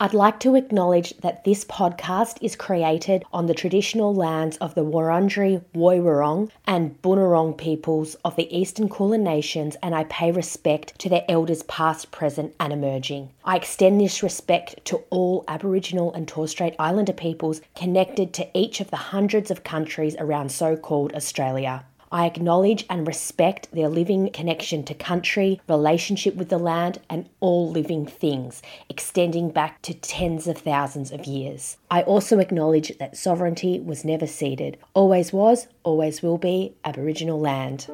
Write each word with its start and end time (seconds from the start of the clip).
I'd 0.00 0.14
like 0.14 0.38
to 0.40 0.54
acknowledge 0.54 1.16
that 1.22 1.42
this 1.42 1.64
podcast 1.64 2.38
is 2.40 2.54
created 2.54 3.24
on 3.32 3.46
the 3.46 3.54
traditional 3.54 4.14
lands 4.14 4.56
of 4.58 4.76
the 4.76 4.84
Wurundjeri 4.84 5.64
Woiwurrung 5.74 6.50
and 6.68 7.02
Bunurong 7.02 7.58
peoples 7.58 8.14
of 8.24 8.36
the 8.36 8.56
Eastern 8.56 8.88
Kulin 8.88 9.24
Nations, 9.24 9.76
and 9.82 9.96
I 9.96 10.04
pay 10.04 10.30
respect 10.30 10.96
to 11.00 11.08
their 11.08 11.24
elders 11.28 11.64
past, 11.64 12.12
present, 12.12 12.54
and 12.60 12.72
emerging. 12.72 13.30
I 13.44 13.56
extend 13.56 14.00
this 14.00 14.22
respect 14.22 14.84
to 14.84 15.02
all 15.10 15.42
Aboriginal 15.48 16.14
and 16.14 16.28
Torres 16.28 16.52
Strait 16.52 16.76
Islander 16.78 17.12
peoples 17.12 17.60
connected 17.74 18.32
to 18.34 18.46
each 18.56 18.80
of 18.80 18.90
the 18.90 18.96
hundreds 19.10 19.50
of 19.50 19.64
countries 19.64 20.14
around 20.20 20.52
so 20.52 20.76
called 20.76 21.12
Australia. 21.12 21.84
I 22.10 22.26
acknowledge 22.26 22.84
and 22.88 23.06
respect 23.06 23.70
their 23.72 23.88
living 23.88 24.30
connection 24.30 24.84
to 24.84 24.94
country, 24.94 25.60
relationship 25.68 26.34
with 26.34 26.48
the 26.48 26.58
land, 26.58 27.00
and 27.08 27.28
all 27.40 27.70
living 27.70 28.06
things, 28.06 28.62
extending 28.88 29.50
back 29.50 29.82
to 29.82 29.94
tens 29.94 30.46
of 30.46 30.58
thousands 30.58 31.12
of 31.12 31.26
years. 31.26 31.76
I 31.90 32.02
also 32.02 32.38
acknowledge 32.38 32.96
that 32.98 33.16
sovereignty 33.16 33.78
was 33.80 34.04
never 34.04 34.26
ceded, 34.26 34.78
always 34.94 35.32
was, 35.32 35.68
always 35.84 36.22
will 36.22 36.38
be 36.38 36.74
Aboriginal 36.84 37.38
land. 37.38 37.88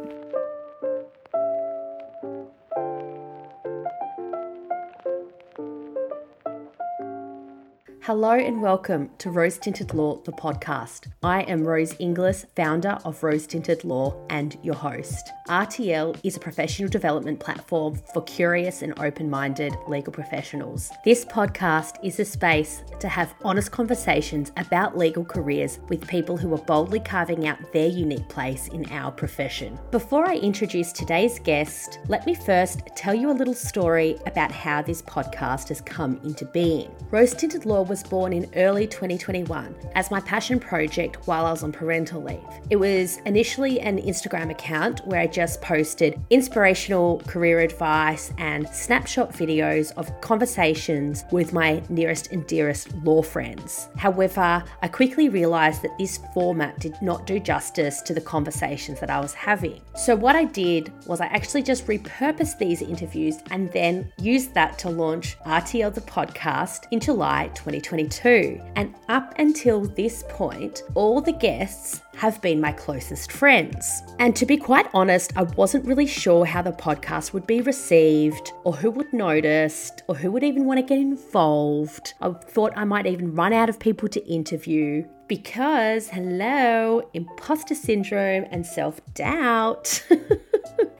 Hello 8.06 8.32
and 8.32 8.60
welcome 8.60 9.08
to 9.16 9.30
Rose 9.30 9.56
Tinted 9.56 9.94
Law, 9.94 10.16
the 10.24 10.32
podcast. 10.32 11.06
I 11.22 11.40
am 11.44 11.66
Rose 11.66 11.94
Inglis, 11.98 12.44
founder 12.54 12.98
of 13.02 13.22
Rose 13.22 13.46
Tinted 13.46 13.82
Law 13.82 14.14
and 14.28 14.58
your 14.62 14.74
host. 14.74 15.30
RTL 15.48 16.18
is 16.22 16.36
a 16.36 16.40
professional 16.40 16.90
development 16.90 17.40
platform 17.40 17.98
for 18.12 18.20
curious 18.24 18.82
and 18.82 18.92
open 19.00 19.30
minded 19.30 19.74
legal 19.88 20.12
professionals. 20.12 20.92
This 21.02 21.24
podcast 21.24 21.96
is 22.02 22.20
a 22.20 22.27
space 22.27 22.82
to 23.00 23.08
have 23.08 23.34
honest 23.42 23.70
conversations 23.70 24.52
about 24.58 24.98
legal 24.98 25.24
careers 25.24 25.80
with 25.88 26.06
people 26.06 26.36
who 26.36 26.52
are 26.52 26.58
boldly 26.58 27.00
carving 27.00 27.47
out 27.47 27.72
their 27.72 27.88
unique 27.88 28.28
place 28.28 28.69
in 28.69 28.84
our 28.92 29.12
profession. 29.12 29.78
Before 29.91 30.28
I 30.28 30.36
introduce 30.36 30.92
today's 30.92 31.38
guest, 31.38 32.00
let 32.08 32.27
me 32.27 32.34
first 32.34 32.80
tell 32.97 33.14
you 33.14 33.30
a 33.30 33.32
little 33.32 33.55
story 33.55 34.19
about 34.27 34.52
how 34.52 34.82
this 34.82 35.00
podcast 35.00 35.69
has 35.69 35.80
come 35.80 36.20
into 36.22 36.44
being. 36.44 36.94
Rose 37.10 37.32
Tinted 37.32 37.64
Law 37.64 37.94
was 37.95 38.03
born 38.03 38.33
in 38.33 38.50
early 38.56 38.89
2021 38.89 39.73
as 39.95 40.11
my 40.11 40.19
passion 40.19 40.59
project 40.59 41.28
while 41.28 41.47
I 41.47 41.53
was 41.53 41.62
on 41.62 41.70
parental 41.70 42.20
leave. 42.20 42.41
It 42.69 42.75
was 42.75 43.19
initially 43.19 43.78
an 43.78 43.98
Instagram 44.03 44.50
account 44.50 45.06
where 45.06 45.20
I 45.20 45.28
just 45.28 45.62
posted 45.62 46.20
inspirational 46.28 47.20
career 47.28 47.61
advice 47.61 48.33
and 48.37 48.69
snapshot 48.70 49.33
videos 49.33 49.92
of 49.92 50.11
conversations 50.20 51.25
with 51.31 51.53
my 51.53 51.84
nearest 51.89 52.33
and 52.33 52.45
dearest 52.48 52.92
law 53.05 53.22
friends. 53.22 53.89
However, 53.97 54.65
I 54.83 54.89
quickly 54.89 55.28
realized 55.28 55.83
that 55.83 55.97
this 55.97 56.19
format 56.34 56.81
did 56.81 57.00
not 57.00 57.28
do 57.28 57.39
justice 57.39 58.03
to 58.03 58.12
the 58.12 58.20
conversations 58.20 58.98
that 58.98 59.11
I 59.11 59.20
was 59.20 59.34
having. 59.34 59.81
So, 59.95 60.17
what 60.17 60.34
I 60.34 60.47
did 60.47 60.92
was 61.06 61.20
I 61.20 61.27
actually 61.27 61.62
just 61.62 61.87
repurposed 61.87 62.59
these 62.59 62.83
interviews 62.83 63.37
and 63.53 63.70
then 63.70 64.11
used 64.19 64.53
that 64.55 64.81
to 64.81 64.91
launch 64.91 65.39
RTL 65.47 65.95
the 65.95 66.00
podcast 66.00 66.87
in 66.91 66.98
July 66.98 67.53
2020. 67.55 67.83
2022. 67.84 68.60
And 68.77 68.94
up 69.08 69.34
until 69.38 69.82
this 69.82 70.24
point, 70.28 70.82
all 70.94 71.20
the 71.20 71.32
guests 71.32 72.00
have 72.16 72.41
been 72.41 72.60
my 72.60 72.72
closest 72.72 73.30
friends. 73.30 74.02
And 74.18 74.34
to 74.36 74.46
be 74.46 74.56
quite 74.56 74.88
honest, 74.94 75.36
I 75.36 75.42
wasn't 75.42 75.86
really 75.86 76.06
sure 76.06 76.44
how 76.44 76.62
the 76.62 76.72
podcast 76.72 77.32
would 77.32 77.46
be 77.46 77.60
received, 77.60 78.52
or 78.64 78.72
who 78.74 78.91
would 78.92 79.12
notice, 79.12 79.92
or 80.08 80.14
who 80.14 80.32
would 80.32 80.44
even 80.44 80.64
want 80.64 80.78
to 80.78 80.82
get 80.82 80.98
involved. 80.98 82.14
I 82.20 82.30
thought 82.30 82.72
I 82.76 82.84
might 82.84 83.06
even 83.06 83.34
run 83.34 83.52
out 83.52 83.68
of 83.68 83.78
people 83.78 84.08
to 84.08 84.26
interview 84.26 85.04
because, 85.28 86.08
hello, 86.08 87.08
imposter 87.14 87.74
syndrome 87.74 88.46
and 88.50 88.66
self 88.66 89.00
doubt. 89.14 90.02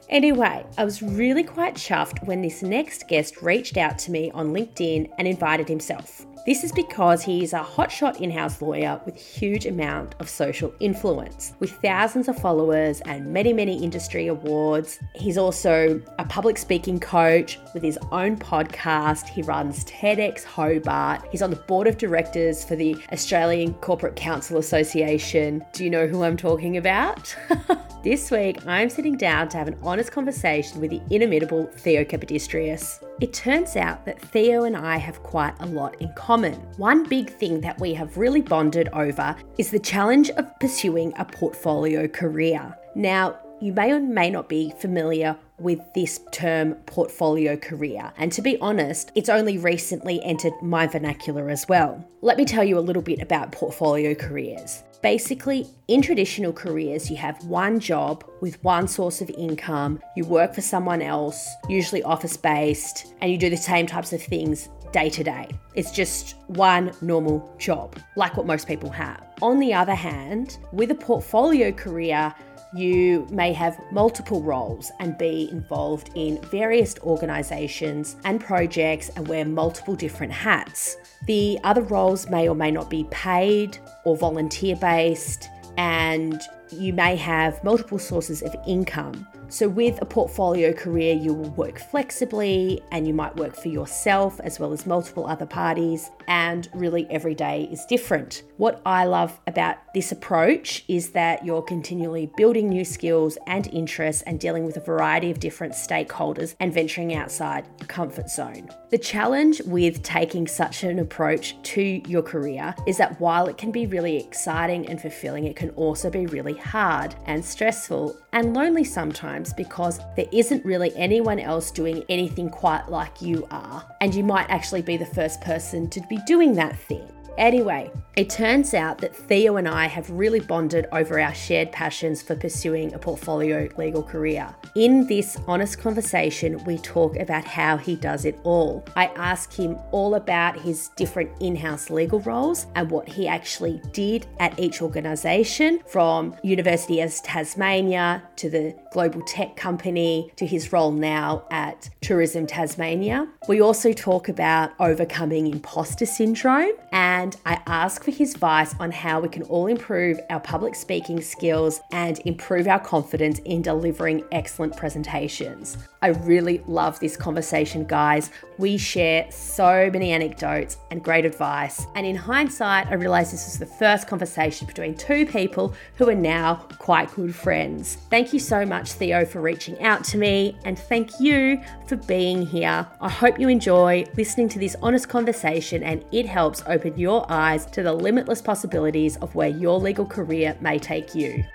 Anyway, 0.07 0.63
I 0.77 0.85
was 0.85 1.01
really 1.01 1.43
quite 1.43 1.73
chuffed 1.75 2.25
when 2.25 2.41
this 2.41 2.61
next 2.61 3.07
guest 3.07 3.41
reached 3.41 3.75
out 3.75 3.97
to 3.99 4.11
me 4.11 4.29
on 4.31 4.53
LinkedIn 4.53 5.09
and 5.17 5.27
invited 5.27 5.67
himself. 5.67 6.25
This 6.45 6.63
is 6.63 6.71
because 6.71 7.23
he 7.23 7.43
is 7.43 7.53
a 7.53 7.59
hotshot 7.59 8.21
in 8.21 8.29
house 8.29 8.61
lawyer 8.61 9.01
with 9.03 9.19
huge 9.19 9.65
amount 9.65 10.13
of 10.19 10.29
social 10.29 10.71
influence. 10.79 11.53
With 11.59 11.71
thousands 11.81 12.27
of 12.27 12.37
followers 12.37 13.01
and 13.01 13.33
many, 13.33 13.51
many 13.51 13.83
industry 13.83 14.27
awards, 14.27 14.99
he's 15.15 15.39
also 15.39 15.99
a 16.19 16.25
public 16.25 16.59
speaking 16.59 16.99
coach 16.99 17.57
with 17.73 17.81
his 17.81 17.97
own 18.11 18.37
podcast. 18.37 19.27
He 19.27 19.41
runs 19.41 19.85
TEDx 19.85 20.43
Hobart. 20.43 21.27
He's 21.31 21.41
on 21.41 21.49
the 21.49 21.55
board 21.55 21.87
of 21.87 21.97
directors 21.97 22.63
for 22.63 22.75
the 22.75 22.95
Australian 23.11 23.73
Corporate 23.75 24.15
Counsel 24.15 24.59
Association. 24.59 25.65
Do 25.73 25.83
you 25.83 25.89
know 25.89 26.05
who 26.05 26.21
I'm 26.21 26.37
talking 26.37 26.77
about? 26.77 27.35
this 28.03 28.29
week, 28.29 28.63
I'm 28.67 28.91
sitting 28.91 29.17
down 29.17 29.49
to 29.49 29.57
have 29.57 29.67
an 29.67 29.79
honest 29.81 30.11
conversation 30.11 30.79
with 30.79 30.91
the 30.91 31.01
inimitable 31.09 31.71
Theo 31.77 32.03
Kapodistrias. 32.03 33.04
It 33.21 33.31
turns 33.31 33.77
out 33.77 34.05
that 34.05 34.19
Theo 34.19 34.65
and 34.65 34.75
I 34.75 34.97
have 34.97 35.23
quite 35.23 35.53
a 35.61 35.65
lot 35.65 36.01
in 36.01 36.11
common. 36.15 36.55
One 36.75 37.07
big 37.07 37.29
thing 37.29 37.61
that 37.61 37.79
we 37.79 37.93
have 37.93 38.17
really 38.17 38.41
bonded 38.41 38.89
over 38.89 39.37
is 39.57 39.71
the 39.71 39.79
challenge 39.79 40.29
of 40.31 40.59
pursuing 40.59 41.13
a 41.15 41.23
portfolio 41.23 42.09
career. 42.09 42.77
Now, 42.93 43.39
you 43.61 43.71
may 43.71 43.93
or 43.93 44.01
may 44.01 44.29
not 44.29 44.49
be 44.49 44.73
familiar 44.79 45.37
with 45.59 45.79
this 45.93 46.19
term 46.33 46.73
portfolio 46.87 47.55
career. 47.55 48.11
And 48.17 48.33
to 48.33 48.41
be 48.41 48.59
honest, 48.59 49.13
it's 49.15 49.29
only 49.29 49.57
recently 49.57 50.21
entered 50.21 50.53
my 50.61 50.85
vernacular 50.85 51.49
as 51.49 51.65
well. 51.69 52.05
Let 52.21 52.37
me 52.37 52.43
tell 52.43 52.65
you 52.65 52.77
a 52.77 52.81
little 52.81 53.01
bit 53.01 53.21
about 53.21 53.53
portfolio 53.53 54.13
careers. 54.13 54.83
Basically, 55.05 55.67
in 55.87 56.01
traditional 56.01 56.51
careers, 56.51 57.11
you 57.11 57.17
have 57.17 57.45
one 57.45 57.79
job 57.79 58.23
with 58.41 58.55
one 58.63 58.87
source 58.87 59.21
of 59.21 59.29
income, 59.29 60.01
you 60.15 60.25
work 60.25 60.55
for 60.55 60.61
someone 60.61 60.99
else, 60.99 61.47
usually 61.69 62.01
office 62.01 62.35
based, 62.35 63.13
and 63.21 63.31
you 63.31 63.37
do 63.37 63.51
the 63.51 63.55
same 63.55 63.85
types 63.85 64.13
of 64.13 64.23
things 64.23 64.67
day 64.91 65.11
to 65.11 65.23
day. 65.23 65.47
It's 65.75 65.91
just 65.91 66.37
one 66.47 66.91
normal 67.03 67.55
job, 67.59 67.95
like 68.15 68.35
what 68.35 68.47
most 68.47 68.67
people 68.67 68.89
have. 68.89 69.23
On 69.43 69.59
the 69.59 69.75
other 69.75 69.93
hand, 69.93 70.57
with 70.71 70.89
a 70.89 70.95
portfolio 70.95 71.71
career, 71.71 72.33
you 72.73 73.27
may 73.29 73.53
have 73.53 73.79
multiple 73.91 74.41
roles 74.41 74.91
and 74.99 75.15
be 75.19 75.49
involved 75.51 76.09
in 76.15 76.41
various 76.45 76.95
organisations 77.03 78.15
and 78.23 78.41
projects 78.41 79.09
and 79.09 79.27
wear 79.27 79.45
multiple 79.45 79.95
different 79.95 80.33
hats. 80.33 80.97
The 81.25 81.59
other 81.63 81.81
roles 81.81 82.29
may 82.29 82.47
or 82.47 82.55
may 82.55 82.71
not 82.71 82.89
be 82.89 83.05
paid 83.09 83.77
or 84.03 84.15
volunteer 84.15 84.75
based, 84.75 85.49
and 85.77 86.41
you 86.71 86.93
may 86.93 87.15
have 87.15 87.63
multiple 87.63 87.99
sources 87.99 88.41
of 88.41 88.55
income. 88.67 89.27
So, 89.47 89.69
with 89.69 90.01
a 90.01 90.05
portfolio 90.05 90.73
career, 90.73 91.13
you 91.13 91.33
will 91.33 91.51
work 91.51 91.79
flexibly 91.79 92.81
and 92.91 93.07
you 93.07 93.13
might 93.13 93.35
work 93.35 93.55
for 93.55 93.69
yourself 93.69 94.39
as 94.41 94.59
well 94.59 94.73
as 94.73 94.85
multiple 94.85 95.27
other 95.27 95.45
parties, 95.45 96.09
and 96.27 96.67
really 96.73 97.07
every 97.09 97.35
day 97.35 97.67
is 97.71 97.85
different. 97.85 98.43
What 98.57 98.81
I 98.85 99.05
love 99.05 99.39
about 99.47 99.77
this 99.93 100.11
approach 100.11 100.83
is 100.87 101.11
that 101.11 101.45
you're 101.45 101.61
continually 101.61 102.31
building 102.37 102.69
new 102.69 102.85
skills 102.85 103.37
and 103.47 103.67
interests 103.67 104.21
and 104.23 104.39
dealing 104.39 104.65
with 104.65 104.77
a 104.77 104.81
variety 104.81 105.31
of 105.31 105.39
different 105.39 105.73
stakeholders 105.73 106.55
and 106.59 106.73
venturing 106.73 107.13
outside 107.13 107.65
your 107.79 107.87
comfort 107.87 108.29
zone. 108.29 108.69
The 108.91 108.97
challenge 108.97 109.61
with 109.63 110.03
taking 110.03 110.47
such 110.47 110.83
an 110.83 110.99
approach 110.99 111.61
to 111.63 111.81
your 111.81 112.21
career 112.21 112.73
is 112.87 112.97
that 112.97 113.19
while 113.19 113.47
it 113.47 113.57
can 113.57 113.71
be 113.71 113.87
really 113.87 114.17
exciting 114.17 114.87
and 114.87 115.01
fulfilling, 115.01 115.45
it 115.45 115.55
can 115.55 115.71
also 115.71 116.09
be 116.09 116.27
really 116.27 116.53
hard 116.53 117.15
and 117.25 117.43
stressful 117.43 118.17
and 118.31 118.53
lonely 118.53 118.83
sometimes 118.83 119.53
because 119.53 119.99
there 120.15 120.27
isn't 120.31 120.63
really 120.65 120.95
anyone 120.95 121.39
else 121.39 121.71
doing 121.71 122.03
anything 122.09 122.49
quite 122.49 122.89
like 122.89 123.21
you 123.21 123.47
are. 123.51 123.85
And 124.01 124.13
you 124.13 124.23
might 124.23 124.49
actually 124.49 124.81
be 124.81 124.97
the 124.97 125.05
first 125.05 125.41
person 125.41 125.89
to 125.89 126.01
be 126.09 126.14
doing 126.25 126.53
that 126.55 126.77
thing. 126.77 127.07
Anyway, 127.37 127.91
it 128.15 128.29
turns 128.29 128.73
out 128.73 128.99
that 128.99 129.13
Theo 129.13 129.57
and 129.57 129.67
I 129.67 129.87
have 129.87 130.09
really 130.09 130.39
bonded 130.39 130.87
over 130.93 131.19
our 131.19 131.33
shared 131.33 131.71
passions 131.73 132.21
for 132.21 132.33
pursuing 132.33 132.93
a 132.93 132.99
portfolio 132.99 133.67
legal 133.77 134.03
career. 134.03 134.55
In 134.75 135.05
this 135.07 135.37
honest 135.45 135.79
conversation, 135.79 136.63
we 136.63 136.77
talk 136.77 137.17
about 137.17 137.43
how 137.43 137.75
he 137.75 137.97
does 137.97 138.23
it 138.23 138.39
all. 138.43 138.85
I 138.95 139.07
ask 139.17 139.51
him 139.53 139.77
all 139.91 140.15
about 140.15 140.57
his 140.57 140.89
different 140.95 141.29
in 141.41 141.57
house 141.57 141.89
legal 141.89 142.21
roles 142.21 142.67
and 142.75 142.89
what 142.89 143.09
he 143.09 143.27
actually 143.27 143.81
did 143.91 144.27
at 144.39 144.57
each 144.57 144.81
organisation 144.81 145.81
from 145.87 146.35
University 146.41 147.01
of 147.01 147.13
Tasmania 147.21 148.23
to 148.37 148.49
the 148.49 148.75
global 148.93 149.21
tech 149.23 149.57
company 149.57 150.31
to 150.37 150.45
his 150.45 150.71
role 150.71 150.91
now 150.91 151.45
at 151.51 151.89
Tourism 152.01 152.47
Tasmania. 152.47 153.27
We 153.49 153.61
also 153.61 153.91
talk 153.91 154.29
about 154.29 154.71
overcoming 154.79 155.47
imposter 155.47 156.05
syndrome 156.05 156.71
and 156.93 157.24
and 157.25 157.35
I 157.43 157.59
ask 157.65 158.03
for 158.03 158.11
his 158.11 158.35
advice 158.35 158.75
on 158.79 158.91
how 158.91 159.19
we 159.19 159.29
can 159.29 159.41
all 159.43 159.65
improve 159.65 160.19
our 160.29 160.39
public 160.39 160.75
speaking 160.75 161.19
skills 161.21 161.81
and 161.91 162.19
improve 162.23 162.67
our 162.67 162.79
confidence 162.79 163.39
in 163.39 163.63
delivering 163.63 164.23
excellent 164.31 164.77
presentations. 164.77 165.75
I 166.03 166.09
really 166.09 166.61
love 166.67 166.99
this 166.99 167.17
conversation, 167.17 167.83
guys. 167.85 168.29
We 168.59 168.77
share 168.77 169.25
so 169.31 169.89
many 169.91 170.11
anecdotes 170.11 170.77
and 170.91 171.03
great 171.03 171.25
advice. 171.25 171.87
And 171.95 172.05
in 172.05 172.15
hindsight, 172.15 172.89
I 172.89 172.93
realized 172.93 173.33
this 173.33 173.47
was 173.47 173.57
the 173.57 173.65
first 173.65 174.07
conversation 174.07 174.67
between 174.67 174.95
two 174.95 175.25
people 175.25 175.73
who 175.95 176.07
are 176.07 176.13
now 176.13 176.67
quite 176.77 177.11
good 177.15 177.33
friends. 177.33 177.95
Thank 178.11 178.33
you 178.33 178.39
so 178.39 178.67
much, 178.67 178.91
Theo, 178.91 179.25
for 179.25 179.41
reaching 179.41 179.81
out 179.81 180.03
to 180.05 180.19
me, 180.19 180.55
and 180.63 180.77
thank 180.77 181.19
you 181.19 181.59
for 181.87 181.95
being 181.95 182.45
here. 182.45 182.87
I 183.01 183.09
hope 183.09 183.39
you 183.39 183.47
enjoy 183.47 184.05
listening 184.15 184.49
to 184.49 184.59
this 184.59 184.75
honest 184.83 185.09
conversation 185.09 185.83
and 185.83 186.03
it 186.11 186.25
helps 186.25 186.63
open 186.67 186.97
your 186.97 187.14
eyes 187.29 187.65
to 187.67 187.83
the 187.83 187.93
limitless 187.93 188.41
possibilities 188.41 189.15
of 189.17 189.35
where 189.35 189.47
your 189.47 189.79
legal 189.79 190.05
career 190.05 190.57
may 190.59 190.79
take 190.79 191.15
you. 191.15 191.45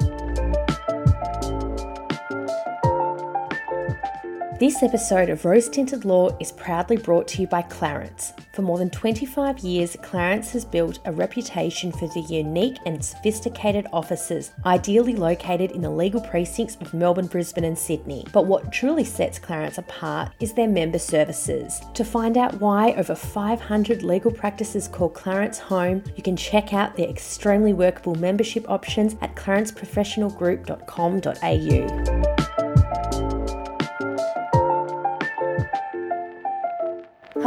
This 4.61 4.83
episode 4.83 5.31
of 5.31 5.47
Rose 5.47 5.71
Tinted 5.71 6.05
Law 6.05 6.37
is 6.39 6.53
proudly 6.53 6.99
brought 6.99 7.27
to 7.29 7.41
you 7.41 7.47
by 7.47 7.63
Clarence. 7.63 8.35
For 8.53 8.61
more 8.61 8.77
than 8.77 8.91
25 8.91 9.61
years, 9.61 9.97
Clarence 10.03 10.53
has 10.53 10.67
built 10.67 10.99
a 11.07 11.13
reputation 11.13 11.91
for 11.91 12.09
the 12.09 12.21
unique 12.21 12.77
and 12.85 13.03
sophisticated 13.03 13.87
offices, 13.91 14.53
ideally 14.67 15.17
located 15.17 15.71
in 15.71 15.81
the 15.81 15.89
legal 15.89 16.21
precincts 16.21 16.77
of 16.77 16.93
Melbourne, 16.93 17.27
Brisbane, 17.27 17.65
and 17.65 17.79
Sydney. 17.79 18.27
But 18.35 18.45
what 18.45 18.71
truly 18.71 19.05
sets 19.05 19.39
Clarence 19.39 19.79
apart 19.79 20.33
is 20.41 20.53
their 20.53 20.69
member 20.69 20.99
services. 20.99 21.81
To 21.95 22.05
find 22.05 22.37
out 22.37 22.61
why 22.61 22.93
over 22.99 23.15
500 23.15 24.03
legal 24.03 24.31
practices 24.31 24.89
call 24.89 25.09
Clarence 25.09 25.59
home, 25.59 26.05
you 26.17 26.23
can 26.23 26.37
check 26.37 26.75
out 26.75 26.97
their 26.97 27.09
extremely 27.09 27.73
workable 27.73 28.17
membership 28.17 28.69
options 28.69 29.17
at 29.23 29.35
clarenceprofessionalgroup.com.au. 29.37 32.20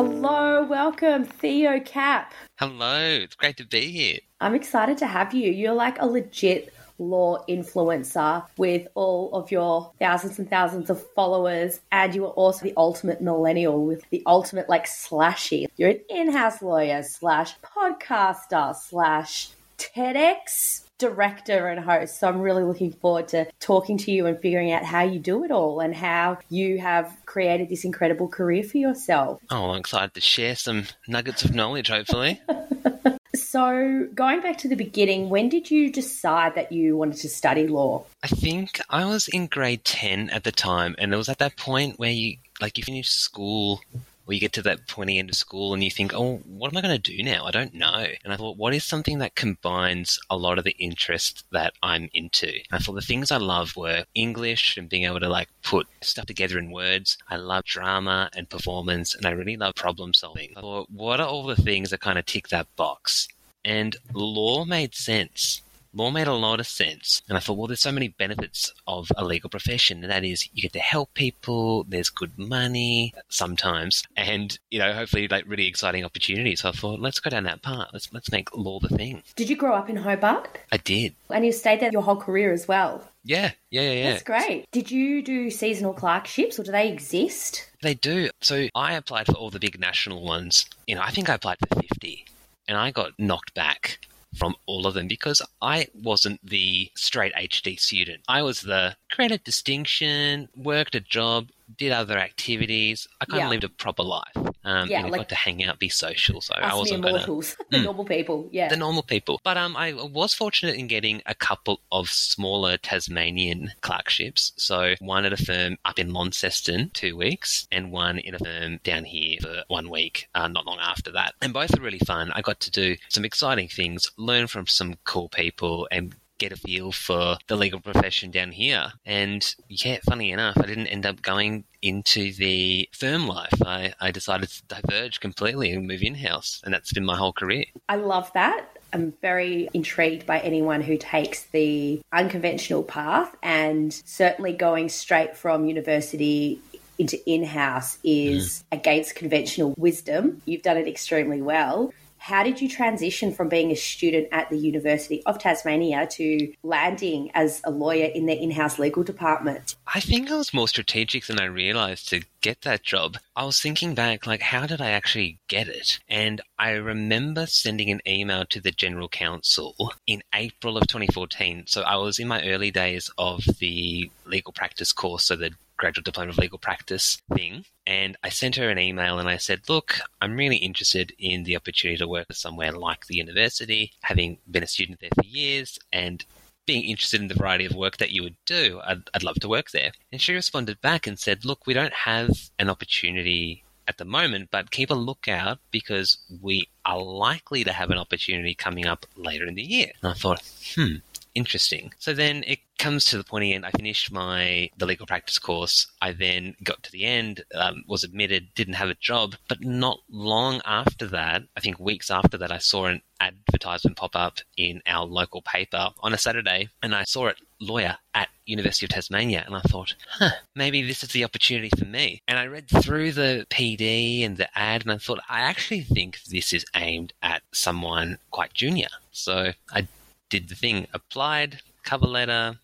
Hello, 0.05 0.65
welcome, 0.65 1.23
Theo 1.23 1.79
Kap. 1.79 2.33
Hello, 2.59 2.99
it's 2.99 3.35
great 3.35 3.55
to 3.55 3.65
be 3.65 3.89
here. 3.89 4.19
I'm 4.41 4.53
excited 4.53 4.97
to 4.97 5.07
have 5.07 5.33
you. 5.33 5.49
You're 5.49 5.71
like 5.71 5.97
a 6.01 6.05
legit 6.05 6.73
law 6.99 7.41
influencer 7.47 8.45
with 8.57 8.85
all 8.95 9.33
of 9.33 9.49
your 9.49 9.93
thousands 9.99 10.39
and 10.39 10.49
thousands 10.49 10.89
of 10.89 11.01
followers, 11.11 11.79
and 11.93 12.13
you 12.13 12.25
are 12.25 12.31
also 12.31 12.65
the 12.65 12.73
ultimate 12.75 13.21
millennial 13.21 13.85
with 13.85 14.03
the 14.09 14.21
ultimate 14.25 14.67
like 14.67 14.87
slashy. 14.87 15.67
You're 15.77 15.91
an 15.91 16.01
in-house 16.09 16.61
lawyer 16.61 17.01
slash 17.03 17.55
podcaster 17.61 18.75
slash 18.75 19.51
TEDx 19.77 20.82
director 20.97 21.67
and 21.67 21.83
host. 21.83 22.19
So 22.19 22.27
I'm 22.27 22.39
really 22.39 22.63
looking 22.63 22.91
forward 22.91 23.27
to 23.29 23.47
talking 23.59 23.97
to 23.99 24.11
you 24.11 24.25
and 24.25 24.39
figuring 24.39 24.71
out 24.71 24.83
how 24.83 25.03
you 25.03 25.19
do 25.19 25.43
it 25.43 25.51
all 25.51 25.79
and 25.79 25.95
how 25.95 26.37
you 26.49 26.79
have 26.79 27.15
created 27.25 27.69
this 27.69 27.83
incredible 27.83 28.27
career 28.27 28.63
for 28.63 28.77
yourself. 28.77 29.41
Oh, 29.49 29.71
I'm 29.71 29.79
excited 29.79 30.13
to 30.13 30.21
share 30.21 30.55
some 30.55 30.85
nuggets 31.07 31.43
of 31.43 31.53
knowledge, 31.53 31.89
hopefully. 31.89 32.41
so, 33.35 34.07
going 34.13 34.41
back 34.41 34.57
to 34.59 34.67
the 34.67 34.75
beginning, 34.75 35.29
when 35.29 35.49
did 35.49 35.69
you 35.71 35.91
decide 35.91 36.55
that 36.55 36.71
you 36.71 36.95
wanted 36.95 37.17
to 37.17 37.29
study 37.29 37.67
law? 37.67 38.05
I 38.23 38.27
think 38.27 38.79
I 38.89 39.05
was 39.05 39.27
in 39.27 39.47
grade 39.47 39.83
10 39.85 40.29
at 40.29 40.43
the 40.43 40.51
time, 40.51 40.95
and 40.97 41.13
it 41.13 41.17
was 41.17 41.29
at 41.29 41.39
that 41.39 41.57
point 41.57 41.99
where 41.99 42.11
you 42.11 42.37
like 42.61 42.77
you 42.77 42.83
finish 42.83 43.09
school 43.09 43.81
or 44.25 44.33
you 44.33 44.39
get 44.39 44.53
to 44.53 44.61
that 44.61 44.87
pointy 44.87 45.19
end 45.19 45.29
of 45.29 45.35
school 45.35 45.73
and 45.73 45.83
you 45.83 45.91
think, 45.91 46.13
oh, 46.13 46.37
what 46.45 46.71
am 46.71 46.77
I 46.77 46.81
going 46.81 46.99
to 46.99 47.11
do 47.17 47.23
now? 47.23 47.45
I 47.45 47.51
don't 47.51 47.73
know. 47.73 48.05
And 48.23 48.31
I 48.31 48.37
thought, 48.37 48.57
what 48.57 48.73
is 48.73 48.83
something 48.83 49.19
that 49.19 49.35
combines 49.35 50.19
a 50.29 50.37
lot 50.37 50.57
of 50.57 50.63
the 50.63 50.75
interests 50.79 51.43
that 51.51 51.73
I'm 51.83 52.09
into? 52.13 52.47
And 52.47 52.63
I 52.71 52.77
thought 52.77 52.93
the 52.93 53.01
things 53.01 53.31
I 53.31 53.37
loved 53.37 53.75
were 53.75 54.05
English 54.15 54.77
and 54.77 54.87
being 54.89 55.03
able 55.03 55.19
to 55.19 55.29
like 55.29 55.49
put 55.63 55.87
stuff 56.01 56.25
together 56.25 56.57
in 56.57 56.71
words. 56.71 57.17
I 57.29 57.35
love 57.35 57.65
drama 57.65 58.29
and 58.35 58.49
performance 58.49 59.15
and 59.15 59.25
I 59.25 59.31
really 59.31 59.57
love 59.57 59.75
problem 59.75 60.13
solving. 60.13 60.53
I 60.55 60.61
thought, 60.61 60.89
what 60.89 61.19
are 61.19 61.27
all 61.27 61.45
the 61.45 61.55
things 61.55 61.89
that 61.89 62.01
kind 62.01 62.17
of 62.17 62.25
tick 62.25 62.47
that 62.49 62.73
box? 62.75 63.27
And 63.65 63.95
law 64.13 64.65
made 64.65 64.93
sense 64.93 65.62
law 65.93 66.11
made 66.11 66.27
a 66.27 66.33
lot 66.33 66.59
of 66.59 66.67
sense. 66.67 67.21
And 67.27 67.37
I 67.37 67.41
thought, 67.41 67.57
well, 67.57 67.67
there's 67.67 67.81
so 67.81 67.91
many 67.91 68.09
benefits 68.09 68.73
of 68.87 69.11
a 69.15 69.23
legal 69.23 69.49
profession. 69.49 70.03
And 70.03 70.11
that 70.11 70.23
is 70.23 70.49
you 70.53 70.61
get 70.61 70.73
to 70.73 70.79
help 70.79 71.13
people, 71.13 71.85
there's 71.87 72.09
good 72.09 72.37
money 72.37 73.13
sometimes, 73.29 74.03
and, 74.17 74.57
you 74.71 74.79
know, 74.79 74.93
hopefully 74.93 75.27
like 75.27 75.45
really 75.47 75.67
exciting 75.67 76.03
opportunities. 76.03 76.61
So 76.61 76.69
I 76.69 76.71
thought, 76.71 76.99
let's 76.99 77.19
go 77.19 77.29
down 77.29 77.43
that 77.43 77.61
path. 77.61 77.89
Let's, 77.93 78.11
let's 78.13 78.31
make 78.31 78.55
law 78.55 78.79
the 78.79 78.89
thing. 78.89 79.23
Did 79.35 79.49
you 79.49 79.55
grow 79.55 79.73
up 79.73 79.89
in 79.89 79.97
Hobart? 79.97 80.57
I 80.71 80.77
did. 80.77 81.13
And 81.29 81.45
you 81.45 81.51
stayed 81.51 81.79
there 81.79 81.91
your 81.91 82.03
whole 82.03 82.17
career 82.17 82.51
as 82.51 82.67
well? 82.67 83.07
Yeah, 83.25 83.51
yeah, 83.69 83.81
yeah, 83.81 83.91
yeah. 83.91 84.11
That's 84.11 84.23
great. 84.23 84.69
Did 84.71 84.91
you 84.91 85.21
do 85.21 85.49
seasonal 85.49 85.93
clerkships 85.93 86.59
or 86.59 86.63
do 86.63 86.71
they 86.71 86.89
exist? 86.89 87.69
They 87.81 87.93
do. 87.93 88.29
So 88.41 88.67
I 88.75 88.93
applied 88.93 89.27
for 89.27 89.33
all 89.33 89.49
the 89.49 89.59
big 89.59 89.79
national 89.79 90.23
ones. 90.23 90.65
You 90.87 90.95
know, 90.95 91.01
I 91.01 91.11
think 91.11 91.29
I 91.29 91.35
applied 91.35 91.57
for 91.59 91.79
50 91.79 92.25
and 92.67 92.77
I 92.77 92.91
got 92.91 93.11
knocked 93.17 93.53
back 93.53 93.99
from 94.35 94.55
all 94.65 94.87
of 94.87 94.93
them 94.93 95.07
because 95.07 95.41
I 95.61 95.87
wasn't 95.93 96.39
the 96.43 96.91
straight 96.95 97.33
HD 97.33 97.79
student. 97.79 98.23
I 98.27 98.41
was 98.41 98.61
the 98.61 98.95
credit 99.11 99.43
distinction, 99.43 100.49
worked 100.55 100.95
a 100.95 100.99
job, 100.99 101.49
did 101.77 101.91
other 101.91 102.17
activities. 102.17 103.07
I 103.21 103.25
kind 103.25 103.39
yeah. 103.39 103.45
of 103.45 103.51
lived 103.51 103.63
a 103.63 103.69
proper 103.69 104.03
life. 104.03 104.35
Um, 104.65 104.89
yeah, 104.89 105.03
like 105.03 105.21
got 105.21 105.29
to 105.29 105.35
hang 105.35 105.63
out, 105.63 105.79
be 105.79 105.89
social. 105.89 106.39
So 106.39 106.53
I 106.55 106.73
wasn't 106.73 107.05
immortals, 107.05 107.55
gonna, 107.55 107.67
the 107.71 107.77
mm, 107.77 107.83
normal 107.83 108.05
people. 108.05 108.49
Yeah, 108.51 108.69
the 108.69 108.77
normal 108.77 109.03
people. 109.03 109.41
But 109.43 109.57
um, 109.57 109.75
I 109.75 109.93
was 109.93 110.33
fortunate 110.33 110.75
in 110.75 110.87
getting 110.87 111.21
a 111.25 111.35
couple 111.35 111.81
of 111.91 112.09
smaller 112.09 112.77
Tasmanian 112.77 113.71
clerkships. 113.81 114.53
So 114.55 114.95
one 114.99 115.25
at 115.25 115.33
a 115.33 115.37
firm 115.37 115.77
up 115.83 115.99
in 115.99 116.13
Launceston, 116.13 116.91
two 116.93 117.17
weeks, 117.17 117.67
and 117.71 117.91
one 117.91 118.19
in 118.19 118.35
a 118.35 118.39
firm 118.39 118.79
down 118.83 119.03
here 119.03 119.37
for 119.41 119.63
one 119.67 119.89
week. 119.89 120.29
Uh, 120.33 120.47
not 120.47 120.65
long 120.65 120.79
after 120.79 121.11
that, 121.11 121.33
and 121.41 121.53
both 121.53 121.77
were 121.77 121.83
really 121.83 121.99
fun. 121.99 122.31
I 122.33 122.41
got 122.41 122.59
to 122.61 122.71
do 122.71 122.95
some 123.09 123.25
exciting 123.25 123.67
things, 123.67 124.11
learn 124.17 124.47
from 124.47 124.67
some 124.67 124.95
cool 125.03 125.27
people, 125.29 125.87
and 125.91 126.15
get 126.43 126.51
a 126.51 126.57
feel 126.57 126.91
for 126.91 127.37
the 127.47 127.55
legal 127.55 127.79
profession 127.79 128.29
down 128.29 128.51
here. 128.51 128.91
And 129.05 129.55
yeah, 129.69 129.99
funny 130.05 130.31
enough, 130.31 130.57
I 130.57 130.65
didn't 130.65 130.87
end 130.87 131.05
up 131.05 131.21
going 131.21 131.63
into 131.81 132.33
the 132.33 132.89
firm 132.91 133.27
life. 133.27 133.61
I, 133.65 133.93
I 133.99 134.11
decided 134.11 134.49
to 134.49 134.63
diverge 134.67 135.19
completely 135.21 135.71
and 135.71 135.87
move 135.87 136.01
in 136.01 136.15
house, 136.15 136.61
and 136.65 136.73
that's 136.73 136.91
been 136.91 137.05
my 137.05 137.15
whole 137.15 137.33
career. 137.33 137.65
I 137.87 137.95
love 137.95 138.31
that. 138.33 138.77
I'm 138.91 139.13
very 139.21 139.69
intrigued 139.73 140.25
by 140.25 140.39
anyone 140.39 140.81
who 140.81 140.97
takes 140.97 141.45
the 141.45 142.01
unconventional 142.11 142.83
path, 142.83 143.35
and 143.41 143.93
certainly 144.05 144.53
going 144.53 144.89
straight 144.89 145.35
from 145.37 145.65
university 145.65 146.59
into 146.99 147.17
in 147.27 147.43
house 147.43 147.97
is 148.03 148.63
mm. 148.71 148.77
against 148.77 149.15
conventional 149.15 149.73
wisdom. 149.77 150.41
You've 150.45 150.61
done 150.61 150.77
it 150.77 150.87
extremely 150.87 151.41
well. 151.41 151.91
How 152.23 152.41
did 152.41 152.61
you 152.61 152.69
transition 152.69 153.33
from 153.33 153.49
being 153.49 153.69
a 153.69 153.75
student 153.75 154.29
at 154.31 154.49
the 154.49 154.55
University 154.55 155.21
of 155.25 155.39
Tasmania 155.39 156.07
to 156.11 156.53
landing 156.63 157.29
as 157.33 157.59
a 157.65 157.69
lawyer 157.69 158.05
in 158.05 158.27
their 158.27 158.37
in 158.37 158.49
house 158.49 158.79
legal 158.79 159.03
department? 159.03 159.75
I 159.93 159.99
think 159.99 160.31
I 160.31 160.37
was 160.37 160.53
more 160.53 160.69
strategic 160.69 161.25
than 161.25 161.37
I 161.37 161.43
realized 161.43 162.07
to 162.11 162.21
get 162.43 162.61
that 162.61 162.83
job. 162.83 163.17
I 163.35 163.45
was 163.45 163.59
thinking 163.59 163.95
back, 163.95 164.27
like, 164.27 164.41
how 164.41 164.67
did 164.67 164.81
I 164.81 164.91
actually 164.91 165.39
get 165.47 165.67
it? 165.67 165.99
And 166.09 166.41
I 166.59 166.71
remember 166.71 167.47
sending 167.47 167.89
an 167.89 168.01
email 168.05 168.45
to 168.45 168.61
the 168.61 168.71
General 168.71 169.07
Counsel 169.07 169.93
in 170.05 170.21
April 170.35 170.77
of 170.77 170.85
2014. 170.85 171.63
So 171.67 171.81
I 171.81 171.95
was 171.95 172.19
in 172.19 172.27
my 172.27 172.43
early 172.43 172.69
days 172.69 173.09
of 173.17 173.45
the 173.59 174.11
legal 174.25 174.51
practice 174.51 174.91
course, 174.91 175.23
so 175.23 175.37
the 175.37 175.51
graduate 175.77 176.05
diploma 176.05 176.29
of 176.31 176.37
legal 176.37 176.59
practice 176.59 177.21
thing. 177.33 177.63
And 177.87 178.17
I 178.23 178.29
sent 178.29 178.57
her 178.57 178.69
an 178.69 178.77
email 178.77 179.19
and 179.19 179.29
I 179.29 179.37
said, 179.37 179.61
Look, 179.69 179.99
I'm 180.21 180.35
really 180.35 180.57
interested 180.57 181.13
in 181.17 181.45
the 181.45 181.55
opportunity 181.55 181.97
to 181.97 182.07
work 182.07 182.31
somewhere 182.33 182.73
like 182.73 183.07
the 183.07 183.15
university, 183.15 183.93
having 184.01 184.37
been 184.51 184.63
a 184.63 184.67
student 184.67 184.99
there 184.99 185.09
for 185.15 185.25
years 185.25 185.79
and 185.91 186.23
being 186.65 186.83
interested 186.83 187.21
in 187.21 187.27
the 187.27 187.35
variety 187.35 187.65
of 187.65 187.75
work 187.75 187.97
that 187.97 188.11
you 188.11 188.23
would 188.23 188.35
do. 188.45 188.79
I'd, 188.85 189.09
I'd 189.13 189.23
love 189.23 189.39
to 189.41 189.49
work 189.49 189.71
there. 189.71 189.91
And 190.11 190.21
she 190.21 190.33
responded 190.33 190.81
back 190.81 191.07
and 191.07 191.19
said, 191.19 191.45
Look, 191.45 191.65
we 191.65 191.73
don't 191.73 191.93
have 191.93 192.29
an 192.59 192.69
opportunity 192.69 193.63
at 193.87 193.97
the 193.97 194.05
moment, 194.05 194.49
but 194.51 194.71
keep 194.71 194.89
a 194.89 194.95
lookout 194.95 195.59
because 195.71 196.17
we 196.41 196.69
are 196.85 197.01
likely 197.01 197.63
to 197.63 197.73
have 197.73 197.91
an 197.91 197.97
opportunity 197.97 198.55
coming 198.55 198.85
up 198.85 199.05
later 199.15 199.45
in 199.45 199.55
the 199.55 199.63
year. 199.63 199.91
And 200.01 200.11
I 200.11 200.15
thought, 200.15 200.41
hmm, 200.75 200.95
interesting. 201.35 201.93
So 201.99 202.13
then 202.13 202.43
it 202.47 202.59
comes 202.77 203.05
to 203.05 203.17
the 203.17 203.23
pointy 203.23 203.53
end. 203.53 203.65
I 203.65 203.71
finished 203.71 204.11
my 204.11 204.69
the 204.77 204.85
legal 204.85 205.05
practice 205.05 205.39
course. 205.39 205.87
I 206.01 206.11
then 206.11 206.55
got 206.63 206.83
to 206.83 206.91
the 206.91 207.05
end, 207.05 207.43
um, 207.55 207.83
was 207.87 208.03
admitted, 208.03 208.53
didn't 208.55 208.75
have 208.75 208.89
a 208.89 208.95
job, 208.95 209.35
but 209.47 209.61
not 209.61 209.99
long 210.09 210.61
after 210.65 211.07
that, 211.07 211.43
I 211.55 211.59
think 211.59 211.79
weeks 211.79 212.11
after 212.11 212.37
that, 212.37 212.51
I 212.51 212.57
saw 212.57 212.85
an 212.85 213.01
advertisement 213.19 213.97
pop 213.97 214.15
up 214.15 214.39
in 214.57 214.81
our 214.85 215.05
local 215.05 215.41
paper 215.41 215.89
on 216.01 216.13
a 216.13 216.17
Saturday, 216.17 216.69
and 216.81 216.93
I 216.93 217.03
saw 217.03 217.27
it 217.27 217.37
lawyer 217.59 217.97
at 218.13 218.29
University 218.45 218.85
of 218.85 218.89
Tasmania, 218.89 219.43
and 219.45 219.55
I 219.55 219.61
thought, 219.61 219.95
huh, 220.09 220.31
maybe 220.55 220.81
this 220.81 221.03
is 221.03 221.09
the 221.09 221.23
opportunity 221.23 221.69
for 221.77 221.85
me. 221.85 222.21
And 222.27 222.37
I 222.37 222.47
read 222.47 222.67
through 222.67 223.13
the 223.13 223.47
PD 223.49 224.25
and 224.25 224.35
the 224.35 224.49
ad, 224.57 224.83
and 224.83 224.91
I 224.91 224.97
thought, 224.97 225.19
I 225.29 225.41
actually 225.41 225.81
think 225.81 226.21
this 226.23 226.51
is 226.53 226.65
aimed 226.75 227.13
at 227.21 227.43
someone 227.53 228.17
quite 228.31 228.53
junior. 228.53 228.89
So 229.11 229.53
I 229.71 229.87
did 230.33 230.49
the 230.49 230.55
thing, 230.55 230.87
applied, 230.95 231.59
cover 231.83 232.07
letter, 232.07 232.55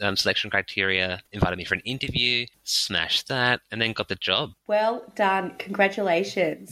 um, 0.00 0.16
selection 0.16 0.48
criteria, 0.48 1.20
invited 1.30 1.58
me 1.58 1.64
for 1.64 1.74
an 1.74 1.82
interview, 1.84 2.46
smashed 2.64 3.28
that, 3.28 3.60
and 3.70 3.82
then 3.82 3.92
got 3.92 4.08
the 4.08 4.14
job. 4.14 4.52
Well 4.66 5.04
done. 5.14 5.54
Congratulations. 5.58 6.70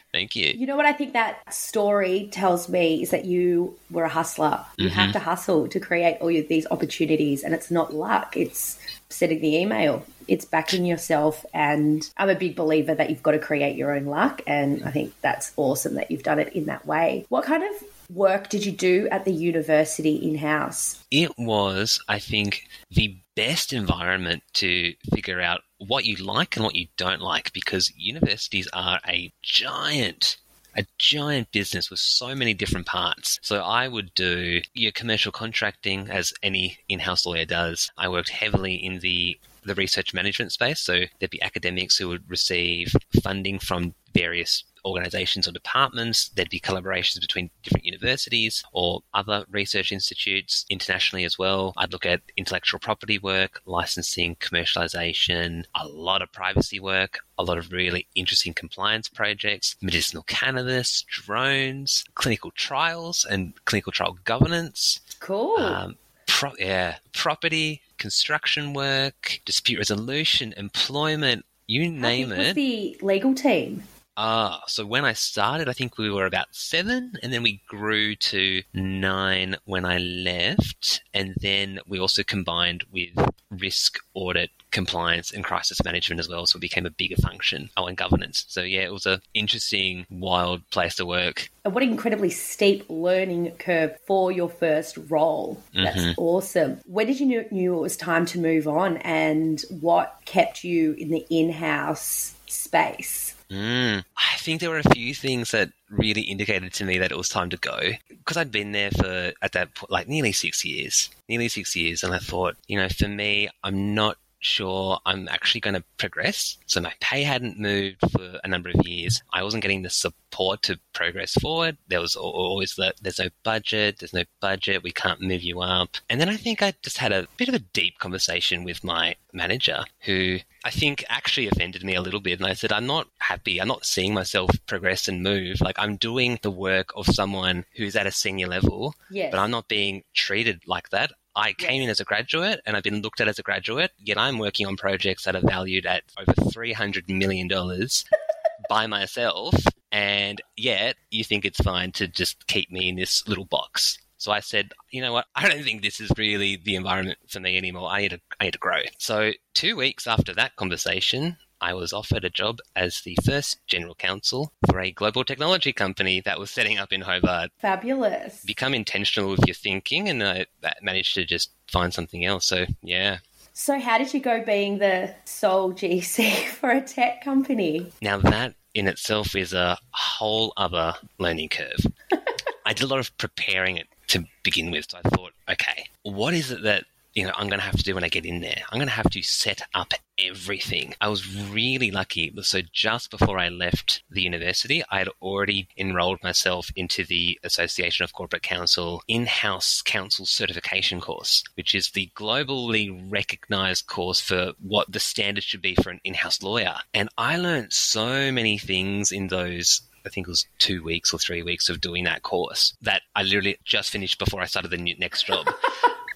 Thank 0.12 0.36
you. 0.36 0.52
You 0.54 0.66
know 0.66 0.76
what 0.76 0.84
I 0.84 0.92
think 0.92 1.14
that 1.14 1.54
story 1.54 2.28
tells 2.32 2.68
me 2.68 3.00
is 3.02 3.12
that 3.12 3.24
you 3.24 3.78
were 3.90 4.04
a 4.04 4.10
hustler. 4.10 4.62
You 4.76 4.90
mm-hmm. 4.90 4.94
have 4.94 5.12
to 5.12 5.20
hustle 5.20 5.68
to 5.68 5.80
create 5.80 6.18
all 6.20 6.28
these 6.28 6.66
opportunities, 6.70 7.42
and 7.42 7.54
it's 7.54 7.70
not 7.70 7.94
luck, 7.94 8.36
it's 8.36 8.78
sending 9.08 9.40
the 9.40 9.56
email. 9.56 10.04
It's 10.28 10.44
backing 10.44 10.84
yourself, 10.84 11.46
and 11.54 12.06
I'm 12.18 12.28
a 12.28 12.34
big 12.34 12.56
believer 12.56 12.94
that 12.94 13.08
you've 13.08 13.22
got 13.22 13.32
to 13.32 13.38
create 13.38 13.76
your 13.76 13.96
own 13.96 14.04
luck, 14.04 14.42
and 14.46 14.84
I 14.84 14.90
think 14.90 15.14
that's 15.22 15.52
awesome 15.56 15.94
that 15.94 16.10
you've 16.10 16.22
done 16.22 16.38
it 16.38 16.52
in 16.52 16.66
that 16.66 16.86
way. 16.86 17.24
What 17.30 17.44
kind 17.44 17.62
of 17.62 17.70
work 18.14 18.48
did 18.48 18.64
you 18.64 18.72
do 18.72 19.08
at 19.10 19.24
the 19.24 19.32
university 19.32 20.16
in 20.16 20.36
house? 20.36 21.04
It 21.10 21.36
was, 21.36 22.00
I 22.08 22.18
think, 22.18 22.68
the 22.90 23.16
best 23.34 23.72
environment 23.72 24.42
to 24.54 24.94
figure 25.12 25.40
out 25.40 25.62
what 25.78 26.04
you 26.04 26.16
like 26.16 26.56
and 26.56 26.64
what 26.64 26.76
you 26.76 26.86
don't 26.96 27.20
like 27.20 27.52
because 27.52 27.92
universities 27.96 28.68
are 28.72 29.00
a 29.08 29.32
giant 29.42 30.38
a 30.76 30.84
giant 30.98 31.52
business 31.52 31.88
with 31.88 32.00
so 32.00 32.34
many 32.34 32.52
different 32.52 32.84
parts. 32.84 33.38
So 33.42 33.60
I 33.60 33.86
would 33.86 34.12
do 34.14 34.60
your 34.72 34.90
commercial 34.90 35.30
contracting 35.30 36.10
as 36.10 36.32
any 36.42 36.78
in-house 36.88 37.24
lawyer 37.24 37.44
does. 37.44 37.92
I 37.96 38.08
worked 38.08 38.30
heavily 38.30 38.74
in 38.74 38.98
the 38.98 39.38
the 39.64 39.74
research 39.74 40.12
management 40.12 40.52
space. 40.52 40.80
So 40.80 41.00
there'd 41.18 41.30
be 41.30 41.40
academics 41.42 41.96
who 41.96 42.08
would 42.08 42.28
receive 42.28 42.92
funding 43.22 43.58
from 43.58 43.94
various 44.14 44.64
organizations 44.84 45.48
or 45.48 45.52
departments. 45.52 46.28
There'd 46.30 46.50
be 46.50 46.60
collaborations 46.60 47.20
between 47.20 47.50
different 47.62 47.86
universities 47.86 48.62
or 48.72 49.00
other 49.14 49.44
research 49.50 49.92
institutes 49.92 50.64
internationally 50.68 51.24
as 51.24 51.38
well. 51.38 51.72
I'd 51.76 51.92
look 51.92 52.06
at 52.06 52.20
intellectual 52.36 52.80
property 52.80 53.18
work, 53.18 53.60
licensing, 53.66 54.36
commercialization, 54.36 55.64
a 55.74 55.86
lot 55.86 56.22
of 56.22 56.32
privacy 56.32 56.80
work, 56.80 57.20
a 57.38 57.42
lot 57.42 57.58
of 57.58 57.72
really 57.72 58.06
interesting 58.14 58.54
compliance 58.54 59.08
projects, 59.08 59.76
medicinal 59.80 60.22
cannabis, 60.24 61.04
drones, 61.08 62.04
clinical 62.14 62.50
trials 62.50 63.24
and 63.28 63.54
clinical 63.64 63.92
trial 63.92 64.18
governance. 64.24 65.00
Cool. 65.20 65.58
Um, 65.58 65.96
pro- 66.26 66.52
yeah, 66.58 66.96
property, 67.12 67.80
construction 67.96 68.74
work, 68.74 69.40
dispute 69.46 69.78
resolution, 69.78 70.52
employment, 70.56 71.44
you 71.66 71.90
name 71.90 72.30
it. 72.30 72.38
Was 72.38 72.54
the 72.54 72.98
legal 73.00 73.34
team? 73.34 73.82
Ah, 74.16 74.62
so 74.66 74.86
when 74.86 75.04
I 75.04 75.12
started, 75.12 75.68
I 75.68 75.72
think 75.72 75.98
we 75.98 76.10
were 76.10 76.26
about 76.26 76.46
seven, 76.52 77.14
and 77.22 77.32
then 77.32 77.42
we 77.42 77.60
grew 77.66 78.14
to 78.16 78.62
nine 78.72 79.56
when 79.64 79.84
I 79.84 79.98
left, 79.98 81.02
and 81.12 81.34
then 81.40 81.80
we 81.86 81.98
also 81.98 82.22
combined 82.22 82.84
with 82.92 83.10
risk 83.50 83.98
audit, 84.14 84.50
compliance, 84.70 85.32
and 85.32 85.44
crisis 85.44 85.82
management 85.84 86.20
as 86.20 86.28
well. 86.28 86.46
So 86.46 86.58
it 86.58 86.60
became 86.60 86.86
a 86.86 86.90
bigger 86.90 87.16
function. 87.16 87.70
Oh, 87.76 87.86
and 87.86 87.96
governance. 87.96 88.44
So 88.48 88.62
yeah, 88.62 88.82
it 88.82 88.92
was 88.92 89.06
an 89.06 89.20
interesting, 89.32 90.06
wild 90.10 90.68
place 90.70 90.94
to 90.96 91.06
work. 91.06 91.50
And 91.64 91.74
what 91.74 91.82
an 91.82 91.90
incredibly 91.90 92.30
steep 92.30 92.84
learning 92.88 93.50
curve 93.58 93.96
for 94.06 94.30
your 94.30 94.48
first 94.48 94.96
role. 95.08 95.60
That's 95.74 96.00
mm-hmm. 96.00 96.20
awesome. 96.20 96.80
When 96.86 97.06
did 97.06 97.20
you 97.20 97.26
know, 97.26 97.44
knew 97.50 97.76
it 97.76 97.80
was 97.80 97.96
time 97.96 98.26
to 98.26 98.38
move 98.38 98.68
on, 98.68 98.98
and 98.98 99.62
what 99.70 100.20
kept 100.24 100.62
you 100.62 100.92
in 100.92 101.10
the 101.10 101.26
in-house 101.30 102.34
space? 102.46 103.33
Mm, 103.54 104.04
I 104.16 104.36
think 104.38 104.60
there 104.60 104.70
were 104.70 104.78
a 104.78 104.94
few 104.94 105.14
things 105.14 105.52
that 105.52 105.70
really 105.88 106.22
indicated 106.22 106.72
to 106.74 106.84
me 106.84 106.98
that 106.98 107.12
it 107.12 107.16
was 107.16 107.28
time 107.28 107.50
to 107.50 107.56
go 107.56 107.78
because 108.08 108.36
I'd 108.36 108.50
been 108.50 108.72
there 108.72 108.90
for 108.90 109.32
at 109.42 109.52
that 109.52 109.76
point 109.76 109.92
like 109.92 110.08
nearly 110.08 110.32
six 110.32 110.64
years, 110.64 111.08
nearly 111.28 111.48
six 111.48 111.76
years, 111.76 112.02
and 112.02 112.12
I 112.12 112.18
thought, 112.18 112.56
you 112.66 112.76
know, 112.76 112.88
for 112.88 113.06
me, 113.06 113.48
I'm 113.62 113.94
not 113.94 114.16
sure 114.40 114.98
I'm 115.06 115.28
actually 115.28 115.60
going 115.60 115.74
to 115.74 115.84
progress. 115.98 116.58
So 116.66 116.80
my 116.80 116.92
pay 117.00 117.22
hadn't 117.22 117.58
moved 117.58 118.00
for 118.10 118.40
a 118.42 118.48
number 118.48 118.70
of 118.70 118.86
years. 118.86 119.22
I 119.32 119.44
wasn't 119.44 119.62
getting 119.62 119.82
the 119.82 119.90
support 119.90 120.62
to 120.62 120.78
progress 120.92 121.34
forward. 121.34 121.76
There 121.88 122.00
was 122.00 122.16
always 122.16 122.74
the 122.74 122.92
there's 123.00 123.20
no 123.20 123.28
budget, 123.44 124.00
there's 124.00 124.12
no 124.12 124.24
budget, 124.40 124.82
we 124.82 124.90
can't 124.90 125.20
move 125.20 125.42
you 125.42 125.60
up. 125.60 125.96
And 126.10 126.20
then 126.20 126.28
I 126.28 126.36
think 126.36 126.60
I 126.60 126.74
just 126.82 126.98
had 126.98 127.12
a 127.12 127.28
bit 127.36 127.48
of 127.48 127.54
a 127.54 127.60
deep 127.60 127.98
conversation 127.98 128.64
with 128.64 128.82
my 128.82 129.14
manager 129.32 129.84
who 130.00 130.40
I 130.64 130.70
think 130.70 131.04
actually 131.10 131.46
offended 131.46 131.84
me 131.84 131.94
a 131.94 132.00
little 132.00 132.20
bit. 132.20 132.40
And 132.40 132.48
I 132.48 132.54
said, 132.54 132.72
I'm 132.72 132.86
not 132.86 133.06
happy. 133.18 133.60
I'm 133.60 133.68
not 133.68 133.84
seeing 133.84 134.14
myself 134.14 134.50
progress 134.66 135.08
and 135.08 135.22
move. 135.22 135.60
Like 135.60 135.78
I'm 135.78 135.96
doing 135.96 136.38
the 136.42 136.50
work 136.50 136.90
of 136.96 137.06
someone 137.06 137.66
who's 137.76 137.94
at 137.94 138.06
a 138.06 138.10
senior 138.10 138.46
level, 138.46 138.94
yes. 139.10 139.30
but 139.30 139.38
I'm 139.38 139.50
not 139.50 139.68
being 139.68 140.04
treated 140.14 140.62
like 140.66 140.88
that. 140.88 141.12
I 141.36 141.52
came 141.52 141.82
in 141.82 141.90
as 141.90 142.00
a 142.00 142.04
graduate 142.04 142.60
and 142.64 142.76
I've 142.76 142.82
been 142.82 143.02
looked 143.02 143.20
at 143.20 143.28
as 143.28 143.38
a 143.38 143.42
graduate, 143.42 143.90
yet 143.98 144.16
I'm 144.16 144.38
working 144.38 144.66
on 144.66 144.76
projects 144.76 145.24
that 145.24 145.36
are 145.36 145.42
valued 145.42 145.84
at 145.84 146.04
over 146.18 146.32
$300 146.32 147.08
million 147.08 147.48
by 148.68 148.86
myself. 148.86 149.54
And 149.92 150.40
yet 150.56 150.96
you 151.10 151.24
think 151.24 151.44
it's 151.44 151.60
fine 151.60 151.92
to 151.92 152.08
just 152.08 152.46
keep 152.46 152.70
me 152.72 152.88
in 152.88 152.96
this 152.96 153.26
little 153.28 153.44
box. 153.44 153.98
So 154.24 154.32
I 154.32 154.40
said, 154.40 154.72
you 154.90 155.02
know 155.02 155.12
what? 155.12 155.26
I 155.34 155.50
don't 155.50 155.62
think 155.62 155.82
this 155.82 156.00
is 156.00 156.10
really 156.16 156.56
the 156.56 156.76
environment 156.76 157.18
for 157.28 157.40
me 157.40 157.58
anymore. 157.58 157.90
I 157.90 158.00
need 158.00 158.12
to, 158.12 158.20
I 158.40 158.44
need 158.44 158.54
to 158.54 158.58
grow. 158.58 158.80
So 158.96 159.32
two 159.52 159.76
weeks 159.76 160.06
after 160.06 160.32
that 160.32 160.56
conversation, 160.56 161.36
I 161.60 161.74
was 161.74 161.92
offered 161.92 162.24
a 162.24 162.30
job 162.30 162.60
as 162.74 163.02
the 163.02 163.18
first 163.22 163.58
general 163.66 163.94
counsel 163.94 164.54
for 164.66 164.80
a 164.80 164.92
global 164.92 165.24
technology 165.24 165.74
company 165.74 166.22
that 166.22 166.38
was 166.38 166.50
setting 166.50 166.78
up 166.78 166.90
in 166.90 167.02
Hobart. 167.02 167.50
Fabulous. 167.58 168.42
Become 168.46 168.72
intentional 168.72 169.30
with 169.30 169.46
your 169.46 169.54
thinking, 169.54 170.08
and 170.08 170.22
uh, 170.22 170.46
I 170.64 170.72
managed 170.80 171.12
to 171.16 171.26
just 171.26 171.50
find 171.68 171.92
something 171.92 172.24
else. 172.24 172.46
So, 172.46 172.64
yeah. 172.82 173.18
So, 173.52 173.78
how 173.78 173.98
did 173.98 174.14
you 174.14 174.20
go 174.20 174.42
being 174.42 174.78
the 174.78 175.14
sole 175.26 175.74
GC 175.74 176.46
for 176.46 176.70
a 176.70 176.80
tech 176.80 177.22
company? 177.22 177.92
Now, 178.00 178.16
that 178.20 178.54
in 178.72 178.88
itself 178.88 179.36
is 179.36 179.52
a 179.52 179.76
whole 179.90 180.54
other 180.56 180.94
learning 181.18 181.50
curve. 181.50 181.86
I 182.66 182.72
did 182.72 182.84
a 182.84 182.86
lot 182.86 183.00
of 183.00 183.16
preparing 183.18 183.76
it 183.76 183.86
to 184.08 184.24
begin 184.42 184.70
with. 184.70 184.90
So 184.90 184.98
I 185.04 185.08
thought, 185.08 185.32
okay, 185.48 185.88
what 186.02 186.34
is 186.34 186.50
it 186.50 186.62
that 186.62 186.84
you 187.14 187.24
know, 187.24 187.32
I'm 187.36 187.48
going 187.48 187.60
to 187.60 187.64
have 187.64 187.76
to 187.76 187.82
do 187.82 187.94
when 187.94 188.04
I 188.04 188.08
get 188.08 188.26
in 188.26 188.40
there. 188.40 188.62
I'm 188.70 188.78
going 188.78 188.88
to 188.88 188.94
have 188.94 189.10
to 189.10 189.22
set 189.22 189.62
up 189.72 189.92
everything. 190.18 190.94
I 191.00 191.08
was 191.08 191.36
really 191.48 191.90
lucky. 191.90 192.32
So 192.42 192.60
just 192.72 193.10
before 193.10 193.38
I 193.38 193.48
left 193.48 194.02
the 194.10 194.22
university, 194.22 194.82
I 194.90 194.98
had 194.98 195.08
already 195.22 195.68
enrolled 195.76 196.22
myself 196.22 196.70
into 196.74 197.04
the 197.04 197.38
Association 197.44 198.02
of 198.02 198.12
Corporate 198.12 198.42
Counsel 198.42 199.02
in-house 199.06 199.80
counsel 199.82 200.26
certification 200.26 201.00
course, 201.00 201.44
which 201.54 201.74
is 201.74 201.90
the 201.90 202.10
globally 202.16 202.90
recognized 203.10 203.86
course 203.86 204.20
for 204.20 204.52
what 204.60 204.90
the 204.90 205.00
standard 205.00 205.44
should 205.44 205.62
be 205.62 205.76
for 205.76 205.90
an 205.90 206.00
in-house 206.02 206.42
lawyer. 206.42 206.76
And 206.92 207.08
I 207.16 207.36
learned 207.36 207.72
so 207.72 208.32
many 208.32 208.58
things 208.58 209.12
in 209.12 209.28
those 209.28 209.82
I 210.04 210.08
think 210.08 210.26
it 210.26 210.30
was 210.30 210.46
two 210.58 210.82
weeks 210.82 211.12
or 211.12 211.18
three 211.18 211.42
weeks 211.42 211.68
of 211.68 211.80
doing 211.80 212.04
that 212.04 212.22
course 212.22 212.74
that 212.82 213.02
I 213.14 213.22
literally 213.22 213.58
just 213.64 213.90
finished 213.90 214.18
before 214.18 214.40
I 214.40 214.46
started 214.46 214.70
the 214.70 214.96
next 214.98 215.24
job. 215.24 215.48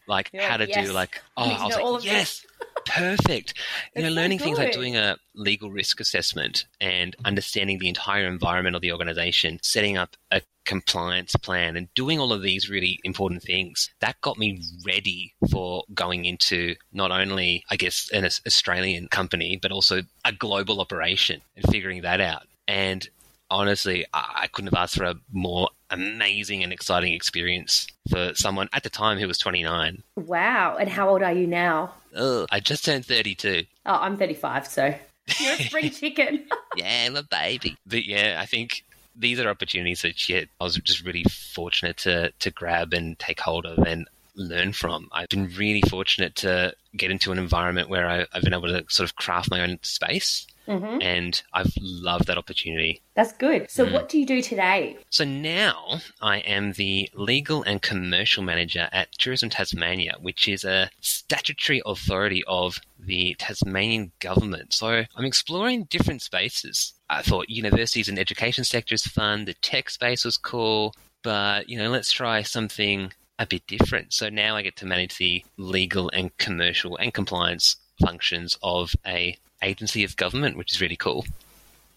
like 0.08 0.30
You're 0.32 0.42
how 0.42 0.56
to 0.56 0.66
yes. 0.66 0.86
do 0.86 0.92
like 0.92 1.22
oh 1.36 1.44
I 1.44 1.66
was 1.66 1.76
like 1.76 2.04
yes 2.04 2.44
perfect 2.86 3.54
you 3.94 4.02
know 4.02 4.08
learning 4.08 4.38
so 4.38 4.46
things 4.46 4.58
like 4.58 4.72
doing 4.72 4.96
a 4.96 5.18
legal 5.34 5.70
risk 5.70 6.00
assessment 6.00 6.64
and 6.80 7.14
understanding 7.24 7.78
the 7.78 7.88
entire 7.88 8.26
environment 8.26 8.74
of 8.74 8.82
the 8.82 8.92
organization 8.92 9.58
setting 9.62 9.98
up 9.98 10.16
a 10.30 10.40
compliance 10.64 11.34
plan 11.36 11.76
and 11.76 11.92
doing 11.94 12.18
all 12.18 12.32
of 12.32 12.42
these 12.42 12.70
really 12.70 12.98
important 13.04 13.42
things 13.42 13.90
that 14.00 14.20
got 14.20 14.38
me 14.38 14.62
ready 14.86 15.34
for 15.50 15.84
going 15.94 16.24
into 16.24 16.74
not 16.92 17.10
only 17.10 17.64
i 17.70 17.76
guess 17.76 18.08
an 18.12 18.24
australian 18.24 19.08
company 19.08 19.58
but 19.60 19.72
also 19.72 20.02
a 20.24 20.32
global 20.32 20.80
operation 20.80 21.40
and 21.56 21.64
figuring 21.70 22.02
that 22.02 22.20
out 22.20 22.44
and 22.66 23.08
honestly, 23.50 24.06
I 24.12 24.48
couldn't 24.52 24.72
have 24.74 24.82
asked 24.82 24.96
for 24.96 25.04
a 25.04 25.14
more 25.32 25.68
amazing 25.90 26.62
and 26.62 26.72
exciting 26.72 27.12
experience 27.12 27.86
for 28.10 28.32
someone 28.34 28.68
at 28.72 28.82
the 28.82 28.90
time 28.90 29.18
who 29.18 29.26
was 29.26 29.38
29. 29.38 30.02
Wow. 30.16 30.76
And 30.78 30.88
how 30.88 31.08
old 31.08 31.22
are 31.22 31.32
you 31.32 31.46
now? 31.46 31.94
Ugh, 32.14 32.46
I 32.50 32.60
just 32.60 32.84
turned 32.84 33.06
32. 33.06 33.64
Oh, 33.86 33.92
I'm 33.94 34.16
35, 34.16 34.66
so 34.66 34.94
you're 35.40 35.52
a 35.52 35.62
spring 35.62 35.90
chicken. 35.90 36.46
yeah, 36.76 37.04
I'm 37.06 37.16
a 37.16 37.22
baby. 37.22 37.76
But 37.86 38.04
yeah, 38.04 38.38
I 38.40 38.46
think 38.46 38.84
these 39.16 39.40
are 39.40 39.48
opportunities 39.48 40.02
that 40.02 40.28
yeah, 40.28 40.44
I 40.60 40.64
was 40.64 40.76
just 40.76 41.04
really 41.04 41.24
fortunate 41.24 41.96
to, 41.98 42.32
to 42.32 42.50
grab 42.50 42.92
and 42.92 43.18
take 43.18 43.40
hold 43.40 43.66
of. 43.66 43.86
And 43.86 44.08
learn 44.38 44.72
from. 44.72 45.08
I've 45.12 45.28
been 45.28 45.48
really 45.56 45.82
fortunate 45.82 46.36
to 46.36 46.72
get 46.96 47.10
into 47.10 47.32
an 47.32 47.38
environment 47.38 47.88
where 47.88 48.08
I, 48.08 48.26
have 48.32 48.42
been 48.42 48.54
able 48.54 48.68
to 48.68 48.84
sort 48.88 49.08
of 49.08 49.16
craft 49.16 49.50
my 49.50 49.60
own 49.60 49.78
space. 49.82 50.46
Mm-hmm. 50.68 51.00
And 51.00 51.42
I've 51.54 51.72
loved 51.80 52.26
that 52.26 52.36
opportunity. 52.38 53.00
That's 53.14 53.32
good. 53.32 53.70
So, 53.70 53.86
mm. 53.86 53.92
what 53.92 54.08
do 54.08 54.18
you 54.18 54.26
do 54.26 54.42
today? 54.42 54.98
So, 55.10 55.24
now 55.24 56.00
I 56.20 56.38
am 56.38 56.72
the 56.72 57.08
legal 57.14 57.62
and 57.62 57.80
commercial 57.80 58.42
manager 58.42 58.88
at 58.92 59.12
Tourism 59.12 59.48
Tasmania, 59.48 60.16
which 60.20 60.46
is 60.46 60.64
a 60.64 60.90
statutory 61.00 61.80
authority 61.86 62.44
of 62.46 62.80
the 62.98 63.34
Tasmanian 63.38 64.12
government. 64.20 64.74
So, 64.74 65.04
I'm 65.16 65.24
exploring 65.24 65.84
different 65.84 66.22
spaces. 66.22 66.92
I 67.08 67.22
thought 67.22 67.48
universities 67.48 68.08
and 68.08 68.18
education 68.18 68.64
sector 68.64 68.94
is 68.94 69.06
fun, 69.06 69.46
the 69.46 69.54
tech 69.54 69.88
space 69.88 70.24
was 70.24 70.36
cool, 70.36 70.94
but 71.22 71.68
you 71.68 71.78
know, 71.78 71.88
let's 71.88 72.12
try 72.12 72.42
something 72.42 73.12
a 73.38 73.46
bit 73.46 73.66
different. 73.66 74.12
So 74.12 74.28
now 74.28 74.56
I 74.56 74.62
get 74.62 74.76
to 74.76 74.86
manage 74.86 75.16
the 75.16 75.44
legal 75.56 76.10
and 76.12 76.36
commercial 76.38 76.96
and 76.96 77.14
compliance 77.14 77.76
functions 78.00 78.58
of 78.62 78.94
a 79.06 79.36
agency 79.62 80.04
of 80.04 80.16
government, 80.16 80.56
which 80.56 80.72
is 80.72 80.80
really 80.80 80.96
cool. 80.96 81.24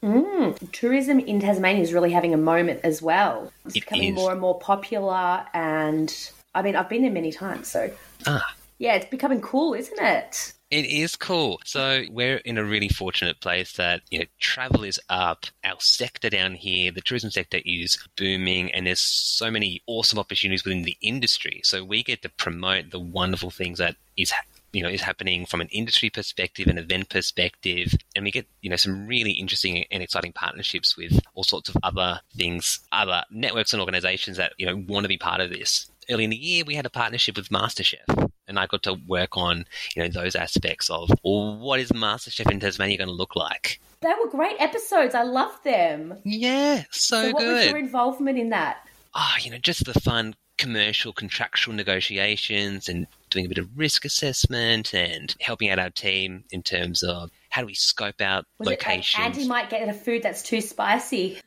Mm, 0.04 0.72
tourism 0.72 1.20
in 1.20 1.40
Tasmania 1.40 1.84
is 1.84 1.94
really 1.94 2.12
having 2.12 2.34
a 2.34 2.38
moment 2.38 2.80
as 2.84 3.02
well. 3.02 3.52
It's 3.66 3.76
it 3.76 3.82
becoming 3.82 4.10
is. 4.10 4.16
more 4.16 4.32
and 4.32 4.42
more 4.42 4.58
popular, 4.60 5.46
and 5.54 6.32
I 6.56 6.64
mean, 6.64 6.76
I've 6.76 6.90
been 6.90 7.04
there 7.04 7.12
many 7.12 7.32
times, 7.32 7.68
so 7.68 7.92
ah. 8.26 8.56
yeah, 8.80 8.96
it's 8.96 9.06
becoming 9.06 9.42
cool, 9.42 9.76
isn't 9.76 10.00
it? 10.00 10.54
It 10.72 10.86
is 10.86 11.18
cool. 11.18 11.60
So 11.66 12.06
we're 12.10 12.38
in 12.38 12.58
a 12.58 12.64
really 12.64 12.88
fortunate 12.88 13.42
place 13.42 13.74
that 13.74 14.02
you 14.10 14.20
know 14.20 14.26
travel 14.40 14.84
is 14.84 15.00
up. 15.10 15.46
Our 15.64 15.76
sector 15.80 16.30
down 16.30 16.56
here, 16.56 16.92
the 16.92 17.02
tourism 17.02 17.30
sector, 17.30 17.60
is 17.64 18.00
booming, 18.16 18.72
and 18.72 18.88
there's 18.88 19.02
so 19.02 19.52
many 19.52 19.84
awesome 19.86 20.18
opportunities 20.18 20.64
within 20.64 20.84
the 20.84 20.98
industry. 21.02 21.62
So 21.64 21.84
we 21.84 22.02
get 22.02 22.24
to 22.24 22.30
promote 22.30 22.90
the 22.90 23.00
wonderful 23.00 23.52
things 23.52 23.78
that 23.78 23.98
is 24.18 24.32
you 24.74 24.84
know 24.84 24.90
is 24.90 25.02
happening 25.02 25.46
from 25.46 25.62
an 25.62 25.68
industry 25.72 26.10
perspective, 26.10 26.68
an 26.68 26.78
event 26.78 27.10
perspective, 27.10 27.94
and 28.16 28.24
we 28.24 28.32
get 28.32 28.48
you 28.62 28.70
know 28.70 28.76
some 28.76 29.08
really 29.08 29.32
interesting 29.32 29.86
and 29.92 30.04
exciting 30.04 30.34
partnerships 30.34 30.98
with 30.98 31.20
all 31.34 31.44
sorts 31.44 31.70
of 31.70 31.78
other 31.84 32.22
things, 32.36 32.80
other 32.92 33.24
networks 33.32 33.74
and 33.74 33.80
organisations 33.80 34.38
that 34.38 34.54
you 34.58 34.66
know 34.66 34.84
want 34.88 35.04
to 35.04 35.10
be 35.10 35.18
part 35.18 35.42
of 35.42 35.50
this. 35.50 35.90
Early 36.10 36.24
in 36.24 36.30
the 36.30 36.36
year, 36.36 36.64
we 36.66 36.76
had 36.76 36.86
a 36.86 36.90
partnership 36.90 37.38
with 37.38 37.50
MasterChef 37.50 38.32
and 38.52 38.60
I 38.60 38.68
got 38.68 38.84
to 38.84 38.96
work 39.08 39.38
on 39.38 39.66
you 39.96 40.04
know 40.04 40.10
those 40.10 40.36
aspects 40.36 40.90
of 40.90 41.10
well, 41.24 41.58
what 41.58 41.80
is 41.80 41.92
MasterChef 41.92 42.52
in 42.52 42.60
Tasmania 42.60 42.98
going 42.98 43.08
to 43.08 43.14
look 43.14 43.36
like. 43.36 43.80
They 44.02 44.14
were 44.24 44.30
great 44.30 44.60
episodes. 44.60 45.16
I 45.16 45.24
loved 45.24 45.64
them. 45.64 46.18
Yeah, 46.24 46.84
so, 46.92 47.22
so 47.22 47.32
what 47.32 47.40
good. 47.40 47.54
was 47.54 47.66
your 47.68 47.78
involvement 47.78 48.38
in 48.38 48.50
that? 48.50 48.86
Ah, 49.14 49.36
oh, 49.36 49.44
you 49.44 49.52
know, 49.52 49.58
just 49.58 49.86
the 49.86 50.00
fun 50.00 50.36
commercial 50.58 51.12
contractual 51.12 51.74
negotiations 51.74 52.88
and 52.88 53.08
doing 53.32 53.46
a 53.46 53.50
bit 53.50 53.58
of 53.58 53.68
risk 53.76 54.06
assessment 54.06 54.94
and 54.94 55.36
helping 55.40 55.70
out 55.70 55.80
our 55.80 55.90
team 55.90 56.44
in 56.52 56.62
terms 56.62 57.02
of 57.02 57.32
how 57.50 57.62
do 57.62 57.66
we 57.66 57.74
scope 57.74 58.22
out 58.22 58.46
Was 58.60 58.68
uh, 58.68 58.72
locations. 58.72 59.26
It, 59.26 59.40
Andy 59.40 59.48
might 59.48 59.70
get 59.70 59.88
a 59.90 59.94
food 59.94 60.22
that's 60.22 60.44
too 60.44 60.62
spicy. 60.62 61.40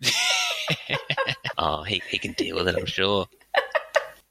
oh, 1.58 1.82
he, 1.84 2.02
he 2.08 2.18
can 2.18 2.32
deal 2.32 2.56
with 2.56 2.68
it, 2.68 2.76
I'm 2.76 2.86
sure. 2.86 3.26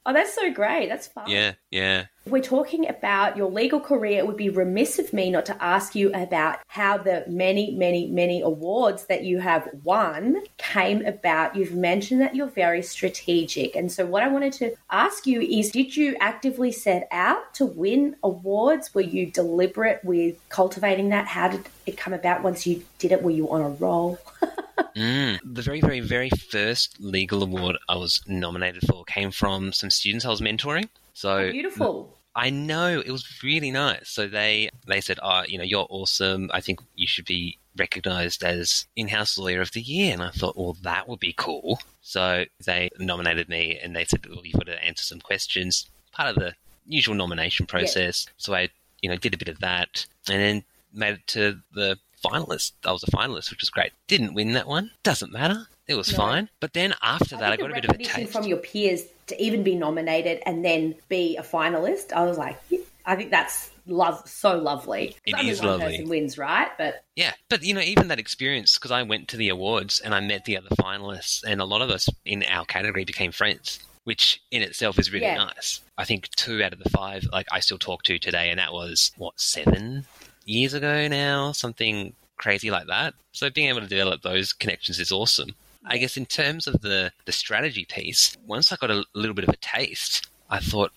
Oh, 0.05 0.11
that's 0.11 0.35
so 0.35 0.51
great. 0.51 0.89
That's 0.89 1.07
fun. 1.07 1.29
Yeah, 1.29 1.53
yeah. 1.71 2.05
We're 2.25 2.41
talking 2.41 2.89
about 2.89 3.37
your 3.37 3.49
legal 3.49 3.79
career. 3.79 4.19
It 4.19 4.27
would 4.27 4.37
be 4.37 4.49
remiss 4.49 4.99
of 4.99 5.13
me 5.13 5.29
not 5.29 5.45
to 5.45 5.63
ask 5.63 5.95
you 5.95 6.11
about 6.13 6.59
how 6.67 6.97
the 6.97 7.23
many, 7.27 7.71
many, 7.71 8.07
many 8.07 8.41
awards 8.41 9.05
that 9.05 9.23
you 9.23 9.39
have 9.39 9.69
won 9.83 10.43
came 10.57 11.05
about. 11.05 11.55
You've 11.55 11.73
mentioned 11.73 12.19
that 12.19 12.35
you're 12.35 12.47
very 12.47 12.81
strategic. 12.81 13.75
And 13.75 13.89
so, 13.91 14.05
what 14.05 14.23
I 14.23 14.27
wanted 14.27 14.53
to 14.53 14.75
ask 14.91 15.25
you 15.25 15.41
is 15.41 15.71
Did 15.71 15.95
you 15.95 16.17
actively 16.19 16.71
set 16.73 17.07
out 17.11 17.53
to 17.55 17.65
win 17.65 18.17
awards? 18.23 18.93
Were 18.93 19.01
you 19.01 19.25
deliberate 19.27 20.03
with 20.03 20.37
cultivating 20.49 21.09
that? 21.09 21.27
How 21.27 21.47
did 21.47 21.65
it 21.85 21.97
come 21.97 22.13
about 22.13 22.43
once 22.43 22.67
you 22.67 22.83
did 22.99 23.13
it? 23.13 23.23
Were 23.23 23.31
you 23.31 23.49
on 23.49 23.61
a 23.61 23.69
roll? 23.69 24.19
mm, 24.95 25.39
the 25.43 25.61
very, 25.61 25.81
very, 25.81 25.99
very 25.99 26.29
first 26.29 26.99
legal 26.99 27.43
award 27.43 27.77
I 27.89 27.95
was 27.95 28.21
nominated 28.27 28.83
for 28.87 29.03
came 29.05 29.31
from 29.31 29.73
some 29.73 29.89
students 29.89 30.25
I 30.25 30.29
was 30.29 30.41
mentoring. 30.41 30.89
So 31.13 31.37
oh, 31.37 31.51
beautiful. 31.51 32.17
I 32.35 32.49
know 32.49 32.99
it 32.99 33.11
was 33.11 33.43
really 33.43 33.71
nice. 33.71 34.09
So 34.09 34.27
they 34.27 34.69
they 34.87 35.01
said, 35.01 35.19
"Oh, 35.21 35.43
you 35.47 35.57
know, 35.57 35.63
you're 35.63 35.87
awesome. 35.89 36.49
I 36.53 36.61
think 36.61 36.81
you 36.95 37.07
should 37.07 37.25
be 37.25 37.59
recognized 37.77 38.43
as 38.43 38.87
in-house 38.95 39.37
lawyer 39.37 39.61
of 39.61 39.71
the 39.71 39.81
year." 39.81 40.13
And 40.13 40.23
I 40.23 40.29
thought, 40.29 40.57
"Well, 40.57 40.77
that 40.81 41.07
would 41.07 41.19
be 41.19 41.33
cool." 41.37 41.79
So 42.01 42.45
they 42.65 42.89
nominated 42.99 43.49
me, 43.49 43.79
and 43.81 43.95
they 43.95 44.05
said, 44.05 44.25
"Well, 44.25 44.45
you've 44.45 44.55
got 44.55 44.65
to 44.65 44.83
answer 44.83 45.03
some 45.03 45.21
questions." 45.21 45.87
Part 46.11 46.29
of 46.29 46.35
the 46.35 46.55
usual 46.85 47.15
nomination 47.15 47.65
process. 47.65 48.25
So 48.37 48.53
I, 48.53 48.69
you 49.01 49.09
know, 49.09 49.15
did 49.15 49.33
a 49.33 49.37
bit 49.37 49.47
of 49.47 49.59
that, 49.59 50.05
and 50.27 50.41
then 50.41 50.63
made 50.93 51.15
it 51.15 51.27
to 51.27 51.59
the 51.73 51.97
finalist. 52.23 52.73
I 52.85 52.91
was 52.91 53.03
a 53.03 53.11
finalist, 53.11 53.51
which 53.51 53.61
was 53.61 53.69
great. 53.69 53.91
Didn't 54.07 54.33
win 54.33 54.53
that 54.53 54.67
one. 54.67 54.91
Doesn't 55.03 55.31
matter. 55.31 55.67
It 55.87 55.95
was 55.95 56.11
no. 56.11 56.17
fine. 56.17 56.49
But 56.59 56.73
then 56.73 56.93
after 57.01 57.35
that, 57.37 57.51
I, 57.51 57.53
I 57.53 57.57
got 57.57 57.71
a 57.71 57.73
bit 57.73 57.85
of 57.85 57.95
a 57.95 57.97
taste 57.97 58.31
from 58.31 58.45
your 58.45 58.57
peers 58.57 59.03
to 59.27 59.41
even 59.41 59.63
be 59.63 59.75
nominated 59.75 60.41
and 60.45 60.63
then 60.63 60.95
be 61.09 61.37
a 61.37 61.43
finalist. 61.43 62.13
I 62.13 62.23
was 62.23 62.37
like, 62.37 62.57
I 63.05 63.15
think 63.15 63.31
that's 63.31 63.71
love 63.85 64.27
so 64.27 64.57
lovely. 64.57 65.15
It 65.25 65.35
is 65.45 65.59
one 65.59 65.67
lovely. 65.67 65.97
Person 65.97 66.09
wins, 66.09 66.37
right? 66.37 66.69
But 66.77 67.03
yeah, 67.15 67.33
but 67.49 67.63
you 67.63 67.73
know, 67.73 67.81
even 67.81 68.07
that 68.07 68.19
experience 68.19 68.77
because 68.77 68.91
I 68.91 69.03
went 69.03 69.27
to 69.29 69.37
the 69.37 69.49
awards 69.49 69.99
and 69.99 70.15
I 70.15 70.19
met 70.21 70.45
the 70.45 70.57
other 70.57 70.69
finalists, 70.69 71.43
and 71.45 71.61
a 71.61 71.65
lot 71.65 71.81
of 71.81 71.89
us 71.89 72.07
in 72.25 72.43
our 72.43 72.65
category 72.65 73.05
became 73.05 73.31
friends. 73.31 73.79
Which 74.05 74.43
in 74.51 74.61
itself 74.61 74.99
is 74.99 75.13
really 75.13 75.27
yeah. 75.27 75.37
nice. 75.37 75.79
I 75.97 76.03
think 76.03 76.27
two 76.31 76.61
out 76.61 76.73
of 76.73 76.79
the 76.79 76.89
five, 76.89 77.23
like 77.31 77.47
I 77.53 77.61
still 77.61 77.77
talk 77.77 78.03
to 78.03 78.19
today, 78.19 78.49
and 78.49 78.59
that 78.59 78.73
was 78.73 79.13
what 79.15 79.39
seven 79.39 80.05
years 80.45 80.73
ago 80.73 81.07
now, 81.07 81.51
something 81.51 82.13
crazy 82.37 82.71
like 82.71 82.87
that. 82.87 83.13
So 83.31 83.49
being 83.49 83.69
able 83.69 83.81
to 83.81 83.87
develop 83.87 84.21
those 84.21 84.53
connections 84.53 84.99
is 84.99 85.11
awesome. 85.11 85.55
I 85.85 85.97
guess 85.97 86.17
in 86.17 86.25
terms 86.25 86.67
of 86.67 86.81
the, 86.81 87.11
the 87.25 87.31
strategy 87.31 87.85
piece, 87.85 88.37
once 88.45 88.71
I 88.71 88.77
got 88.77 88.91
a 88.91 89.05
little 89.13 89.33
bit 89.33 89.47
of 89.47 89.53
a 89.53 89.57
taste, 89.57 90.27
I 90.49 90.59
thought 90.59 90.91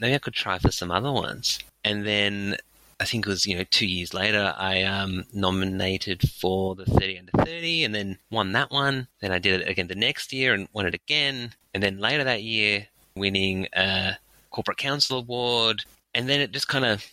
maybe 0.00 0.14
I 0.14 0.18
could 0.18 0.34
try 0.34 0.58
for 0.58 0.72
some 0.72 0.90
other 0.90 1.12
ones. 1.12 1.60
And 1.84 2.04
then 2.04 2.56
I 2.98 3.04
think 3.04 3.26
it 3.26 3.28
was, 3.28 3.46
you 3.46 3.56
know, 3.56 3.64
two 3.70 3.86
years 3.86 4.14
later, 4.14 4.54
I 4.56 4.82
um, 4.82 5.24
nominated 5.32 6.28
for 6.28 6.74
the 6.74 6.86
30 6.86 7.18
under 7.18 7.32
30 7.44 7.84
and 7.84 7.94
then 7.94 8.18
won 8.30 8.52
that 8.52 8.70
one. 8.70 9.08
Then 9.20 9.32
I 9.32 9.38
did 9.38 9.60
it 9.60 9.68
again 9.68 9.86
the 9.86 9.94
next 9.94 10.32
year 10.32 10.54
and 10.54 10.68
won 10.72 10.86
it 10.86 10.94
again. 10.94 11.52
And 11.74 11.82
then 11.82 11.98
later 11.98 12.24
that 12.24 12.42
year, 12.42 12.86
winning 13.14 13.68
a 13.74 14.16
corporate 14.50 14.78
counsel 14.78 15.18
award. 15.18 15.84
And 16.14 16.28
then 16.28 16.40
it 16.40 16.52
just 16.52 16.68
kind 16.68 16.84
of 16.84 17.04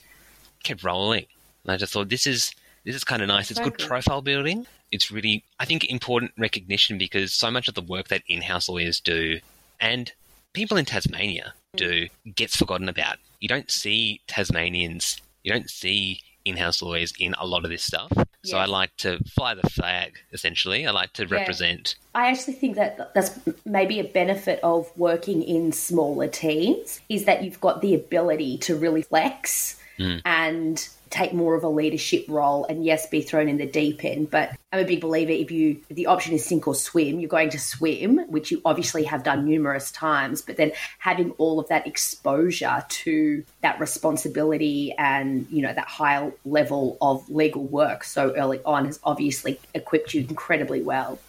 kept 0.64 0.84
rolling. 0.84 1.26
And 1.64 1.72
I 1.72 1.78
just 1.78 1.94
thought 1.94 2.10
this 2.10 2.28
is 2.28 2.54
this 2.86 2.96
is 2.96 3.04
kind 3.04 3.22
of 3.22 3.28
nice. 3.28 3.50
It's 3.50 3.60
good 3.60 3.78
profile 3.78 4.22
building. 4.22 4.68
It's 4.92 5.12
really, 5.12 5.44
I 5.60 5.66
think, 5.66 5.86
important 5.86 6.34
recognition 6.38 6.98
because 6.98 7.34
so 7.34 7.50
much 7.50 7.68
of 7.68 7.74
the 7.74 7.82
work 7.82 8.10
that 8.10 8.22
in-house 8.28 8.70
lawyers 8.70 9.00
do 9.00 9.40
and 9.80 10.12
people 10.54 10.78
in 10.78 10.86
Tasmania 10.86 11.54
do 11.76 12.08
gets 12.36 12.56
forgotten 12.56 12.90
about. 12.90 13.18
You 13.40 13.48
don't 13.48 13.72
see 13.72 14.22
Tasmanians, 14.28 15.18
you 15.44 15.52
don't 15.52 15.70
see 15.70 16.22
in-house 16.46 16.82
lawyers 16.82 17.14
in 17.20 17.34
a 17.40 17.46
lot 17.46 17.64
of 17.64 17.72
this 17.72 17.84
stuff. 17.84 18.12
So 18.46 18.58
I 18.58 18.66
like 18.66 18.94
to 18.98 19.20
fly 19.24 19.54
the 19.54 19.70
flag. 19.70 20.18
Essentially, 20.34 20.86
I 20.86 20.92
like 20.92 21.14
to 21.14 21.26
represent. 21.26 21.96
Yeah. 22.14 22.22
I 22.22 22.28
actually 22.28 22.56
think 22.56 22.76
that 22.76 23.14
that's 23.14 23.40
maybe 23.66 24.00
a 24.00 24.04
benefit 24.04 24.60
of 24.64 24.92
working 24.98 25.44
in 25.44 25.72
smaller 25.72 26.28
teams 26.28 27.00
is 27.08 27.24
that 27.24 27.44
you've 27.44 27.62
got 27.62 27.82
the 27.82 27.96
ability 27.96 28.58
to 28.60 28.76
really 28.76 29.02
flex 29.02 29.80
mm. 29.98 30.22
and 30.26 30.90
take 31.14 31.32
more 31.32 31.54
of 31.54 31.64
a 31.64 31.70
leadership 31.70 32.26
role 32.28 32.66
and 32.66 32.84
yes 32.84 33.06
be 33.06 33.22
thrown 33.22 33.48
in 33.48 33.58
the 33.58 33.68
deep 33.68 34.04
end. 34.04 34.32
But 34.32 34.52
i'm 34.72 34.80
a 34.80 34.86
big 34.86 35.02
believer 35.02 35.32
if 35.32 35.52
you 35.52 35.80
if 35.88 35.96
the 35.96 36.08
option 36.08 36.34
is 36.34 36.44
sink 36.44 36.68
or 36.68 36.74
swim 36.74 37.20
you're 37.20 37.30
going 37.30 37.52
to 37.52 37.60
swim 37.60 38.18
which 38.28 38.50
you 38.50 38.60
obviously 38.66 39.04
have 39.04 39.24
done 39.24 39.46
numerous 39.46 39.92
times. 39.92 40.42
But 40.42 40.58
then 40.58 40.72
having 40.98 41.32
all 41.32 41.60
of 41.60 41.68
that 41.70 41.86
exposure 41.86 42.84
to 42.88 43.44
that 43.62 43.80
responsibility 43.80 44.94
and 44.98 45.48
you 45.52 45.62
know 45.62 45.74
that 45.74 45.88
high 45.88 46.32
level 46.46 46.98
of 47.00 47.30
legal 47.30 47.64
work 47.64 48.04
so 48.04 48.36
early 48.36 48.60
on 48.66 48.86
has 48.86 49.00
obviously 49.04 49.60
equipped 49.76 50.14
you 50.14 50.22
incredibly 50.22 50.82
well 50.82 51.20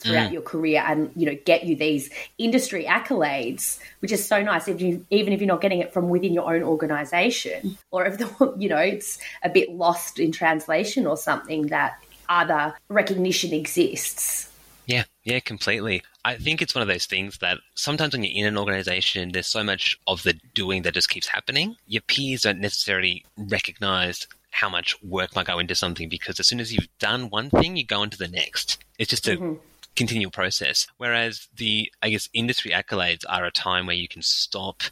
throughout 0.00 0.30
mm. 0.30 0.32
your 0.32 0.42
career 0.42 0.82
and 0.86 1.10
you 1.14 1.26
know 1.26 1.38
get 1.44 1.64
you 1.64 1.76
these 1.76 2.10
industry 2.38 2.84
accolades 2.84 3.78
which 4.00 4.12
is 4.12 4.26
so 4.26 4.42
nice 4.42 4.66
if 4.68 4.80
you 4.80 5.04
even 5.10 5.32
if 5.32 5.40
you're 5.40 5.48
not 5.48 5.60
getting 5.60 5.80
it 5.80 5.92
from 5.92 6.08
within 6.08 6.32
your 6.32 6.52
own 6.52 6.62
organization 6.62 7.76
or 7.90 8.06
if 8.06 8.18
the 8.18 8.54
you 8.58 8.68
know 8.68 8.78
it's 8.78 9.18
a 9.42 9.48
bit 9.48 9.70
lost 9.72 10.18
in 10.18 10.32
translation 10.32 11.06
or 11.06 11.16
something 11.16 11.66
that 11.68 12.02
other 12.28 12.74
recognition 12.88 13.52
exists 13.52 14.50
yeah 14.86 15.04
yeah 15.24 15.40
completely 15.40 16.02
I 16.22 16.36
think 16.36 16.60
it's 16.60 16.74
one 16.74 16.82
of 16.82 16.88
those 16.88 17.06
things 17.06 17.38
that 17.38 17.58
sometimes 17.74 18.12
when 18.12 18.22
you're 18.22 18.46
in 18.46 18.46
an 18.46 18.58
organization, 18.58 19.32
there's 19.32 19.46
so 19.46 19.64
much 19.64 19.98
of 20.06 20.22
the 20.22 20.34
doing 20.52 20.82
that 20.82 20.92
just 20.92 21.08
keeps 21.08 21.26
happening. 21.26 21.76
Your 21.86 22.02
peers 22.02 22.42
don't 22.42 22.60
necessarily 22.60 23.24
recognize 23.38 24.28
how 24.50 24.68
much 24.68 25.02
work 25.02 25.34
might 25.34 25.46
go 25.46 25.58
into 25.58 25.74
something 25.74 26.10
because 26.10 26.38
as 26.38 26.46
soon 26.46 26.60
as 26.60 26.74
you've 26.74 26.88
done 26.98 27.30
one 27.30 27.48
thing, 27.48 27.76
you 27.76 27.86
go 27.86 28.02
into 28.02 28.18
the 28.18 28.28
next. 28.28 28.78
It's 28.98 29.08
just 29.08 29.28
a 29.28 29.36
mm-hmm 29.36 29.54
continual 29.96 30.30
process. 30.30 30.86
Whereas 30.96 31.48
the, 31.54 31.92
I 32.02 32.10
guess, 32.10 32.28
industry 32.32 32.70
accolades 32.70 33.24
are 33.28 33.44
a 33.44 33.50
time 33.50 33.86
where 33.86 33.96
you 33.96 34.08
can 34.08 34.22
stop 34.22 34.82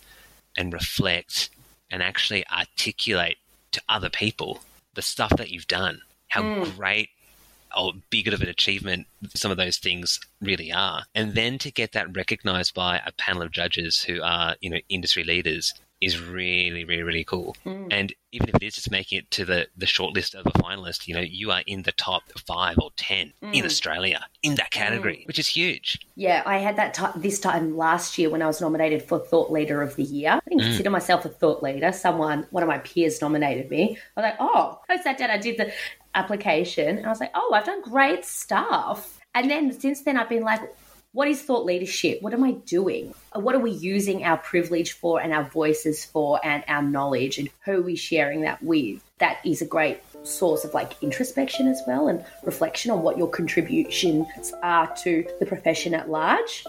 and 0.57 0.73
reflect 0.73 1.51
and 1.91 2.03
actually 2.03 2.45
articulate 2.49 3.39
to 3.73 3.83
other 3.89 4.11
people 4.11 4.61
the 4.95 5.03
stuff 5.03 5.31
that 5.37 5.51
you've 5.51 5.67
done, 5.67 6.01
how 6.29 6.43
Mm. 6.43 6.77
great 6.77 7.11
or 7.77 7.93
big 8.11 8.29
of 8.29 8.41
an 8.41 8.49
achievement 8.49 9.07
some 9.35 9.51
of 9.51 9.57
those 9.57 9.77
things 9.79 10.21
really 10.41 10.73
are. 10.73 11.05
And 11.15 11.35
then 11.35 11.59
to 11.59 11.71
get 11.71 11.93
that 11.93 12.17
recognized 12.17 12.75
by 12.75 13.01
a 13.05 13.13
panel 13.13 13.43
of 13.43 13.51
judges 13.53 14.03
who 14.03 14.23
are, 14.23 14.57
you 14.61 14.71
know, 14.71 14.81
industry 14.89 15.23
leaders 15.25 15.75
is 16.01 16.21
really, 16.21 16.85
really, 16.85 17.03
really 17.03 17.25
cool. 17.25 17.57
Mm. 17.67 17.89
And 17.91 18.15
even 18.31 18.49
if 18.51 18.55
it 18.57 18.63
is 18.63 18.75
just 18.75 18.91
making 18.91 19.19
it 19.19 19.31
to 19.33 19.45
the, 19.45 19.67
the 19.77 19.87
short 19.87 20.15
list 20.15 20.35
of 20.35 20.47
a 20.47 20.51
finalist, 20.51 21.09
you 21.09 21.15
know, 21.15 21.21
you 21.21 21.51
are 21.51 21.63
in 21.67 21.83
the 21.83 21.93
top 21.93 22.23
five 22.47 22.77
or 22.79 22.91
10 22.97 23.33
in 23.43 23.49
Mm. 23.51 23.65
Australia 23.65 24.25
in 24.43 24.55
that 24.57 24.71
category, 24.71 25.25
which 25.27 25.39
is 25.39 25.49
huge. 25.49 25.99
Yeah, 26.15 26.43
I 26.47 26.59
had 26.59 26.77
that 26.77 26.95
ti 26.95 27.07
this 27.17 27.41
time 27.41 27.77
last 27.77 28.17
year 28.19 28.31
when 28.31 28.43
I 28.43 28.47
was 28.47 28.61
nominated 28.61 29.03
for 29.03 29.19
Thought 29.19 29.51
Leader 29.51 29.83
of 29.83 29.97
the 29.97 30.05
Year. 30.05 30.33
I 30.33 30.41
didn't 30.49 30.61
Mm. 30.63 30.69
consider 30.69 30.91
myself 30.91 31.25
a 31.25 31.31
thought 31.31 31.63
leader. 31.63 31.91
Someone, 31.91 32.47
one 32.51 32.63
of 32.63 32.69
my 32.69 32.79
peers 32.79 33.21
nominated 33.21 33.71
me. 33.71 33.99
I 34.17 34.21
was 34.21 34.25
like, 34.31 34.37
oh, 34.39 34.81
I 34.89 35.01
sat 35.03 35.19
down, 35.19 35.31
I 35.31 35.39
did 35.39 35.57
the 35.57 35.73
application, 36.15 36.97
and 36.99 37.07
I 37.07 37.09
was 37.09 37.21
like, 37.21 37.33
oh, 37.35 37.53
I've 37.55 37.65
done 37.65 37.83
great 37.83 38.25
stuff. 38.25 39.19
And 39.35 39.51
then 39.51 39.73
since 39.73 40.03
then, 40.03 40.17
I've 40.17 40.29
been 40.29 40.43
like, 40.43 40.61
what 41.19 41.27
is 41.27 41.43
thought 41.43 41.65
leadership? 41.65 42.23
What 42.23 42.33
am 42.33 42.45
I 42.45 42.53
doing? 42.53 43.13
Uh, 43.35 43.41
what 43.41 43.57
are 43.57 43.59
we 43.59 43.73
using 43.73 44.23
our 44.23 44.37
privilege 44.37 44.93
for 44.93 45.21
and 45.21 45.33
our 45.33 45.43
voices 45.43 46.05
for 46.05 46.39
and 46.45 46.63
our 46.69 46.81
knowledge 46.81 47.39
and 47.39 47.51
who 47.65 47.79
are 47.79 47.83
we 47.83 47.97
sharing 47.97 48.43
that 48.43 48.63
with? 48.63 49.03
That 49.19 49.39
is 49.45 49.61
a 49.61 49.67
great 49.67 50.01
source 50.25 50.65
of 50.65 50.75
like 50.75 51.03
introspection 51.03 51.67
as 51.67 51.83
well 51.89 52.07
and 52.07 52.25
reflection 52.45 52.93
on 52.93 53.03
what 53.03 53.19
your 53.19 53.29
contributions 53.29 54.53
are 54.63 54.95
to 55.03 55.27
the 55.41 55.47
profession 55.47 55.93
at 55.93 56.09
large. 56.09 56.65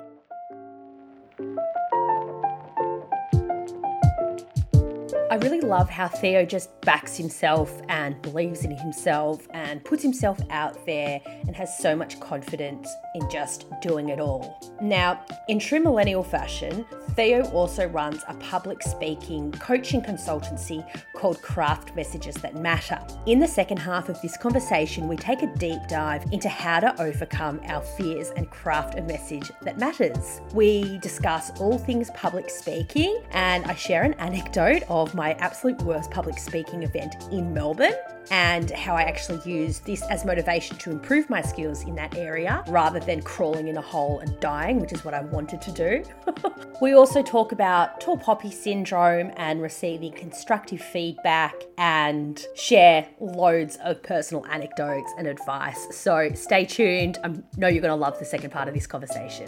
I 5.29 5.35
really 5.35 5.61
love 5.61 5.91
how 5.91 6.07
Theo 6.07 6.43
just 6.43 6.81
backs 6.81 7.15
himself 7.15 7.83
and 7.87 8.19
believes 8.23 8.65
in 8.65 8.71
himself 8.71 9.47
and 9.51 9.83
puts 9.85 10.01
himself 10.01 10.39
out 10.49 10.87
there 10.87 11.21
and 11.25 11.55
has 11.55 11.77
so 11.77 11.95
much 11.95 12.19
confidence 12.19 12.89
in 13.13 13.29
just 13.29 13.67
doing 13.79 14.09
it 14.09 14.19
all. 14.19 14.59
Now, 14.81 15.23
in 15.47 15.59
true 15.59 15.81
millennial 15.81 16.23
fashion, 16.23 16.83
Theo 17.15 17.43
also 17.51 17.85
runs 17.85 18.23
a 18.27 18.33
public 18.35 18.81
speaking 18.81 19.51
coaching 19.51 20.01
consultancy 20.01 20.83
called 21.13 21.39
Craft 21.43 21.95
Messages 21.95 22.33
That 22.37 22.55
Matter. 22.55 22.99
In 23.27 23.39
the 23.39 23.47
second 23.47 23.77
half 23.77 24.09
of 24.09 24.19
this 24.23 24.35
conversation, 24.35 25.07
we 25.07 25.15
take 25.15 25.43
a 25.43 25.53
deep 25.57 25.81
dive 25.87 26.25
into 26.31 26.49
how 26.49 26.79
to 26.79 26.99
overcome 26.99 27.61
our 27.65 27.81
fears 27.81 28.31
and 28.35 28.49
craft 28.49 28.97
a 28.97 29.03
message 29.03 29.51
that 29.61 29.77
matters. 29.77 30.41
We 30.55 30.97
discuss 30.99 31.51
all 31.59 31.77
things 31.77 32.09
public 32.15 32.49
speaking, 32.49 33.21
and 33.29 33.63
I 33.65 33.75
share 33.75 34.01
an 34.01 34.13
anecdote 34.15 34.81
of 34.89 35.13
my 35.19 35.33
absolute 35.33 35.81
worst 35.81 36.09
public 36.09 36.39
speaking 36.39 36.81
event 36.81 37.13
in 37.29 37.53
Melbourne 37.53 37.93
and 38.31 38.71
how 38.71 38.95
I 38.95 39.01
actually 39.01 39.41
used 39.43 39.85
this 39.85 40.01
as 40.03 40.23
motivation 40.23 40.77
to 40.77 40.91
improve 40.91 41.29
my 41.29 41.41
skills 41.41 41.83
in 41.83 41.93
that 41.95 42.15
area 42.15 42.63
rather 42.69 43.01
than 43.01 43.21
crawling 43.21 43.67
in 43.67 43.75
a 43.75 43.81
hole 43.81 44.19
and 44.19 44.39
dying, 44.39 44.79
which 44.79 44.93
is 44.93 45.03
what 45.03 45.13
I 45.13 45.21
wanted 45.23 45.61
to 45.61 45.71
do. 45.73 46.03
we 46.81 46.93
also 46.93 47.21
talk 47.21 47.51
about 47.51 47.99
tall 47.99 48.15
poppy 48.15 48.49
syndrome 48.49 49.33
and 49.35 49.61
receiving 49.61 50.13
constructive 50.13 50.79
feedback 50.79 51.53
and 51.77 52.45
share 52.55 53.05
loads 53.19 53.77
of 53.83 54.01
personal 54.01 54.45
anecdotes 54.45 55.11
and 55.17 55.27
advice. 55.27 55.85
So 55.91 56.31
stay 56.33 56.63
tuned. 56.63 57.17
I 57.25 57.33
know 57.57 57.67
you're 57.67 57.81
going 57.81 57.89
to 57.89 57.95
love 57.95 58.17
the 58.19 58.25
second 58.25 58.51
part 58.51 58.69
of 58.69 58.73
this 58.73 58.87
conversation. 58.87 59.47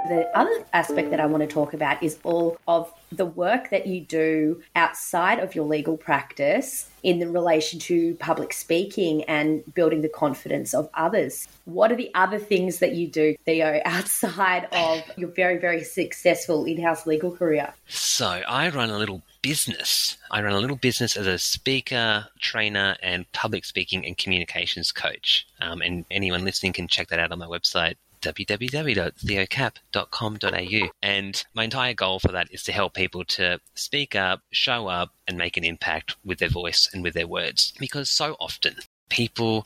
The 0.08 0.26
other 0.34 0.64
aspect 0.72 1.10
that 1.10 1.20
I 1.20 1.26
want 1.26 1.42
to 1.42 1.46
talk 1.46 1.74
about 1.74 2.02
is 2.02 2.18
all 2.24 2.56
of 2.66 2.90
the 3.12 3.26
work 3.26 3.68
that 3.68 3.86
you 3.86 4.00
do 4.00 4.62
outside 4.74 5.38
of 5.38 5.54
your 5.54 5.66
legal 5.66 5.98
practice 5.98 6.88
in 7.02 7.18
the 7.18 7.28
relation 7.28 7.78
to 7.80 8.14
public 8.14 8.54
speaking 8.54 9.24
and 9.24 9.62
building 9.74 10.00
the 10.00 10.08
confidence 10.08 10.72
of 10.72 10.88
others. 10.94 11.46
What 11.66 11.92
are 11.92 11.96
the 11.96 12.10
other 12.14 12.38
things 12.38 12.78
that 12.78 12.94
you 12.94 13.06
do, 13.06 13.36
Theo, 13.44 13.82
outside 13.84 14.66
of 14.72 15.02
your 15.18 15.28
very, 15.28 15.58
very 15.58 15.84
successful 15.84 16.64
in 16.64 16.80
house 16.80 17.06
legal 17.06 17.30
career? 17.30 17.74
So 17.86 18.26
I 18.26 18.70
run 18.70 18.88
a 18.88 18.96
little 18.96 19.22
business. 19.42 20.16
I 20.30 20.42
run 20.42 20.54
a 20.54 20.58
little 20.58 20.76
business 20.76 21.18
as 21.18 21.26
a 21.26 21.38
speaker, 21.38 22.26
trainer, 22.40 22.96
and 23.02 23.30
public 23.32 23.66
speaking 23.66 24.06
and 24.06 24.16
communications 24.16 24.90
coach. 24.90 25.46
Um, 25.60 25.82
and 25.82 26.06
anyone 26.10 26.44
listening 26.44 26.72
can 26.72 26.88
check 26.88 27.08
that 27.08 27.18
out 27.18 27.30
on 27.30 27.38
my 27.38 27.46
website, 27.46 27.96
www.theokap.com.au. 28.34 30.90
And 31.02 31.44
my 31.54 31.64
entire 31.64 31.94
goal 31.94 32.18
for 32.18 32.32
that 32.32 32.52
is 32.52 32.62
to 32.64 32.72
help 32.72 32.92
people 32.94 33.24
to 33.24 33.60
speak 33.74 34.14
up, 34.14 34.42
show 34.50 34.88
up, 34.88 35.14
and 35.26 35.38
make 35.38 35.56
an 35.56 35.64
impact 35.64 36.16
with 36.24 36.38
their 36.38 36.48
voice 36.48 36.88
and 36.92 37.02
with 37.02 37.14
their 37.14 37.26
words. 37.26 37.72
Because 37.78 38.10
so 38.10 38.36
often 38.40 38.76
people 39.08 39.64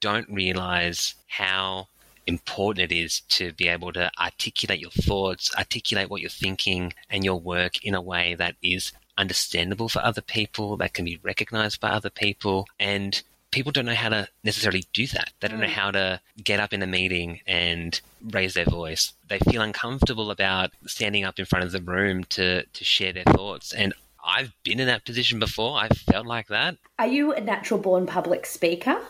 don't 0.00 0.28
realize 0.28 1.14
how 1.28 1.86
important 2.26 2.90
it 2.90 2.94
is 2.94 3.20
to 3.28 3.52
be 3.52 3.68
able 3.68 3.92
to 3.92 4.10
articulate 4.18 4.80
your 4.80 4.90
thoughts, 4.90 5.54
articulate 5.56 6.10
what 6.10 6.20
you're 6.20 6.30
thinking 6.30 6.92
and 7.08 7.24
your 7.24 7.40
work 7.40 7.84
in 7.84 7.94
a 7.94 8.00
way 8.00 8.34
that 8.34 8.56
is 8.62 8.92
understandable 9.18 9.88
for 9.88 10.04
other 10.04 10.22
people, 10.22 10.76
that 10.78 10.94
can 10.94 11.04
be 11.04 11.20
recognized 11.22 11.80
by 11.80 11.90
other 11.90 12.10
people, 12.10 12.66
and 12.78 13.22
people 13.50 13.72
don't 13.72 13.86
know 13.86 13.94
how 13.94 14.08
to 14.08 14.28
necessarily 14.44 14.84
do 14.92 15.06
that. 15.08 15.32
They 15.40 15.48
don't 15.48 15.60
know 15.60 15.66
mm. 15.66 15.70
how 15.70 15.90
to 15.90 16.20
get 16.42 16.60
up 16.60 16.72
in 16.72 16.82
a 16.82 16.86
meeting 16.86 17.40
and 17.46 18.00
raise 18.30 18.54
their 18.54 18.64
voice. 18.64 19.12
They 19.28 19.38
feel 19.38 19.62
uncomfortable 19.62 20.30
about 20.30 20.70
standing 20.86 21.24
up 21.24 21.38
in 21.38 21.46
front 21.46 21.64
of 21.64 21.72
the 21.72 21.80
room 21.80 22.24
to, 22.30 22.64
to 22.64 22.84
share 22.84 23.12
their 23.12 23.24
thoughts. 23.24 23.72
And 23.72 23.92
I've 24.24 24.52
been 24.62 24.80
in 24.80 24.86
that 24.86 25.04
position 25.04 25.38
before. 25.38 25.78
I've 25.78 25.96
felt 25.96 26.26
like 26.26 26.48
that. 26.48 26.76
Are 26.98 27.06
you 27.06 27.32
a 27.32 27.40
natural 27.40 27.80
born 27.80 28.06
public 28.06 28.46
speaker 28.46 29.00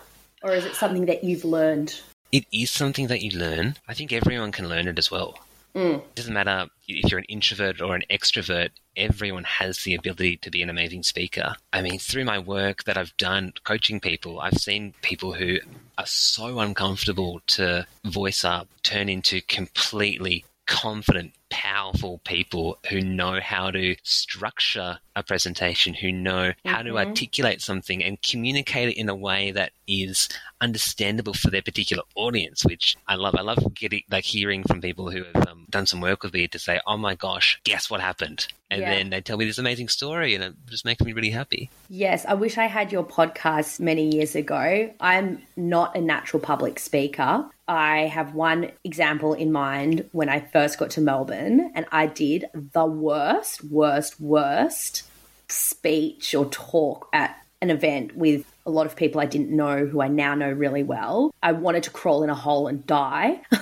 or 0.42 0.52
is 0.52 0.64
it 0.64 0.74
something 0.74 1.06
that 1.06 1.24
you've 1.24 1.44
learned? 1.44 2.00
It 2.32 2.46
is 2.52 2.70
something 2.70 3.08
that 3.08 3.22
you 3.22 3.36
learn. 3.36 3.76
I 3.88 3.94
think 3.94 4.12
everyone 4.12 4.52
can 4.52 4.68
learn 4.68 4.86
it 4.86 4.98
as 4.98 5.10
well. 5.10 5.38
Mm. 5.74 5.98
It 5.98 6.14
doesn't 6.14 6.34
matter 6.34 6.66
if 6.88 7.10
you're 7.10 7.18
an 7.18 7.24
introvert 7.26 7.80
or 7.80 7.94
an 7.94 8.02
extrovert, 8.10 8.70
everyone 8.96 9.44
has 9.44 9.78
the 9.84 9.94
ability 9.94 10.36
to 10.38 10.50
be 10.50 10.62
an 10.62 10.70
amazing 10.70 11.02
speaker. 11.02 11.54
I 11.72 11.82
mean, 11.82 11.98
through 11.98 12.24
my 12.24 12.38
work 12.38 12.84
that 12.84 12.98
I've 12.98 13.16
done 13.16 13.52
coaching 13.64 14.00
people, 14.00 14.40
I've 14.40 14.58
seen 14.58 14.94
people 15.02 15.34
who 15.34 15.58
are 15.96 16.06
so 16.06 16.58
uncomfortable 16.58 17.40
to 17.48 17.86
voice 18.04 18.44
up 18.44 18.68
turn 18.82 19.08
into 19.08 19.40
completely 19.42 20.44
confident, 20.66 21.32
powerful 21.50 22.20
people 22.24 22.78
who 22.88 23.00
know 23.00 23.40
how 23.40 23.70
to 23.70 23.96
structure 24.02 24.98
a 25.16 25.22
presentation, 25.22 25.92
who 25.94 26.12
know 26.12 26.52
how 26.64 26.82
to 26.82 26.90
Mhm. 26.92 27.06
articulate 27.08 27.60
something 27.60 28.02
and 28.02 28.22
communicate 28.22 28.88
it 28.90 28.96
in 28.96 29.08
a 29.08 29.14
way 29.14 29.50
that 29.50 29.72
is 29.86 30.28
understandable 30.60 31.34
for 31.34 31.50
their 31.50 31.62
particular 31.62 32.02
audience, 32.14 32.64
which 32.64 32.96
I 33.08 33.16
love. 33.16 33.34
I 33.34 33.42
love 33.42 33.74
getting 33.74 34.02
like 34.10 34.24
hearing 34.24 34.62
from 34.62 34.80
people 34.80 35.10
who 35.10 35.24
have 35.24 35.48
um, 35.48 35.66
done 35.68 35.86
some 35.86 36.00
work 36.00 36.22
with 36.22 36.32
me 36.32 36.46
to 36.48 36.58
say, 36.58 36.80
"Oh 36.86 36.96
my 36.96 37.14
gosh, 37.16 37.60
guess 37.64 37.90
what 37.90 38.00
happened?" 38.00 38.46
And 38.70 38.82
Yeah. 38.82 38.90
then 38.90 39.10
they 39.10 39.20
tell 39.20 39.36
me 39.36 39.44
this 39.46 39.58
amazing 39.58 39.88
story, 39.88 40.34
and 40.34 40.44
it 40.44 40.54
just 40.68 40.84
makes 40.84 41.02
me 41.02 41.12
really 41.12 41.30
happy. 41.30 41.70
Yes, 41.88 42.24
I 42.24 42.34
wish 42.34 42.56
I 42.56 42.66
had 42.66 42.92
your 42.92 43.04
podcast 43.04 43.80
many 43.80 44.14
years 44.14 44.36
ago. 44.36 44.92
I'm 45.00 45.42
not 45.56 45.96
a 45.96 46.00
natural 46.00 46.40
public 46.40 46.78
speaker. 46.78 47.46
I 47.66 48.06
have 48.06 48.34
one 48.34 48.70
example 48.84 49.34
in 49.34 49.50
mind 49.52 50.08
when 50.12 50.28
I 50.28 50.40
first 50.40 50.78
got 50.78 50.90
to 50.90 51.00
Melbourne, 51.00 51.39
and 51.40 51.86
I 51.90 52.06
did 52.06 52.46
the 52.54 52.86
worst, 52.86 53.64
worst, 53.64 54.20
worst 54.20 55.04
speech 55.48 56.34
or 56.34 56.46
talk 56.46 57.08
at 57.12 57.36
an 57.60 57.70
event 57.70 58.16
with 58.16 58.44
a 58.64 58.70
lot 58.70 58.86
of 58.86 58.96
people 58.96 59.20
I 59.20 59.26
didn't 59.26 59.50
know 59.50 59.86
who 59.86 60.00
I 60.00 60.08
now 60.08 60.34
know 60.34 60.50
really 60.50 60.82
well. 60.82 61.34
I 61.42 61.52
wanted 61.52 61.82
to 61.84 61.90
crawl 61.90 62.22
in 62.22 62.30
a 62.30 62.34
hole 62.34 62.68
and 62.68 62.86
die. 62.86 63.42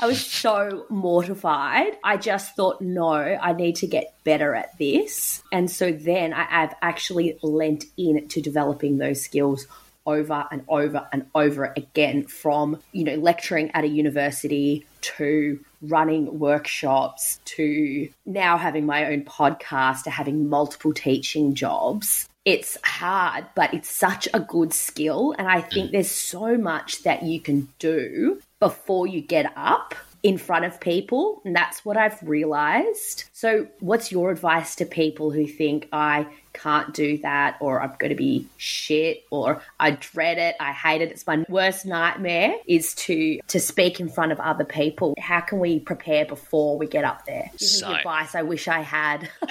I 0.00 0.06
was 0.06 0.24
so 0.24 0.86
mortified. 0.90 1.96
I 2.02 2.16
just 2.16 2.56
thought, 2.56 2.80
no, 2.80 3.12
I 3.12 3.52
need 3.52 3.76
to 3.76 3.86
get 3.86 4.14
better 4.24 4.54
at 4.54 4.76
this. 4.78 5.42
And 5.52 5.70
so 5.70 5.92
then 5.92 6.32
I 6.32 6.44
have 6.44 6.74
actually 6.82 7.38
lent 7.42 7.84
in 7.96 8.28
to 8.28 8.40
developing 8.40 8.98
those 8.98 9.22
skills 9.22 9.66
over 10.06 10.46
and 10.50 10.64
over 10.68 11.08
and 11.12 11.26
over 11.34 11.72
again 11.76 12.24
from, 12.24 12.78
you 12.92 13.04
know, 13.04 13.14
lecturing 13.14 13.70
at 13.72 13.84
a 13.84 13.88
university 13.88 14.86
to 15.00 15.60
running 15.88 16.38
workshops 16.38 17.40
to 17.44 18.08
now 18.26 18.56
having 18.56 18.86
my 18.86 19.06
own 19.06 19.22
podcast 19.24 20.04
to 20.04 20.10
having 20.10 20.48
multiple 20.48 20.92
teaching 20.92 21.54
jobs 21.54 22.28
it's 22.44 22.76
hard, 22.84 23.46
but 23.54 23.72
it's 23.72 23.88
such 23.88 24.28
a 24.34 24.40
good 24.40 24.72
skill. 24.72 25.34
And 25.38 25.48
I 25.48 25.62
think 25.62 25.88
mm. 25.88 25.92
there's 25.92 26.10
so 26.10 26.58
much 26.58 27.02
that 27.02 27.22
you 27.22 27.40
can 27.40 27.68
do 27.78 28.40
before 28.60 29.06
you 29.06 29.22
get 29.22 29.50
up 29.56 29.94
in 30.22 30.36
front 30.36 30.64
of 30.64 30.80
people. 30.80 31.40
And 31.44 31.56
that's 31.56 31.84
what 31.84 31.96
I've 31.96 32.22
realized. 32.22 33.24
So, 33.32 33.66
what's 33.80 34.12
your 34.12 34.30
advice 34.30 34.74
to 34.76 34.86
people 34.86 35.30
who 35.30 35.46
think 35.46 35.88
I 35.92 36.26
can't 36.54 36.94
do 36.94 37.18
that 37.18 37.56
or 37.60 37.82
I'm 37.82 37.94
going 37.98 38.10
to 38.10 38.16
be 38.16 38.46
shit 38.56 39.24
or 39.30 39.60
I 39.78 39.90
dread 39.90 40.38
it, 40.38 40.56
I 40.60 40.72
hate 40.72 41.02
it. 41.02 41.10
It's 41.10 41.26
my 41.26 41.44
worst 41.48 41.84
nightmare 41.84 42.54
is 42.66 42.94
to 42.94 43.40
to 43.48 43.60
speak 43.60 44.00
in 44.00 44.08
front 44.08 44.32
of 44.32 44.40
other 44.40 44.64
people. 44.64 45.14
How 45.18 45.40
can 45.40 45.58
we 45.58 45.80
prepare 45.80 46.24
before 46.24 46.78
we 46.78 46.86
get 46.86 47.04
up 47.04 47.26
there? 47.26 47.50
This 47.52 47.80
so, 47.80 47.92
advice 47.92 48.34
I 48.34 48.42
wish 48.42 48.68
I 48.68 48.80
had 48.80 49.28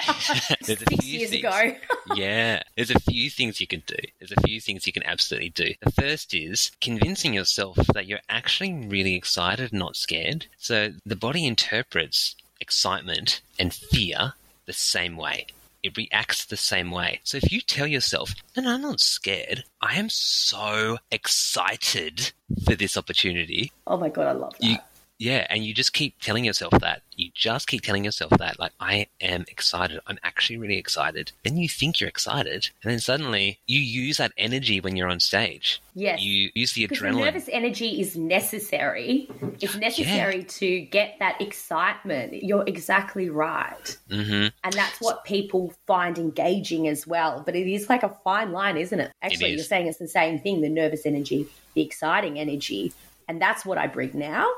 six 0.62 1.04
years 1.04 1.30
things. 1.30 1.44
ago. 1.44 1.76
yeah, 2.14 2.62
there's 2.74 2.90
a 2.90 2.98
few 3.00 3.30
things 3.30 3.60
you 3.60 3.66
can 3.66 3.82
do. 3.86 3.96
There's 4.18 4.32
a 4.32 4.40
few 4.40 4.60
things 4.60 4.86
you 4.86 4.92
can 4.92 5.04
absolutely 5.04 5.50
do. 5.50 5.74
The 5.82 5.92
first 5.92 6.34
is 6.34 6.72
convincing 6.80 7.34
yourself 7.34 7.76
that 7.92 8.06
you're 8.06 8.20
actually 8.28 8.72
really 8.72 9.14
excited, 9.14 9.72
not 9.72 9.96
scared. 9.96 10.46
So 10.58 10.92
the 11.04 11.16
body 11.16 11.46
interprets 11.46 12.34
excitement 12.60 13.42
and 13.58 13.74
fear 13.74 14.32
the 14.66 14.72
same 14.72 15.16
way 15.16 15.46
it 15.84 15.96
reacts 15.96 16.46
the 16.46 16.56
same 16.56 16.90
way. 16.90 17.20
So 17.22 17.36
if 17.36 17.52
you 17.52 17.60
tell 17.60 17.86
yourself, 17.86 18.34
no, 18.56 18.62
no, 18.62 18.74
I'm 18.74 18.82
not 18.82 19.00
scared. 19.00 19.64
I 19.82 19.96
am 19.96 20.08
so 20.08 20.98
excited 21.12 22.32
for 22.64 22.74
this 22.74 22.96
opportunity. 22.96 23.70
Oh 23.86 23.98
my 23.98 24.08
God, 24.08 24.26
I 24.26 24.32
love 24.32 24.58
that. 24.58 24.66
You, 24.66 24.78
yeah, 25.24 25.46
and 25.48 25.64
you 25.64 25.72
just 25.72 25.94
keep 25.94 26.20
telling 26.20 26.44
yourself 26.44 26.72
that. 26.80 27.00
You 27.16 27.30
just 27.32 27.66
keep 27.66 27.80
telling 27.80 28.04
yourself 28.04 28.32
that, 28.38 28.58
like, 28.58 28.72
I 28.78 29.06
am 29.22 29.46
excited. 29.48 29.98
I'm 30.06 30.18
actually 30.22 30.58
really 30.58 30.76
excited. 30.76 31.32
Then 31.44 31.56
you 31.56 31.66
think 31.66 31.98
you're 31.98 32.10
excited, 32.10 32.68
and 32.82 32.92
then 32.92 32.98
suddenly 32.98 33.58
you 33.66 33.80
use 33.80 34.18
that 34.18 34.32
energy 34.36 34.82
when 34.82 34.96
you're 34.96 35.08
on 35.08 35.20
stage. 35.20 35.80
Yes. 35.94 36.20
You 36.20 36.50
use 36.54 36.74
the 36.74 36.86
adrenaline. 36.86 37.12
The 37.12 37.24
nervous 37.24 37.48
energy 37.50 38.02
is 38.02 38.18
necessary. 38.18 39.30
It's 39.62 39.76
necessary 39.76 40.40
yeah. 40.40 40.46
to 40.46 40.80
get 40.82 41.16
that 41.20 41.40
excitement. 41.40 42.42
You're 42.42 42.64
exactly 42.66 43.30
right. 43.30 43.96
Mm-hmm. 44.10 44.48
And 44.62 44.72
that's 44.74 45.00
what 45.00 45.24
people 45.24 45.72
find 45.86 46.18
engaging 46.18 46.86
as 46.86 47.06
well. 47.06 47.42
But 47.46 47.56
it 47.56 47.66
is 47.66 47.88
like 47.88 48.02
a 48.02 48.14
fine 48.24 48.52
line, 48.52 48.76
isn't 48.76 49.00
it? 49.00 49.10
Actually, 49.22 49.52
it 49.52 49.56
you're 49.56 49.64
saying 49.64 49.86
it's 49.86 49.96
the 49.96 50.06
same 50.06 50.38
thing 50.38 50.60
the 50.60 50.68
nervous 50.68 51.06
energy, 51.06 51.46
the 51.72 51.80
exciting 51.80 52.38
energy. 52.38 52.92
And 53.26 53.40
that's 53.40 53.64
what 53.64 53.78
I 53.78 53.86
bring 53.86 54.10
now. 54.12 54.50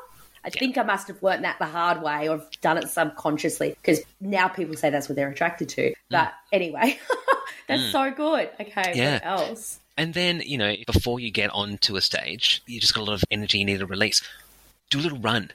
I 0.47 0.51
yeah. 0.55 0.61
think 0.61 0.79
I 0.79 0.85
must 0.85 1.09
have 1.09 1.21
learned 1.25 1.43
that 1.45 1.59
the 1.59 1.67
hard 1.67 2.03
way 2.03 2.29
or 2.29 2.41
done 2.61 2.79
it 2.79 2.89
subconsciously 2.89 3.71
because 3.71 4.01
now 4.21 4.47
people 4.47 4.77
say 4.77 4.91
that's 4.91 5.09
what 5.09 5.17
they're 5.17 5.29
attracted 5.29 5.69
to. 5.71 5.91
Mm. 5.91 5.95
But 6.09 6.35
anyway, 6.53 7.01
that's 7.69 7.83
mm. 7.83 7.93
so 7.93 8.13
good. 8.13 8.51
Okay, 8.61 8.93
yeah. 8.95 9.15
what 9.15 9.27
else? 9.27 9.81
And 9.97 10.15
then, 10.15 10.43
you 10.45 10.57
know, 10.57 10.73
before 10.87 11.19
you 11.19 11.33
get 11.33 11.51
onto 11.51 11.97
a 11.97 12.01
stage, 12.01 12.63
you 12.67 12.81
just 12.81 12.95
got 12.95 13.01
a 13.01 13.05
lot 13.05 13.15
of 13.15 13.25
energy 13.31 13.59
you 13.59 13.65
need 13.65 13.81
to 13.81 13.87
release. 13.87 14.23
Do 14.91 15.01
a 15.01 15.03
little 15.03 15.19
run. 15.19 15.51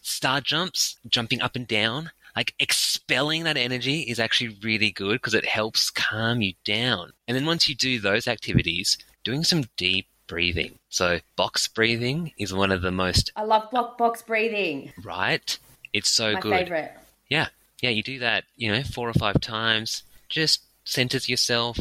Star 0.00 0.40
jumps, 0.40 0.96
jumping 1.06 1.42
up 1.42 1.54
and 1.54 1.68
down, 1.68 2.10
like 2.34 2.54
expelling 2.58 3.44
that 3.44 3.58
energy 3.58 4.00
is 4.02 4.18
actually 4.18 4.56
really 4.62 4.90
good 4.90 5.14
because 5.14 5.34
it 5.34 5.44
helps 5.44 5.90
calm 5.90 6.40
you 6.40 6.54
down. 6.64 7.12
And 7.28 7.36
then 7.36 7.44
once 7.44 7.68
you 7.68 7.74
do 7.74 7.98
those 7.98 8.26
activities, 8.26 8.96
doing 9.22 9.44
some 9.44 9.64
deep 9.76 10.06
breathing. 10.30 10.78
So, 10.88 11.18
box 11.34 11.66
breathing 11.68 12.32
is 12.38 12.54
one 12.54 12.70
of 12.70 12.82
the 12.82 12.92
most. 12.92 13.32
I 13.34 13.42
love 13.42 13.70
box 13.70 13.96
box 13.98 14.22
breathing. 14.22 14.92
Right? 15.02 15.58
It's 15.92 16.08
so 16.08 16.32
My 16.34 16.40
good. 16.40 16.52
favorite. 16.52 16.92
Yeah. 17.28 17.48
Yeah, 17.82 17.90
you 17.90 18.02
do 18.02 18.18
that, 18.20 18.44
you 18.56 18.70
know, 18.70 18.82
four 18.82 19.08
or 19.08 19.14
five 19.14 19.40
times. 19.40 20.04
Just 20.28 20.62
centers 20.84 21.28
yourself 21.28 21.78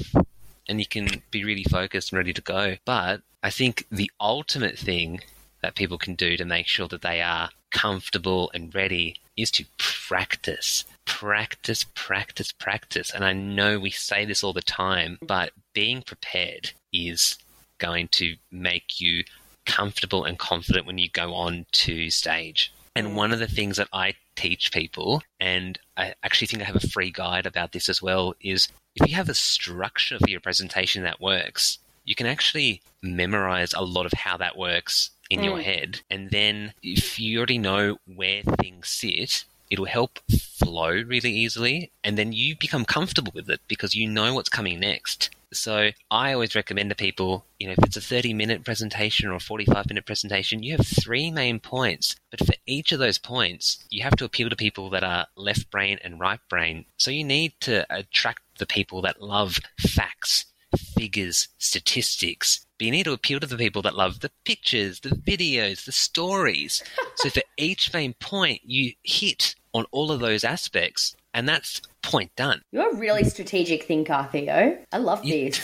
and 0.68 0.80
you 0.80 0.88
can 0.88 1.22
be 1.30 1.44
really 1.44 1.64
focused 1.64 2.12
and 2.12 2.18
ready 2.18 2.34
to 2.34 2.42
go. 2.42 2.78
But 2.86 3.22
I 3.44 3.50
think 3.52 3.86
the 3.92 4.12
ultimate 4.20 4.78
thing 4.80 5.22
that 5.62 5.76
people 5.76 5.98
can 5.98 6.16
do 6.16 6.38
to 6.38 6.46
make 6.46 6.68
sure 6.68 6.88
that 6.88 7.02
they 7.02 7.22
are 7.22 7.50
comfortable 7.72 8.50
and 8.54 8.74
ready 8.74 9.18
is 9.38 9.52
to 9.52 9.66
practice. 9.78 10.86
Practice, 11.06 11.86
practice, 11.94 12.52
practice. 12.52 13.12
And 13.14 13.24
I 13.24 13.34
know 13.34 13.80
we 13.80 13.92
say 13.92 14.26
this 14.26 14.44
all 14.44 14.54
the 14.54 14.62
time, 14.62 15.20
but 15.22 15.52
being 15.74 16.02
prepared 16.02 16.72
is 16.92 17.38
going 17.80 18.08
to 18.10 18.36
make 18.52 19.02
you 19.02 19.24
comfortable 19.66 20.26
and 20.26 20.38
confident 20.38 20.86
when 20.86 20.98
you 20.98 21.10
go 21.10 21.34
on 21.34 21.66
to 21.72 22.10
stage. 22.10 22.74
And 22.96 23.08
mm. 23.08 23.14
one 23.16 23.32
of 23.32 23.40
the 23.40 23.48
things 23.48 23.78
that 23.78 23.88
I 23.94 24.16
teach 24.36 24.72
people, 24.72 25.22
and 25.40 25.80
I 25.98 26.14
actually 26.24 26.48
think 26.48 26.62
I 26.62 26.66
have 26.66 26.76
a 26.76 26.88
free 26.88 27.12
guide 27.12 27.46
about 27.46 27.72
this 27.72 27.90
as 27.90 28.02
well, 28.02 28.36
is 28.42 28.68
if 28.96 29.08
you 29.08 29.16
have 29.16 29.30
a 29.30 29.34
structure 29.34 30.18
for 30.20 30.30
your 30.30 30.40
presentation 30.40 31.04
that 31.04 31.22
works, 31.22 31.78
you 32.06 32.16
can 32.16 32.26
actually 32.26 32.82
memorize 33.02 33.74
a 33.74 33.82
lot 33.84 34.06
of 34.06 34.14
how 34.14 34.38
that 34.38 34.58
works 34.58 35.12
in 35.30 35.42
mm. 35.42 35.46
your 35.46 35.62
head. 35.62 36.02
And 36.10 36.32
then 36.32 36.74
if 36.82 37.20
you 37.20 37.38
already 37.38 37.60
know 37.60 37.98
where 38.14 38.42
things 38.42 38.88
sit, 38.90 39.46
it'll 39.70 39.86
help 39.86 40.20
flow 40.30 40.90
really 40.90 41.32
easily. 41.32 41.92
And 42.04 42.18
then 42.18 42.34
you 42.34 42.56
become 42.56 42.86
comfortable 42.86 43.32
with 43.36 43.50
it 43.50 43.62
because 43.68 43.94
you 43.94 44.08
know 44.08 44.34
what's 44.34 44.50
coming 44.50 44.80
next. 44.80 45.30
So 45.52 45.90
I 46.12 46.34
always 46.34 46.56
recommend 46.56 46.90
to 46.90 46.96
people, 46.96 47.46
you 47.60 47.68
know, 47.68 47.74
if 47.74 47.84
it's 47.84 47.98
a 47.98 48.02
30 48.02 48.34
minute 48.34 48.64
presentation 48.64 49.30
or 49.30 49.36
a 49.36 49.40
45 49.40 49.88
minute 49.90 50.06
presentation, 50.06 50.62
you 50.62 50.78
have 50.78 50.86
three 50.86 51.32
main 51.32 51.60
points. 51.60 52.16
But 52.30 52.46
for 52.46 52.54
each 52.68 52.92
of 52.92 53.00
those 53.00 53.18
points, 53.18 53.84
you 53.90 54.04
have 54.04 54.16
to 54.18 54.26
appeal 54.26 54.50
to 54.50 54.56
people 54.56 54.90
that 54.92 55.04
are 55.04 55.28
left 55.36 55.72
brain 55.72 55.98
and 56.04 56.20
right 56.20 56.40
brain. 56.50 56.86
So 56.98 57.10
you 57.10 57.24
need 57.24 57.54
to 57.62 57.86
attract 57.90 58.42
the 58.60 58.68
people 58.68 59.02
that 59.02 59.22
love 59.22 59.58
facts, 59.80 60.46
figures, 60.78 61.48
statistics. 61.58 62.66
But 62.78 62.86
you 62.86 62.92
need 62.92 63.06
to 63.06 63.14
appeal 63.14 63.40
to 63.40 63.48
the 63.48 63.58
people 63.58 63.82
that 63.82 63.96
love 63.96 64.20
the 64.20 64.32
pictures, 64.46 65.00
the 65.00 65.10
videos, 65.10 65.86
the 65.86 65.92
stories. 65.92 66.84
so 67.16 67.30
for 67.30 67.42
each 67.58 67.92
main 67.92 68.14
point, 68.14 68.62
you 68.64 68.94
hit 69.04 69.56
on 69.74 69.86
all 69.92 70.12
of 70.12 70.20
those 70.20 70.44
aspects. 70.44 71.16
And 71.34 71.48
that's 71.48 71.82
point 72.02 72.32
done. 72.36 72.62
You're 72.72 72.92
a 72.92 72.96
really 72.96 73.24
strategic 73.24 73.84
thinker, 73.84 74.28
Theo. 74.32 74.78
I 74.92 74.98
love 74.98 75.22
this. 75.24 75.62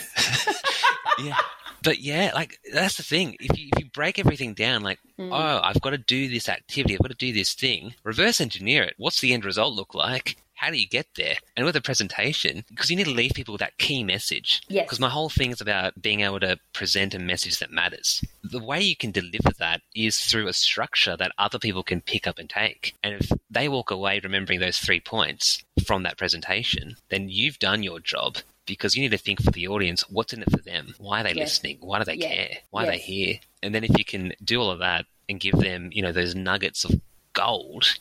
yeah. 1.19 1.37
But 1.83 1.99
yeah, 1.99 2.31
like 2.33 2.59
that's 2.73 2.97
the 2.97 3.03
thing. 3.03 3.35
If 3.39 3.57
you, 3.57 3.69
if 3.73 3.83
you 3.83 3.89
break 3.91 4.17
everything 4.17 4.53
down, 4.53 4.81
like, 4.81 4.99
mm. 5.19 5.29
oh, 5.31 5.61
I've 5.63 5.81
got 5.81 5.91
to 5.91 5.99
do 5.99 6.27
this 6.27 6.49
activity, 6.49 6.95
I've 6.95 7.01
got 7.01 7.11
to 7.11 7.17
do 7.17 7.31
this 7.31 7.53
thing, 7.53 7.93
reverse 8.03 8.41
engineer 8.41 8.83
it. 8.83 8.95
What's 8.97 9.21
the 9.21 9.33
end 9.33 9.45
result 9.45 9.75
look 9.75 9.93
like? 9.93 10.37
How 10.55 10.71
do 10.71 10.77
you 10.77 10.87
get 10.87 11.07
there? 11.15 11.35
And 11.55 11.65
with 11.65 11.75
a 11.75 11.81
presentation, 11.81 12.63
because 12.69 12.89
you 12.89 12.95
need 12.95 13.05
to 13.05 13.11
leave 13.11 13.33
people 13.33 13.53
with 13.53 13.59
that 13.59 13.77
key 13.77 14.03
message. 14.03 14.61
Yes. 14.67 14.85
Because 14.85 14.99
my 14.99 15.09
whole 15.09 15.29
thing 15.29 15.51
is 15.51 15.61
about 15.61 16.01
being 16.01 16.21
able 16.21 16.39
to 16.39 16.57
present 16.73 17.13
a 17.13 17.19
message 17.19 17.59
that 17.59 17.71
matters. 17.71 18.23
The 18.43 18.63
way 18.63 18.81
you 18.81 18.95
can 18.95 19.11
deliver 19.11 19.51
that 19.59 19.81
is 19.93 20.19
through 20.19 20.47
a 20.47 20.53
structure 20.53 21.17
that 21.17 21.33
other 21.37 21.59
people 21.59 21.83
can 21.83 22.01
pick 22.01 22.25
up 22.25 22.39
and 22.39 22.49
take. 22.49 22.95
And 23.03 23.15
if 23.15 23.31
they 23.49 23.67
walk 23.67 23.91
away 23.91 24.19
remembering 24.23 24.59
those 24.59 24.77
three 24.77 24.99
points 24.99 25.63
from 25.85 26.03
that 26.03 26.17
presentation, 26.17 26.95
then 27.09 27.29
you've 27.29 27.59
done 27.59 27.83
your 27.83 27.99
job 27.99 28.37
because 28.65 28.95
you 28.95 29.01
need 29.01 29.11
to 29.11 29.17
think 29.17 29.41
for 29.41 29.51
the 29.51 29.67
audience 29.67 30.09
what's 30.09 30.33
in 30.33 30.41
it 30.41 30.51
for 30.51 30.57
them? 30.57 30.95
Why 30.97 31.21
are 31.21 31.23
they 31.23 31.33
yes. 31.33 31.49
listening? 31.49 31.77
Why 31.81 31.99
do 31.99 32.05
they 32.05 32.15
yes. 32.15 32.33
care? 32.33 32.57
Why 32.71 32.83
yes. 32.83 32.87
are 32.87 32.91
they 32.91 32.97
here? 32.99 33.35
And 33.61 33.75
then 33.75 33.83
if 33.83 33.97
you 33.97 34.05
can 34.05 34.33
do 34.43 34.59
all 34.59 34.71
of 34.71 34.79
that 34.79 35.05
and 35.29 35.39
give 35.39 35.55
them, 35.55 35.89
you 35.91 36.01
know, 36.01 36.11
those 36.11 36.35
nuggets 36.35 36.85
of 36.85 36.99
gold, 37.35 37.99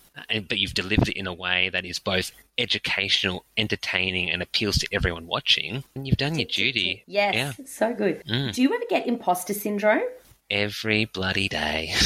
but 0.48 0.58
you've 0.58 0.72
delivered 0.72 1.08
it 1.08 1.18
in 1.18 1.26
a 1.26 1.34
way 1.34 1.68
that 1.68 1.84
is 1.84 1.98
both 1.98 2.32
educational, 2.56 3.44
entertaining, 3.58 4.30
and 4.30 4.40
appeals 4.40 4.78
to 4.78 4.88
everyone 4.92 5.26
watching, 5.26 5.84
and 5.94 6.06
you've 6.06 6.16
done 6.16 6.38
your 6.38 6.48
duty. 6.48 7.04
Yes, 7.06 7.34
yeah. 7.34 7.66
so 7.66 7.92
good. 7.92 8.22
Mm. 8.26 8.54
Do 8.54 8.62
you 8.62 8.72
ever 8.72 8.84
get 8.88 9.06
imposter 9.06 9.52
syndrome? 9.52 10.08
Every 10.50 11.04
bloody 11.04 11.48
day. 11.48 11.92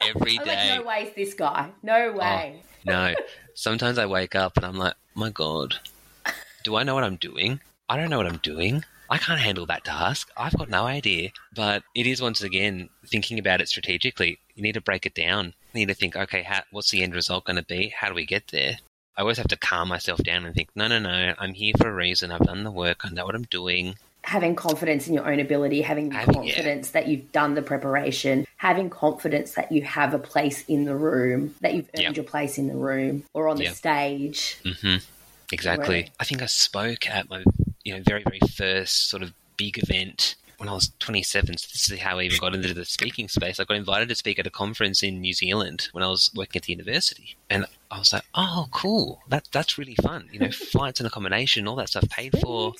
Every 0.00 0.38
day. 0.38 0.44
Like, 0.44 0.78
no 0.78 0.86
way 0.86 1.02
is 1.04 1.14
this 1.14 1.34
guy. 1.34 1.70
No 1.82 2.12
oh, 2.14 2.18
way. 2.18 2.62
Oh, 2.62 2.68
no. 2.84 3.14
Sometimes 3.54 3.98
I 3.98 4.06
wake 4.06 4.34
up 4.34 4.56
and 4.56 4.66
I'm 4.66 4.76
like, 4.76 4.94
my 5.14 5.30
God, 5.30 5.76
do 6.62 6.76
I 6.76 6.82
know 6.82 6.94
what 6.94 7.04
I'm 7.04 7.16
doing? 7.16 7.60
I 7.88 7.96
don't 7.96 8.10
know 8.10 8.18
what 8.18 8.26
I'm 8.26 8.38
doing. 8.38 8.84
I 9.08 9.18
can't 9.18 9.40
handle 9.40 9.66
that 9.66 9.84
task. 9.84 10.30
I've 10.36 10.56
got 10.56 10.68
no 10.68 10.84
idea. 10.84 11.30
But 11.54 11.84
it 11.94 12.06
is 12.06 12.20
once 12.20 12.42
again 12.42 12.88
thinking 13.06 13.38
about 13.38 13.60
it 13.60 13.68
strategically. 13.68 14.38
You 14.54 14.62
need 14.62 14.74
to 14.74 14.80
break 14.80 15.06
it 15.06 15.14
down. 15.14 15.54
You 15.72 15.80
need 15.80 15.88
to 15.88 15.94
think, 15.94 16.16
okay, 16.16 16.42
how, 16.42 16.62
what's 16.70 16.90
the 16.90 17.02
end 17.02 17.14
result 17.14 17.44
going 17.44 17.56
to 17.56 17.62
be? 17.64 17.88
How 17.88 18.08
do 18.08 18.14
we 18.14 18.24
get 18.26 18.48
there? 18.48 18.78
I 19.16 19.20
always 19.20 19.38
have 19.38 19.48
to 19.48 19.56
calm 19.56 19.88
myself 19.88 20.20
down 20.22 20.44
and 20.44 20.54
think, 20.54 20.70
no, 20.74 20.88
no, 20.88 20.98
no, 20.98 21.34
I'm 21.38 21.54
here 21.54 21.72
for 21.78 21.88
a 21.88 21.94
reason. 21.94 22.30
I've 22.32 22.40
done 22.46 22.64
the 22.64 22.70
work. 22.70 23.00
I 23.04 23.10
know 23.10 23.24
what 23.24 23.34
I'm 23.34 23.44
doing. 23.44 23.96
Having 24.22 24.56
confidence 24.56 25.06
in 25.06 25.14
your 25.14 25.30
own 25.30 25.38
ability, 25.38 25.82
having 25.82 26.10
Having- 26.10 26.44
yeah. 26.44 26.54
confidence 26.54 26.90
that 26.90 27.08
you've 27.08 27.30
done 27.30 27.54
the 27.54 27.62
preparation, 27.62 28.46
having 28.56 28.88
confidence 28.90 29.52
that 29.52 29.70
you 29.70 29.82
have 29.82 30.14
a 30.14 30.18
place 30.18 30.64
in 30.66 30.84
the 30.84 30.96
room, 30.96 31.54
that 31.60 31.74
you've 31.74 31.88
earned 31.94 32.02
Yep. 32.04 32.16
your 32.16 32.24
place 32.24 32.56
in 32.58 32.66
the 32.66 32.74
room 32.74 33.24
or 33.34 33.48
on 33.48 33.56
the 33.56 33.64
Yep. 33.64 33.74
stage. 33.74 34.58
hmm 34.80 34.96
Exactly. 35.52 35.94
Right. 35.94 36.10
I 36.18 36.24
think 36.24 36.42
I 36.42 36.46
spoke 36.46 37.08
at 37.08 37.28
my, 37.28 37.44
you 37.84 37.94
know, 37.94 38.02
very, 38.04 38.24
very 38.24 38.40
first 38.56 39.08
sort 39.10 39.22
of 39.22 39.32
big 39.56 39.78
event 39.78 40.34
when 40.58 40.68
I 40.68 40.72
was 40.72 40.92
27. 40.98 41.58
So 41.58 41.68
this 41.72 41.90
is 41.90 41.98
how 42.00 42.18
I 42.18 42.24
even 42.24 42.38
got 42.38 42.54
into 42.54 42.74
the 42.74 42.84
speaking 42.84 43.28
space. 43.28 43.58
I 43.58 43.64
got 43.64 43.76
invited 43.76 44.08
to 44.08 44.14
speak 44.14 44.38
at 44.38 44.46
a 44.46 44.50
conference 44.50 45.02
in 45.02 45.20
New 45.20 45.32
Zealand 45.32 45.88
when 45.92 46.04
I 46.04 46.08
was 46.08 46.30
working 46.34 46.60
at 46.60 46.64
the 46.64 46.72
university. 46.72 47.36
And 47.50 47.66
I 47.90 47.98
was 47.98 48.12
like, 48.12 48.24
oh, 48.34 48.66
cool. 48.70 49.22
That, 49.28 49.48
that's 49.52 49.78
really 49.78 49.94
fun. 49.96 50.28
You 50.32 50.40
know, 50.40 50.50
flights 50.52 51.00
and 51.00 51.06
accommodation, 51.06 51.68
all 51.68 51.76
that 51.76 51.88
stuff 51.88 52.08
paid 52.08 52.38
for. 52.40 52.72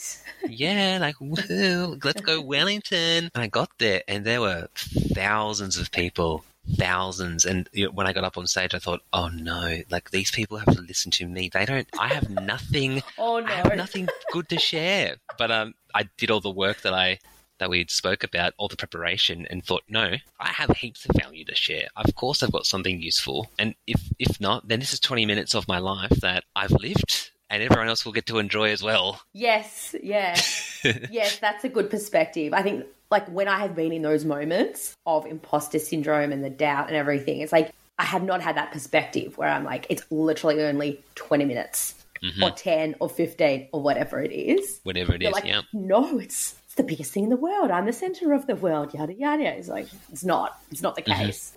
Yeah, 0.48 0.98
like, 1.00 1.16
woo, 1.20 1.98
let's 2.02 2.20
go 2.20 2.40
Wellington. 2.54 3.30
And 3.34 3.42
I 3.42 3.46
got 3.46 3.70
there 3.78 4.02
and 4.08 4.24
there 4.24 4.40
were 4.40 4.68
thousands 4.74 5.78
of 5.78 5.90
people, 5.92 6.44
thousands. 6.76 7.44
And 7.44 7.68
you 7.72 7.87
know, 7.87 7.92
when 7.92 8.06
I 8.06 8.12
got 8.12 8.24
up 8.24 8.38
on 8.38 8.46
stage, 8.46 8.74
I 8.74 8.78
thought, 8.78 9.02
oh 9.12 9.28
no, 9.28 9.80
like 9.90 10.10
these 10.10 10.30
people 10.30 10.58
have 10.58 10.74
to 10.74 10.82
listen 10.82 11.10
to 11.12 11.26
me. 11.26 11.50
They 11.52 11.64
don't, 11.64 11.88
I 11.98 12.08
have 12.08 12.30
nothing, 12.46 13.02
Oh 13.18 13.40
no. 13.40 13.46
I 13.46 13.56
have 13.56 13.76
nothing 13.76 14.08
good 14.32 14.48
to 14.48 14.58
share. 14.58 15.16
But 15.38 15.50
um, 15.50 15.74
I 15.94 16.08
did 16.16 16.30
all 16.30 16.40
the 16.40 16.50
work 16.50 16.82
that 16.82 16.94
I, 16.94 17.18
that 17.59 17.71
we 17.71 17.87
spoke 17.88 18.25
about, 18.25 18.55
all 18.57 18.69
the 18.69 18.77
preparation, 18.77 19.47
and 19.51 19.64
thought, 19.64 19.85
no, 19.88 20.14
I 20.40 20.49
have 20.49 20.71
heaps 20.77 21.05
of 21.07 21.17
value 21.21 21.45
to 21.45 21.55
share. 21.55 21.88
Of 21.97 22.14
course, 22.14 22.43
I've 22.43 22.53
got 22.53 22.67
something 22.67 23.01
useful, 23.01 23.51
and 23.59 23.75
if 23.87 24.03
if 24.19 24.40
not, 24.40 24.69
then 24.69 24.81
this 24.81 24.93
is 24.93 25.01
twenty 25.01 25.27
minutes 25.27 25.55
of 25.55 25.69
my 25.69 25.79
life 25.79 26.21
that 26.21 26.45
I've 26.57 26.73
lived, 26.73 27.31
and 27.51 27.62
everyone 27.62 27.88
else 27.88 28.05
will 28.05 28.12
get 28.12 28.27
to 28.27 28.38
enjoy 28.38 28.71
as 28.71 28.83
well. 28.83 29.23
Yes, 29.33 29.95
yeah. 30.03 30.40
yes, 31.11 31.38
that's 31.38 31.64
a 31.64 31.69
good 31.69 31.90
perspective. 31.90 32.53
I 32.53 32.62
think 32.62 32.87
like 33.11 33.29
when 33.29 33.49
I 33.49 33.59
have 33.61 33.77
been 33.77 33.93
in 33.93 34.03
those 34.03 34.25
moments 34.25 34.97
of 35.07 35.27
imposter 35.27 35.79
syndrome 35.79 36.33
and 36.33 36.43
the 36.43 36.51
doubt 36.51 36.88
and 36.88 36.97
everything, 36.97 37.40
it's 37.40 37.53
like 37.53 37.73
I 37.99 38.05
have 38.05 38.25
not 38.25 38.40
had 38.40 38.57
that 38.57 38.73
perspective 38.73 39.38
where 39.38 39.49
I'm 39.49 39.64
like, 39.64 39.87
it's 39.88 40.05
literally 40.11 40.62
only 40.62 41.01
20 41.14 41.45
minutes 41.45 41.95
mm-hmm. 42.23 42.43
or 42.43 42.51
10 42.51 42.97
or 42.99 43.09
15 43.09 43.69
or 43.73 43.83
whatever 43.83 44.21
it 44.21 44.33
is. 44.33 44.81
Whatever 44.83 45.14
it 45.14 45.23
You're 45.23 45.31
is, 45.31 45.35
like, 45.35 45.45
yeah. 45.45 45.62
no, 45.73 46.19
it's 46.19 46.57
it's 46.74 46.82
the 46.82 46.88
biggest 46.88 47.12
thing 47.12 47.22
in 47.22 47.30
the 47.30 47.37
world. 47.37 47.70
I'm 47.70 47.87
the 47.87 47.92
center 47.92 48.32
of 48.32 48.48
the 48.48 48.56
world, 48.56 48.92
yada 48.94 49.14
yada. 49.14 49.44
It's 49.44 49.68
like 49.68 49.87
it's 50.10 50.24
not. 50.24 50.58
It's 50.72 50.82
not 50.82 50.96
the 50.96 51.02
mm-hmm. 51.02 51.26
case. 51.26 51.56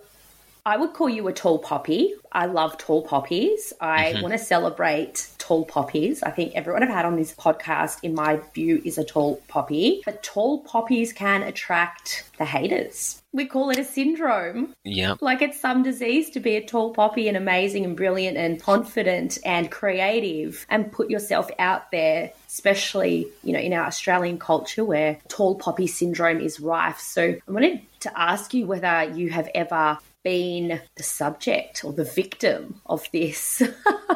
I 0.68 0.76
would 0.76 0.92
call 0.92 1.08
you 1.08 1.26
a 1.30 1.34
tall 1.34 1.60
poppy. 1.60 2.14
I 2.30 2.48
love 2.48 2.78
tall 2.78 3.02
poppies. 3.02 3.72
I 3.80 4.12
mm-hmm. 4.12 4.22
want 4.22 4.34
to 4.34 4.38
celebrate 4.38 5.30
tall 5.38 5.64
poppies. 5.64 6.22
I 6.24 6.32
think 6.32 6.56
everyone 6.56 6.84
I've 6.84 6.90
had 6.90 7.06
on 7.06 7.16
this 7.16 7.34
podcast, 7.34 8.00
in 8.04 8.14
my 8.14 8.42
view, 8.54 8.82
is 8.84 8.98
a 8.98 9.06
tall 9.06 9.42
poppy. 9.48 10.02
But 10.04 10.24
tall 10.24 10.60
poppies 10.60 11.14
can 11.14 11.42
attract 11.42 12.30
the 12.38 12.44
haters. 12.44 13.22
We 13.32 13.46
call 13.46 13.70
it 13.70 13.80
a 13.80 13.86
syndrome. 13.86 14.76
Yeah. 14.84 15.16
Like 15.22 15.42
it's 15.42 15.58
some 15.58 15.84
disease 15.84 16.32
to 16.32 16.42
be 16.42 16.58
a 16.58 16.66
tall 16.66 16.94
poppy 16.94 17.30
and 17.30 17.38
amazing 17.38 17.86
and 17.86 17.96
brilliant 17.96 18.36
and 18.36 18.62
confident 18.62 19.38
and 19.46 19.72
creative 19.72 20.66
and 20.68 20.92
put 20.92 21.10
yourself 21.10 21.50
out 21.60 21.92
there, 21.92 22.34
especially, 22.46 23.28
you 23.42 23.54
know, 23.54 23.60
in 23.60 23.72
our 23.72 23.86
Australian 23.86 24.38
culture 24.38 24.84
where 24.84 25.18
tall 25.30 25.56
poppy 25.56 25.88
syndrome 25.88 26.42
is 26.42 26.60
rife. 26.60 27.00
So 27.00 27.36
I 27.48 27.52
wanted 27.52 27.80
to 28.02 28.20
ask 28.20 28.54
you 28.54 28.68
whether 28.68 29.04
you 29.16 29.30
have 29.30 29.50
ever 29.56 29.98
been 30.28 30.82
the 30.98 31.04
subject 31.04 31.86
or 31.86 31.94
the 31.94 32.04
victim 32.04 32.82
of 32.86 33.08
this 33.14 33.62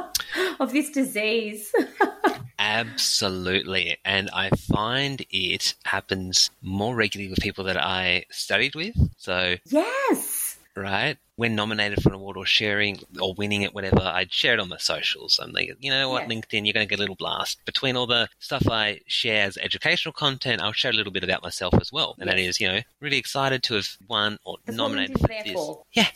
of 0.60 0.74
this 0.74 0.90
disease. 0.90 1.74
Absolutely. 2.60 3.96
And 4.04 4.30
I 4.34 4.50
find 4.50 5.26
it 5.30 5.74
happens 5.86 6.52
more 6.62 6.94
regularly 6.96 7.30
with 7.30 7.40
people 7.40 7.64
that 7.64 7.78
I 7.78 8.26
studied 8.30 8.76
with. 8.76 8.94
So, 9.16 9.56
yes. 9.66 10.31
Right, 10.76 11.18
when 11.36 11.56
nominated 11.56 12.02
for 12.02 12.10
an 12.10 12.16
award 12.16 12.38
or 12.38 12.46
sharing 12.46 13.00
or 13.20 13.34
winning 13.34 13.64
it, 13.64 13.74
whatever, 13.74 14.02
I'd 14.02 14.32
share 14.32 14.54
it 14.54 14.60
on 14.60 14.70
the 14.70 14.78
socials. 14.78 15.40
I'm 15.42 15.52
like, 15.52 15.72
you 15.80 15.90
know 15.90 16.10
what, 16.10 16.30
Yes. 16.30 16.32
LinkedIn, 16.32 16.66
you're 16.66 16.74
going 16.74 16.88
to 16.88 16.90
get 16.90 17.00
a 17.00 17.02
little 17.02 17.16
blast. 17.16 17.60
Between 17.66 17.96
all 17.96 18.08
the 18.08 18.30
stuff 18.40 18.68
I 18.70 19.02
share 19.08 19.46
as 19.46 19.58
educational 19.58 20.14
content, 20.14 20.62
I'll 20.62 20.72
share 20.72 20.92
a 20.92 20.96
little 20.96 21.12
bit 21.12 21.24
about 21.24 21.44
myself 21.44 21.74
as 21.82 21.92
well. 21.92 22.16
And 22.20 22.30
that 22.30 22.38
Yes. 22.38 22.50
is, 22.56 22.60
you 22.62 22.68
know, 22.68 22.80
really 23.00 23.18
excited 23.18 23.64
to 23.64 23.76
have 23.76 23.88
won 24.08 24.38
or 24.44 24.58
That's 24.66 24.78
nominated 24.78 25.20
for 25.20 25.28
this. 25.28 25.52
for. 25.54 25.84
Yeah, 25.94 26.08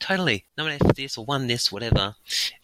totally. 0.00 0.44
Nominated 0.56 0.86
for 0.86 0.94
this 0.94 1.18
or 1.18 1.24
won 1.24 1.46
this, 1.48 1.72
whatever. 1.72 2.14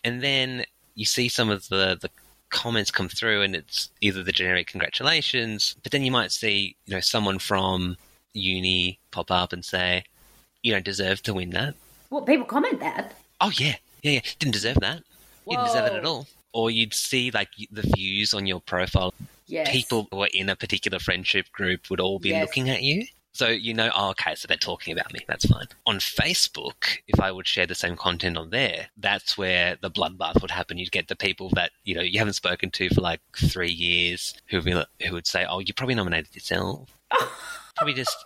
And 0.04 0.22
then 0.22 0.64
you 0.94 1.04
see 1.04 1.28
some 1.28 1.50
of 1.50 1.68
the, 1.68 1.98
the 2.00 2.10
comments 2.50 2.90
come 2.92 3.08
through 3.08 3.42
and 3.42 3.56
it's 3.56 3.90
either 4.00 4.22
the 4.22 4.30
generic 4.30 4.68
congratulations, 4.68 5.74
but 5.82 5.90
then 5.90 6.02
you 6.02 6.12
might 6.12 6.30
see, 6.30 6.76
you 6.86 6.94
know, 6.94 7.00
someone 7.00 7.38
from 7.40 7.96
uni 8.32 8.98
pop 9.10 9.30
up 9.30 9.52
and 9.52 9.64
say, 9.64 10.04
you 10.64 10.72
don't 10.72 10.84
deserve 10.84 11.22
to 11.22 11.34
win 11.34 11.50
that. 11.50 11.74
Well, 12.10 12.22
people 12.22 12.46
comment 12.46 12.80
that. 12.80 13.14
Oh 13.40 13.52
yeah, 13.54 13.76
yeah, 14.02 14.12
yeah. 14.12 14.20
Didn't 14.40 14.54
deserve 14.54 14.78
that. 14.80 15.02
You 15.46 15.56
didn't 15.56 15.66
deserve 15.66 15.92
it 15.92 15.98
at 15.98 16.04
all. 16.04 16.26
Or 16.52 16.70
you'd 16.70 16.94
see 16.94 17.30
like 17.30 17.50
the 17.70 17.82
views 17.82 18.34
on 18.34 18.46
your 18.46 18.60
profile. 18.60 19.12
Yes. 19.46 19.70
People 19.70 20.08
who 20.10 20.22
are 20.22 20.28
in 20.32 20.48
a 20.48 20.56
particular 20.56 20.98
friendship 20.98 21.52
group 21.52 21.90
would 21.90 22.00
all 22.00 22.18
be 22.18 22.30
Yes. 22.30 22.46
looking 22.46 22.70
at 22.70 22.82
you. 22.82 23.06
So 23.32 23.48
you 23.48 23.74
know, 23.74 23.90
oh, 23.94 24.10
okay, 24.10 24.36
so 24.36 24.46
they're 24.46 24.56
talking 24.56 24.92
about 24.92 25.12
me. 25.12 25.18
That's 25.26 25.44
fine. 25.44 25.66
On 25.86 25.98
Facebook, 25.98 26.98
if 27.08 27.18
I 27.20 27.32
would 27.32 27.48
share 27.48 27.66
the 27.66 27.74
same 27.74 27.96
content 27.96 28.36
on 28.38 28.50
there, 28.50 28.86
that's 28.96 29.36
where 29.36 29.76
the 29.82 29.90
bloodbath 29.90 30.40
would 30.40 30.52
happen. 30.52 30.78
You'd 30.78 30.92
get 30.92 31.08
the 31.08 31.16
people 31.16 31.50
that 31.54 31.72
you 31.82 31.96
know 31.96 32.02
you 32.02 32.20
haven't 32.20 32.34
spoken 32.34 32.70
to 32.70 32.88
for 32.90 33.00
like 33.00 33.20
three 33.36 33.72
years, 33.72 34.34
who 34.46 34.58
would 34.62 34.74
like- 34.74 34.86
who 35.04 35.12
would 35.14 35.26
say, 35.26 35.44
"Oh, 35.44 35.58
you 35.58 35.74
probably 35.74 35.96
nominated 35.96 36.32
yourself. 36.34 36.88
probably 37.76 37.94
just 37.94 38.16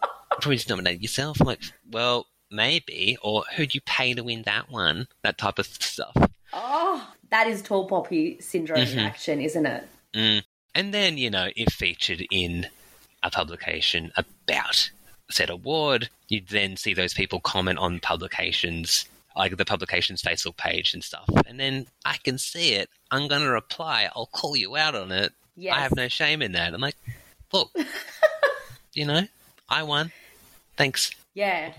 probably 0.40 0.56
just 0.56 0.68
nominated 0.68 1.02
yourself." 1.02 1.40
I'm 1.40 1.46
like, 1.46 1.62
well, 1.90 2.26
maybe. 2.50 3.16
Or 3.22 3.44
who'd 3.56 3.74
you 3.74 3.80
pay 3.82 4.14
to 4.14 4.22
win 4.24 4.42
that 4.42 4.70
one? 4.70 5.08
That 5.22 5.38
type 5.38 5.58
of 5.58 5.66
stuff. 5.66 6.16
Oh, 6.52 7.12
that 7.30 7.46
is 7.46 7.61
tall 7.62 7.87
poppy 7.87 8.40
syndrome 8.40 8.80
in 8.80 8.88
Mhm. 8.88 9.04
action, 9.06 9.40
isn't 9.40 9.66
it? 9.66 9.88
Mm. 10.14 10.42
And 10.74 10.94
then, 10.94 11.18
you 11.18 11.28
know, 11.30 11.50
if 11.56 11.74
featured 11.74 12.24
in 12.30 12.68
a 13.22 13.30
publication 13.30 14.12
about 14.16 14.90
said 15.30 15.50
award, 15.50 16.08
you'd 16.28 16.48
then 16.48 16.76
see 16.76 16.94
those 16.94 17.12
people 17.12 17.40
comment 17.40 17.78
on 17.78 18.00
publications, 18.00 19.04
like 19.37 19.56
the 19.56 19.64
publication's 19.64 20.22
Facebook 20.22 20.56
page 20.56 20.94
and 20.94 21.04
stuff. 21.04 21.28
And 21.46 21.61
then 21.61 21.87
I 22.06 22.16
can 22.16 22.38
see 22.38 22.72
it. 22.74 22.88
I'm 23.11 23.28
going 23.28 23.42
to 23.42 23.50
reply. 23.50 24.08
I'll 24.16 24.26
call 24.26 24.56
you 24.56 24.76
out 24.76 24.94
on 24.94 25.12
it. 25.12 25.34
Yes. 25.56 25.76
I 25.76 25.80
have 25.80 25.94
no 25.96 26.08
shame 26.08 26.40
in 26.40 26.52
that. 26.52 26.72
I'm 26.72 26.80
like, 26.80 26.96
look, 27.52 27.70
you 28.94 29.04
know, 29.04 29.26
I 29.68 29.83
won. 29.83 30.12
Thanks. 30.76 31.11
Yeah. 31.35 31.72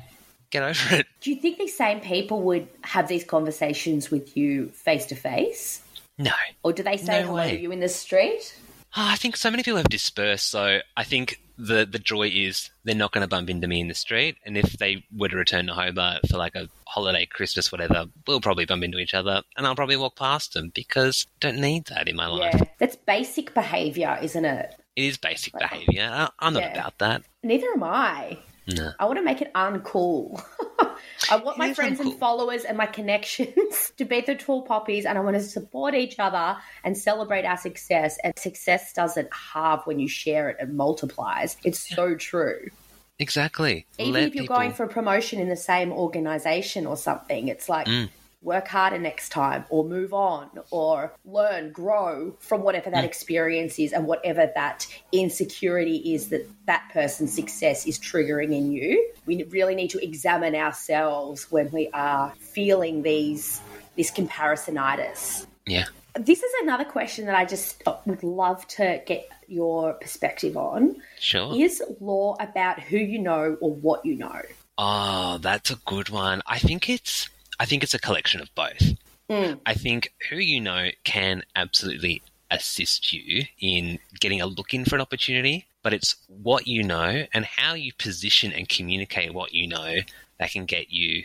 Get 0.52 0.64
over 0.64 0.96
it. 0.96 1.08
Do 1.22 1.30
you 1.30 1.36
think 1.40 1.58
these 1.58 1.76
same 1.78 2.00
people 2.00 2.42
would 2.44 2.68
have 2.84 3.08
these 3.08 3.24
conversations 3.24 4.10
with 4.10 4.36
you 4.36 4.70
face 4.70 5.06
to 5.08 5.16
face? 5.16 5.82
No. 6.18 6.32
Or 6.64 6.74
do 6.74 6.84
they 6.84 6.98
say 6.98 7.22
No 7.22 7.28
hello 7.28 7.36
way. 7.36 7.52
to 7.56 7.62
you 7.62 7.72
in 7.72 7.80
the 7.80 7.90
street? 7.90 8.56
Oh, 8.98 9.06
I 9.08 9.16
think 9.16 9.38
so 9.38 9.52
many 9.52 9.62
people 9.64 9.78
have 9.78 9.88
dispersed, 9.90 10.48
so 10.50 10.80
I 10.98 11.04
think 11.04 11.40
the 11.60 11.86
the 11.86 12.00
joy 12.00 12.30
is 12.34 12.72
they're 12.84 12.96
not 12.96 13.12
going 13.12 13.22
to 13.22 13.28
bump 13.28 13.50
into 13.50 13.68
me 13.68 13.80
in 13.82 13.88
the 13.88 13.94
street, 13.94 14.38
and 14.46 14.58
if 14.58 14.74
they 14.74 15.06
were 15.16 15.30
to 15.30 15.38
return 15.38 15.68
to 15.68 15.74
Hobart 15.76 16.22
for 16.28 16.38
like 16.38 16.56
a 16.56 16.68
holiday, 16.88 17.28
Christmas, 17.28 17.72
whatever, 17.72 18.06
we'll 18.26 18.42
probably 18.42 18.66
bump 18.66 18.84
into 18.84 18.98
each 18.98 19.14
other, 19.14 19.44
and 19.56 19.68
I'll 19.68 19.76
probably 19.76 19.98
walk 19.98 20.16
past 20.16 20.54
them 20.56 20.72
because 20.74 21.28
I 21.30 21.36
don't 21.42 21.62
need 21.62 21.86
that 21.86 22.08
in 22.10 22.16
my 22.16 22.26
life. 22.26 22.56
Yeah. 22.58 22.64
That's 22.80 22.96
basic 22.96 23.54
behavior, 23.54 24.18
isn't 24.24 24.46
it? 24.46 24.74
It 24.96 25.04
is 25.04 25.18
basic 25.18 25.54
behaviour. 25.54 26.10
I- 26.12 26.30
I'm 26.40 26.54
not 26.54 26.64
Yeah. 26.64 26.74
about 26.80 26.98
that. 26.98 27.22
Neither 27.44 27.68
am 27.76 27.84
I. 27.84 28.38
No. 28.68 28.92
I 29.00 29.06
want 29.06 29.18
to 29.18 29.24
make 29.24 29.42
it 29.42 29.52
uncool. 29.54 30.44
I 31.32 31.38
want 31.38 31.58
my 31.58 31.74
friends 31.74 32.00
and 32.00 32.14
followers 32.20 32.64
and 32.66 32.78
my 32.78 32.86
connections 32.86 33.92
to 33.98 34.06
be 34.06 34.22
the 34.22 34.36
tall 34.36 34.62
poppies, 34.64 35.06
and 35.06 35.18
I 35.18 35.22
want 35.22 35.36
to 35.38 35.42
support 35.44 35.96
each 35.96 36.20
other 36.20 36.58
and 36.84 36.98
celebrate 36.98 37.46
our 37.46 37.58
success. 37.58 38.18
And 38.24 38.38
success 38.38 38.94
doesn't 38.94 39.30
halve 39.34 39.86
when 39.88 40.00
you 40.00 40.08
share 40.08 40.50
it; 40.50 40.58
it 40.60 40.70
multiplies. 40.72 41.58
It's 41.64 41.80
so 41.96 42.16
true. 42.16 42.70
Exactly. 43.18 43.86
Even 43.98 44.14
Let 44.14 44.24
if 44.24 44.36
you're 44.36 44.44
people- 44.44 44.58
going 44.58 44.72
for 44.74 44.84
a 44.84 44.88
promotion 44.88 45.40
in 45.40 45.50
the 45.50 45.56
same 45.58 45.92
organization 45.92 46.86
or 46.86 46.96
something, 46.96 47.48
it's 47.48 47.68
like 47.68 47.88
Mm. 47.88 48.10
Work 48.42 48.68
harder 48.68 48.98
next 48.98 49.30
time 49.30 49.66
or 49.70 49.84
move 49.84 50.14
on 50.14 50.50
or 50.72 51.14
learn, 51.26 51.72
grow 51.72 52.36
from 52.40 52.64
whatever 52.64 52.90
Mm. 52.90 52.94
that 52.94 53.04
experience 53.04 53.78
is 53.80 53.92
and 53.92 54.08
whatever 54.08 54.50
that 54.56 54.88
insecurity 55.12 55.98
is 56.14 56.30
that 56.30 56.48
that 56.66 56.90
person's 56.94 57.34
success 57.34 57.86
is 57.86 58.00
triggering 58.00 58.56
in 58.56 58.72
you. 58.72 59.12
We 59.26 59.44
really 59.44 59.76
need 59.76 59.90
to 59.90 60.04
examine 60.04 60.56
ourselves 60.56 61.52
when 61.52 61.70
we 61.72 61.90
are 61.94 62.34
feeling 62.40 63.02
these 63.04 63.62
this 63.98 64.12
comparisonitis. 64.12 65.46
Yeah. 65.66 65.86
This 66.16 66.42
is 66.42 66.52
another 66.64 66.86
question 66.86 67.26
that 67.26 67.36
I 67.36 67.46
just 67.46 67.84
would 68.06 68.24
love 68.24 68.66
to 68.70 69.02
get 69.06 69.28
your 69.48 69.94
perspective 69.94 70.56
on. 70.56 70.96
Sure. 71.20 71.54
Is 71.56 71.84
law 72.00 72.36
about 72.40 72.80
who 72.80 72.98
you 72.98 73.20
know 73.20 73.58
or 73.60 73.74
what 73.74 74.06
you 74.06 74.16
know? 74.16 74.42
Oh, 74.78 75.38
that's 75.40 75.70
a 75.70 75.76
good 75.86 76.10
one. 76.10 76.42
I 76.48 76.58
think 76.60 76.90
it's 76.90 77.30
I 77.60 77.66
think 77.66 77.84
it's 77.84 77.94
a 77.94 78.00
collection 78.00 78.42
of 78.42 78.54
both. 78.56 78.94
Mm. 79.30 79.60
I 79.66 79.74
think 79.74 80.14
who 80.30 80.38
you 80.38 80.60
know 80.60 80.90
can 81.04 81.44
absolutely 81.56 82.22
assist 82.52 83.14
you 83.14 83.44
in 83.60 84.00
getting 84.20 84.42
a 84.42 84.48
look 84.48 84.74
in 84.74 84.86
for 84.86 84.96
an 84.96 85.02
opportunity, 85.02 85.66
but 85.84 85.94
it's 85.94 86.16
what 86.28 86.68
you 86.68 86.84
know 86.84 87.26
and 87.34 87.46
how 87.46 87.74
you 87.74 87.94
position 87.94 88.52
and 88.52 88.68
communicate 88.68 89.34
what 89.34 89.54
you 89.54 89.68
know 89.68 89.98
that 90.40 90.52
can 90.52 90.66
get 90.66 90.92
you 90.92 91.24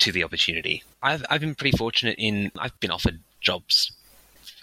to 0.00 0.12
the 0.12 0.22
opportunity. 0.22 0.82
I've, 1.02 1.24
I've 1.30 1.40
been 1.40 1.54
pretty 1.54 1.76
fortunate 1.76 2.16
in, 2.18 2.50
I've 2.58 2.78
been 2.80 2.90
offered 2.90 3.20
jobs 3.40 3.92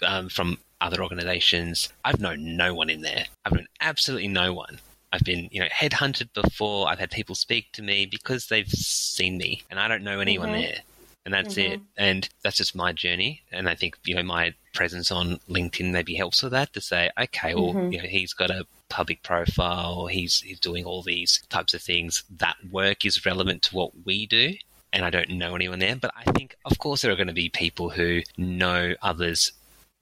um, 0.06 0.28
from 0.28 0.58
other 0.80 1.02
organizations. 1.02 1.92
I've 2.04 2.20
known 2.20 2.56
no 2.56 2.74
one 2.74 2.90
in 2.90 3.02
there. 3.02 3.24
I've 3.44 3.52
known 3.52 3.66
absolutely 3.80 4.28
no 4.28 4.52
one. 4.52 4.78
I've 5.12 5.22
been, 5.22 5.48
you 5.50 5.60
know, 5.60 5.68
headhunted 5.68 6.32
before. 6.32 6.88
I've 6.88 6.98
had 6.98 7.10
people 7.10 7.34
speak 7.34 7.72
to 7.72 7.82
me 7.82 8.06
because 8.06 8.46
they've 8.46 8.68
seen 8.68 9.38
me 9.38 9.62
and 9.70 9.80
I 9.80 9.88
don't 9.88 10.02
know 10.04 10.20
anyone 10.20 10.50
Mhm. 10.50 10.60
there. 10.60 10.78
And 11.24 11.32
that's 11.32 11.54
Mhm. 11.54 11.72
it. 11.72 11.80
And 11.96 12.28
that's 12.42 12.56
just 12.58 12.74
my 12.74 12.92
journey. 12.92 13.42
And 13.50 13.68
I 13.68 13.74
think, 13.74 13.96
you 14.04 14.14
know, 14.14 14.22
my 14.22 14.54
presence 14.74 15.10
on 15.10 15.38
LinkedIn 15.48 15.90
maybe 15.90 16.14
helps 16.14 16.42
with 16.42 16.52
that 16.52 16.72
to 16.74 16.80
say, 16.80 17.10
okay, 17.18 17.54
well, 17.54 17.74
Mhm. 17.74 17.92
you 17.92 18.02
know, 18.02 18.08
he's 18.08 18.34
got 18.34 18.50
a 18.50 18.66
public 18.90 19.22
profile, 19.22 20.06
he's 20.06 20.40
he's 20.42 20.60
doing 20.60 20.84
all 20.84 21.02
these 21.02 21.42
types 21.48 21.74
of 21.74 21.82
things. 21.82 22.24
That 22.28 22.56
work 22.70 23.04
is 23.04 23.24
relevant 23.24 23.62
to 23.62 23.74
what 23.74 24.04
we 24.04 24.26
do. 24.26 24.56
And 24.92 25.04
I 25.04 25.10
don't 25.10 25.30
know 25.30 25.54
anyone 25.54 25.78
there. 25.80 25.96
But 25.96 26.12
I 26.16 26.30
think 26.32 26.56
of 26.64 26.78
course 26.78 27.00
there 27.02 27.10
are 27.10 27.16
going 27.16 27.26
to 27.28 27.32
be 27.32 27.48
people 27.48 27.90
who 27.90 28.22
know 28.36 28.94
others 29.02 29.52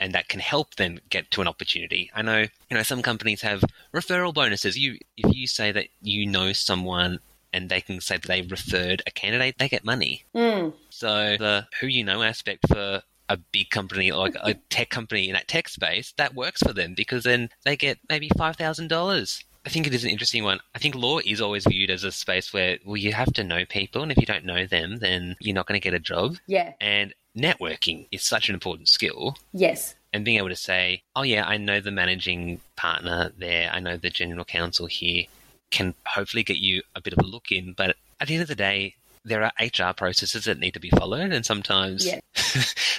and 0.01 0.13
that 0.15 0.29
can 0.29 0.41
help 0.41 0.75
them 0.75 0.99
get 1.11 1.31
to 1.31 1.41
an 1.41 1.49
opportunity. 1.49 2.11
I 2.13 2.23
know, 2.23 2.41
you 2.41 2.77
know, 2.77 2.83
some 2.83 3.03
companies 3.03 3.41
have 3.43 3.63
referral 3.95 4.35
bonuses. 4.35 4.77
You 4.77 4.99
if 5.17 5.35
you 5.35 5.47
say 5.47 5.71
that 5.73 5.87
you 6.03 6.27
know 6.27 6.53
someone 6.53 7.21
and 7.53 7.69
they 7.69 7.81
can 7.81 8.01
say 8.01 8.17
that 8.17 8.27
they 8.29 8.43
referred 8.43 9.03
a 9.07 9.11
candidate, 9.11 9.57
they 9.59 9.69
get 9.69 9.85
money. 9.85 10.25
Mm. 10.35 10.73
So 10.91 11.37
the 11.39 11.67
who 11.81 11.87
you 11.87 12.05
know 12.05 12.23
aspect 12.23 12.69
for 12.69 13.03
a 13.29 13.37
big 13.37 13.71
company 13.71 14.13
like 14.13 14.35
a 14.43 14.55
tech 14.71 14.91
company 14.91 15.29
in 15.29 15.35
that 15.35 15.49
tech 15.49 15.69
space, 15.69 16.13
that 16.17 16.35
works 16.35 16.63
for 16.63 16.73
them 16.73 16.95
because 16.95 17.25
then 17.25 17.51
they 17.65 17.77
get 17.77 17.99
maybe 18.09 18.29
five 18.37 18.57
thousand 18.57 18.89
dollars. 18.89 19.45
I 19.65 19.69
think 19.69 19.87
it 19.87 19.95
is 19.95 20.03
an 20.03 20.11
interesting 20.11 20.43
one. 20.43 20.59
I 20.75 20.81
think 20.81 20.97
law 20.97 21.21
is 21.25 21.41
always 21.41 21.65
viewed 21.65 21.89
as 21.91 22.03
a 22.03 22.11
space 22.11 22.53
where 22.53 22.79
well 22.85 22.97
you 22.97 23.13
have 23.13 23.33
to 23.35 23.45
know 23.45 23.65
people 23.65 24.03
and 24.03 24.11
if 24.11 24.19
you 24.19 24.27
don't 24.27 24.45
know 24.45 24.67
them 24.67 24.97
then 24.99 25.37
you're 25.41 25.55
not 25.55 25.67
going 25.67 25.81
to 25.81 25.85
get 25.85 25.95
a 25.95 26.01
job. 26.01 26.37
Yeah. 26.47 26.73
And 26.81 27.15
networking 27.39 28.09
is 28.11 28.23
such 28.23 28.49
an 28.49 28.55
important 28.55 28.89
skill 28.89 29.37
Yes. 29.53 29.95
and 30.13 30.25
being 30.25 30.39
able 30.39 30.49
to 30.51 30.57
say, 30.57 31.03
"Oh 31.17 31.23
yeah, 31.23 31.45
I 31.47 31.57
know 31.57 31.81
the 31.81 31.91
managing 31.93 32.61
partner 32.77 33.33
there. 33.39 33.71
I 33.73 33.79
know 33.81 33.97
the 33.97 34.11
general 34.11 34.45
counsel 34.45 34.87
here," 34.87 35.25
can 35.73 35.95
hopefully 36.07 36.45
get 36.45 36.59
you 36.59 36.83
a 36.95 37.01
bit 37.01 37.13
of 37.13 37.19
a 37.19 37.27
look 37.27 37.51
in. 37.51 37.73
But 37.73 37.97
at 38.21 38.29
the 38.29 38.35
end 38.35 38.43
of 38.43 38.49
the 38.49 38.55
day, 38.55 38.95
there 39.25 39.43
are 39.43 39.53
HR 39.61 39.93
processes 39.93 40.45
that 40.45 40.59
need 40.59 40.75
to 40.75 40.81
be 40.81 40.91
followed, 40.91 41.33
and 41.33 41.45
sometimes, 41.45 42.07
Yeah. 42.07 42.21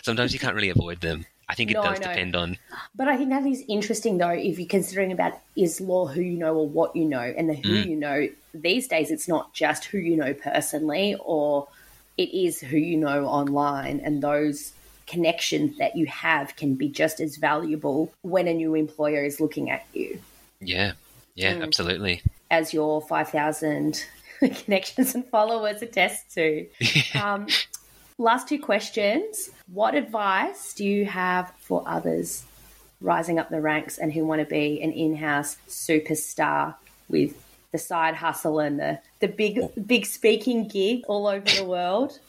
sometimes 0.04 0.34
you 0.34 0.40
can't 0.40 0.56
really 0.56 0.70
avoid 0.70 1.00
them. 1.00 1.26
I 1.48 1.56
think 1.56 1.72
it 1.72 1.76
No, 1.76 1.84
does 1.84 2.00
depend 2.00 2.36
on. 2.36 2.58
But 2.96 3.08
I 3.08 3.18
think 3.18 3.30
that 3.30 3.46
is 3.46 3.64
interesting, 3.68 4.18
though, 4.18 4.30
if 4.30 4.58
you're 4.60 4.68
considering 4.68 5.12
about 5.12 5.40
is 5.56 5.80
law 5.82 6.08
who 6.08 6.22
you 6.22 6.38
know 6.38 6.56
or 6.56 6.68
what 6.68 6.96
you 6.96 7.06
know, 7.06 7.20
and 7.22 7.50
the 7.50 7.54
who 7.56 7.70
Mm. 7.70 7.86
you 7.86 7.96
know 7.96 8.28
these 8.54 8.88
days, 8.88 9.12
it's 9.12 9.28
not 9.28 9.54
just 9.54 9.86
who 9.86 9.98
you 9.98 10.16
know 10.16 10.34
personally, 10.34 11.16
or 11.20 11.68
it 12.18 12.34
is 12.34 12.60
who 12.60 12.78
you 12.78 12.98
know 12.98 13.26
online, 13.26 14.00
and 14.00 14.22
those 14.24 14.72
connections 15.06 15.78
that 15.80 15.98
you 15.98 16.06
have 16.06 16.56
can 16.56 16.76
be 16.76 16.88
just 16.88 17.20
as 17.20 17.36
valuable 17.36 18.14
when 18.22 18.48
a 18.48 18.54
new 18.54 18.74
employer 18.74 19.26
is 19.26 19.42
looking 19.42 19.70
at 19.70 19.86
you 19.94 20.18
Yeah, 20.62 20.94
yeah, 21.36 21.56
Mm. 21.56 21.64
absolutely. 21.64 22.22
As 22.54 22.72
your 22.72 23.02
5,000 23.02 24.06
connections 24.40 25.16
and 25.16 25.26
followers 25.26 25.82
attest 25.82 26.32
to. 26.36 26.68
Um, 27.20 27.48
last 28.20 28.48
two 28.48 28.60
questions. 28.60 29.50
What 29.68 29.96
advice 29.96 30.74
do 30.76 30.86
you 30.86 31.06
have 31.06 31.52
for 31.58 31.84
others 31.88 32.44
rising 33.02 33.40
up 33.40 33.50
the 33.50 33.60
ranks 33.60 33.98
and 33.98 34.14
who 34.14 34.26
want 34.26 34.40
to 34.40 34.46
be 34.46 34.80
an 34.84 34.92
in 34.92 35.16
house 35.16 35.58
superstar 35.68 36.76
with 37.10 37.34
the 37.72 37.80
side 37.80 38.14
hustle 38.14 38.60
and 38.60 38.80
the, 38.80 39.00
the 39.20 39.28
big, 39.28 39.60
big 39.88 40.06
speaking 40.06 40.68
gig 40.68 41.02
all 41.08 41.26
over 41.26 41.50
the 41.50 41.66
world? 41.66 42.20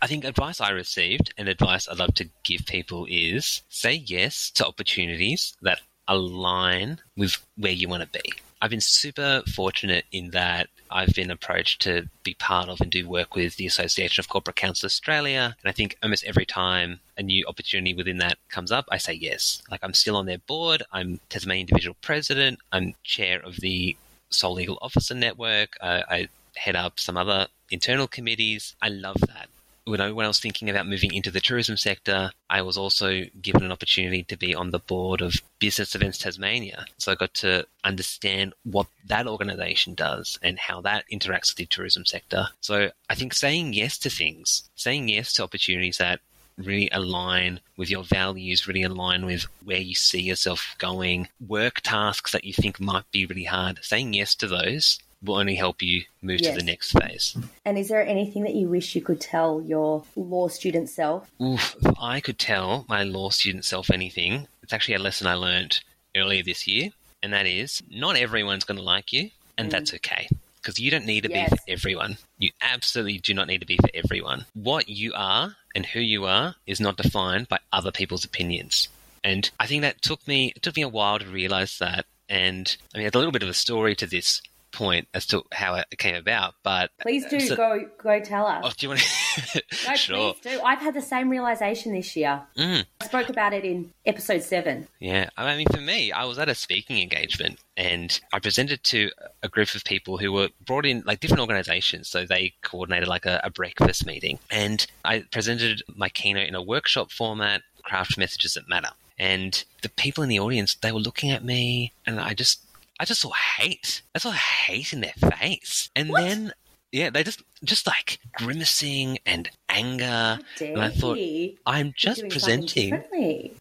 I 0.00 0.06
think 0.06 0.24
advice 0.24 0.60
I 0.60 0.70
received 0.70 1.34
and 1.36 1.48
advice 1.48 1.88
I'd 1.88 1.98
love 1.98 2.14
to 2.14 2.28
give 2.44 2.66
people 2.66 3.06
is 3.10 3.62
say 3.68 3.94
yes 3.94 4.50
to 4.52 4.66
opportunities 4.66 5.56
that 5.62 5.80
align 6.06 7.00
with 7.16 7.36
where 7.56 7.72
you 7.72 7.88
want 7.88 8.02
to 8.04 8.20
be. 8.20 8.32
I've 8.62 8.70
been 8.70 8.80
super 8.80 9.42
fortunate 9.52 10.04
in 10.12 10.30
that 10.30 10.68
I've 10.88 11.12
been 11.14 11.32
approached 11.32 11.82
to 11.82 12.08
be 12.22 12.34
part 12.34 12.68
of 12.68 12.80
and 12.80 12.92
do 12.92 13.08
work 13.08 13.34
with 13.34 13.56
the 13.56 13.66
Association 13.66 14.22
of 14.22 14.28
Corporate 14.28 14.54
Counsel 14.54 14.86
Australia. 14.86 15.56
And 15.60 15.68
I 15.68 15.72
think 15.72 15.98
almost 16.00 16.24
every 16.24 16.46
time 16.46 17.00
a 17.18 17.24
new 17.24 17.44
opportunity 17.48 17.92
within 17.92 18.18
that 18.18 18.38
comes 18.50 18.70
up, 18.70 18.84
I 18.88 18.98
say 18.98 19.14
yes. 19.14 19.62
Like 19.68 19.80
I'm 19.82 19.94
still 19.94 20.14
on 20.14 20.26
their 20.26 20.38
board, 20.38 20.84
I'm 20.92 21.18
Tasmanian 21.28 21.66
Divisional 21.66 21.96
President, 22.02 22.60
I'm 22.70 22.94
chair 23.02 23.40
of 23.40 23.56
the 23.56 23.96
Sole 24.30 24.54
Legal 24.54 24.78
Officer 24.80 25.14
Network, 25.14 25.76
uh, 25.80 26.02
I 26.08 26.28
head 26.54 26.76
up 26.76 27.00
some 27.00 27.16
other 27.16 27.48
internal 27.68 28.06
committees. 28.06 28.76
I 28.80 28.90
love 28.90 29.16
that 29.22 29.48
when 29.84 30.00
I, 30.00 30.12
when 30.12 30.24
I 30.24 30.28
was 30.28 30.38
thinking 30.38 30.70
about 30.70 30.86
moving 30.86 31.12
into 31.12 31.30
the 31.30 31.40
tourism 31.40 31.76
sector, 31.76 32.30
I 32.48 32.62
was 32.62 32.76
also 32.76 33.24
given 33.40 33.64
an 33.64 33.72
opportunity 33.72 34.22
to 34.24 34.36
be 34.36 34.54
on 34.54 34.70
the 34.70 34.78
board 34.78 35.20
of 35.20 35.34
Business 35.58 35.94
Events 35.94 36.18
Tasmania. 36.18 36.86
So 36.98 37.12
I 37.12 37.16
got 37.16 37.34
to 37.34 37.66
understand 37.82 38.54
what 38.64 38.86
that 39.06 39.26
organization 39.26 39.94
does 39.94 40.38
and 40.42 40.58
how 40.58 40.80
that 40.82 41.04
interacts 41.12 41.50
with 41.50 41.56
the 41.56 41.66
tourism 41.66 42.04
sector. 42.04 42.48
So 42.60 42.90
I 43.10 43.14
think 43.14 43.34
saying 43.34 43.72
yes 43.72 43.98
to 43.98 44.10
things, 44.10 44.68
saying 44.76 45.08
yes 45.08 45.32
to 45.34 45.42
opportunities 45.42 45.98
that 45.98 46.20
really 46.58 46.88
align 46.92 47.60
with 47.76 47.90
your 47.90 48.04
values, 48.04 48.68
really 48.68 48.82
align 48.82 49.24
with 49.24 49.46
where 49.64 49.78
you 49.78 49.94
see 49.94 50.20
yourself 50.20 50.76
going, 50.78 51.28
work 51.46 51.80
tasks 51.80 52.32
that 52.32 52.44
you 52.44 52.52
think 52.52 52.78
might 52.78 53.10
be 53.10 53.26
really 53.26 53.44
hard, 53.44 53.80
saying 53.82 54.12
yes 54.12 54.34
to 54.36 54.46
those 54.46 54.98
will 55.22 55.36
only 55.36 55.54
help 55.54 55.82
you 55.82 56.04
move 56.20 56.40
Yes. 56.40 56.54
to 56.54 56.60
the 56.60 56.64
next 56.64 56.92
phase. 56.92 57.36
And 57.64 57.78
is 57.78 57.88
there 57.88 58.04
anything 58.06 58.42
that 58.42 58.54
you 58.54 58.68
wish 58.68 58.94
you 58.94 59.02
could 59.02 59.20
tell 59.20 59.62
your 59.62 60.04
law 60.16 60.48
student 60.48 60.88
self? 60.88 61.30
Oof, 61.40 61.76
if 61.80 61.94
I 62.00 62.20
could 62.20 62.38
tell 62.38 62.84
my 62.88 63.02
law 63.02 63.30
student 63.30 63.64
self 63.64 63.90
anything, 63.90 64.48
it's 64.62 64.72
actually 64.72 64.94
a 64.94 65.00
lesson 65.00 65.26
I 65.26 65.34
learned 65.34 65.80
earlier 66.16 66.42
this 66.42 66.66
year, 66.66 66.90
and 67.22 67.32
that 67.32 67.46
is 67.46 67.82
not 67.90 68.16
everyone's 68.16 68.64
going 68.64 68.78
to 68.78 68.82
like 68.82 69.12
you, 69.12 69.30
and 69.56 69.70
that's 69.70 69.90
mm. 69.92 69.96
okay. 69.96 70.28
Because 70.60 70.78
you 70.78 70.90
don't 70.90 71.06
need 71.06 71.24
to 71.24 71.30
Yes. 71.30 71.50
be 71.50 71.56
for 71.56 71.62
everyone. 71.68 72.18
You 72.38 72.50
absolutely 72.60 73.18
do 73.18 73.34
not 73.34 73.48
need 73.48 73.60
to 73.60 73.66
be 73.66 73.76
for 73.78 73.90
everyone. 73.94 74.46
What 74.54 74.88
you 74.88 75.12
are 75.14 75.56
and 75.74 75.86
who 75.86 76.00
you 76.00 76.24
are 76.24 76.54
is 76.66 76.80
not 76.80 76.96
defined 76.96 77.48
by 77.48 77.58
other 77.72 77.90
people's 77.90 78.24
opinions. 78.24 78.88
And 79.24 79.50
I 79.58 79.66
think 79.66 79.82
that 79.82 80.02
took 80.02 80.26
me 80.26 80.52
it 80.54 80.62
took 80.62 80.76
me 80.76 80.82
a 80.82 80.88
while 80.88 81.18
to 81.18 81.26
realize 81.26 81.78
that. 81.78 82.06
And 82.28 82.76
I 82.94 82.98
mean, 82.98 83.04
there's 83.04 83.14
a 83.14 83.18
little 83.18 83.32
bit 83.32 83.42
of 83.42 83.48
a 83.48 83.54
story 83.54 83.94
to 83.96 84.06
this 84.06 84.40
point 84.72 85.06
as 85.14 85.26
to 85.26 85.42
how 85.52 85.74
it 85.74 85.86
came 85.98 86.14
about. 86.16 86.54
But 86.62 86.90
Please 87.00 87.24
do 87.26 87.38
So- 87.40 87.56
go 87.56 87.88
go 87.98 88.20
tell 88.20 88.46
us. 88.46 88.62
oh, 88.66 88.72
do 88.76 88.86
you 88.86 88.88
want 88.90 89.00
to? 89.00 89.62
No, 89.88 89.94
sure. 89.96 90.34
please 90.34 90.40
do. 90.56 90.60
I've 90.62 90.80
had 90.80 90.92
the 90.94 91.00
same 91.02 91.28
realization 91.30 91.92
this 91.94 92.14
year. 92.16 92.42
Mm. 92.58 92.84
I 93.00 93.04
spoke 93.06 93.28
about 93.30 93.52
it 93.54 93.64
in 93.64 93.92
episode 94.04 94.42
seven. 94.42 94.88
Yeah, 95.00 95.30
I 95.38 95.56
mean, 95.56 95.66
for 95.72 95.80
me, 95.80 96.12
I 96.12 96.24
was 96.24 96.38
at 96.38 96.48
a 96.50 96.54
speaking 96.54 97.00
engagement 97.00 97.58
and 97.76 98.18
I 98.32 98.38
presented 98.40 98.84
to 98.84 99.10
a 99.42 99.48
group 99.48 99.74
of 99.74 99.84
people 99.84 100.18
who 100.18 100.32
were 100.32 100.48
brought 100.66 100.84
in, 100.84 101.02
like 101.06 101.20
different 101.20 101.40
organizations. 101.40 102.08
So 102.08 102.26
they 102.26 102.52
coordinated 102.62 103.08
like 103.08 103.24
a, 103.24 103.40
a 103.42 103.50
breakfast 103.50 104.04
meeting. 104.06 104.38
And 104.50 104.86
I 105.04 105.24
presented 105.30 105.82
my 105.96 106.08
keynote 106.10 106.48
in 106.48 106.54
a 106.54 106.62
workshop 106.62 107.10
format, 107.10 107.62
craft 107.82 108.18
messages 108.18 108.54
that 108.54 108.68
matter. 108.68 108.90
And 109.18 109.64
the 109.82 109.88
people 109.88 110.22
in 110.22 110.28
the 110.28 110.40
audience, 110.40 110.74
they 110.74 110.92
were 110.92 111.00
looking 111.00 111.30
at 111.30 111.42
me 111.44 111.92
and 112.06 112.20
I 112.20 112.34
just, 112.34 112.60
I 113.02 113.04
just 113.04 113.20
saw 113.22 113.32
hate. 113.32 114.02
I 114.14 114.20
saw 114.20 114.30
hate 114.30 114.92
in 114.92 115.00
their 115.00 115.12
face. 115.32 115.90
And 115.96 116.10
What? 116.10 116.20
then, 116.22 116.52
yeah, 116.92 117.10
they 117.10 117.24
just, 117.24 117.42
just 117.64 117.84
like 117.84 118.20
grimacing 118.34 119.18
and 119.26 119.50
anger. 119.68 120.38
And 120.60 120.80
I 120.80 120.90
thought, 120.90 121.16
he 121.16 121.58
I'm 121.66 121.94
just 121.96 122.22
presenting. 122.28 123.02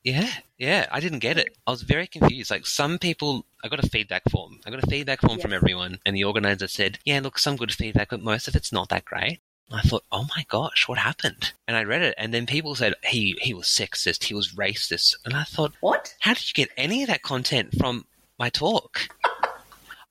Yeah, 0.04 0.30
yeah, 0.60 0.86
I 0.92 1.00
didn't 1.00 1.20
get 1.20 1.40
it. 1.40 1.58
I 1.66 1.72
was 1.72 1.82
very 1.82 2.06
confused. 2.06 2.52
Like 2.52 2.68
some 2.68 3.00
people, 3.00 3.48
I 3.64 3.68
got 3.68 3.84
a 3.84 3.90
feedback 3.90 4.22
form. 4.30 4.60
I 4.64 4.70
got 4.70 4.84
a 4.84 4.88
feedback 4.88 5.22
form 5.22 5.40
from 5.40 5.54
everyone, 5.54 5.98
and 6.06 6.16
the 6.16 6.26
organizer 6.26 6.68
said, 6.68 7.00
"Yeah, 7.04 7.20
look, 7.22 7.40
some 7.40 7.56
good 7.56 7.72
feedback, 7.74 8.10
but 8.12 8.22
most 8.22 8.48
of 8.48 8.56
it's 8.56 8.72
not 8.72 8.90
that 8.90 9.06
great." 9.06 9.40
I 9.72 9.82
thought, 9.82 10.04
"Oh 10.12 10.28
my 10.36 10.46
gosh, 10.50 10.88
what 10.88 11.00
happened?" 11.00 11.54
And 11.68 11.76
I 11.76 11.84
read 11.84 12.04
it, 12.04 12.14
and 12.20 12.32
then 12.32 12.46
people 12.46 12.76
said 12.76 12.94
he 13.08 13.36
he 13.42 13.56
was 13.56 13.66
sexist, 13.66 14.26
he 14.26 14.36
was 14.36 14.54
racist, 14.54 15.16
and 15.26 15.34
I 15.34 15.46
thought, 15.46 15.74
What? 15.80 16.14
"How 16.20 16.36
did 16.36 16.48
you 16.48 16.54
get 16.54 16.70
any 16.78 17.02
of 17.02 17.08
that 17.08 17.24
content 17.24 17.76
from 17.80 18.06
my 18.38 18.50
talk?" 18.50 19.08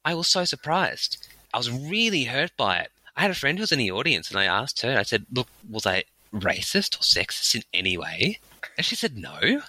I 0.05 0.15
was 0.15 0.29
so 0.29 0.45
surprised. 0.45 1.27
I 1.53 1.59
was 1.59 1.71
really 1.71 2.25
hurt 2.25 2.57
by 2.57 2.79
it. 2.79 2.93
I 3.17 3.23
had 3.23 3.31
a 3.31 3.35
friend 3.35 3.59
who 3.59 3.63
was 3.63 3.73
in 3.73 3.79
the 3.79 3.91
audience, 3.91 4.31
and 4.31 4.39
I 4.39 4.45
asked 4.45 4.81
her. 4.83 4.99
I 4.99 5.03
said, 5.03 5.27
"Look, 5.31 5.49
was 5.69 5.87
I 5.87 6.05
racist 6.33 6.97
or 6.97 7.03
sexist 7.03 7.55
in 7.55 7.65
any 7.75 7.99
way?" 7.99 8.41
And 8.77 8.87
she 8.87 8.97
said, 8.97 9.17
"No." 9.17 9.63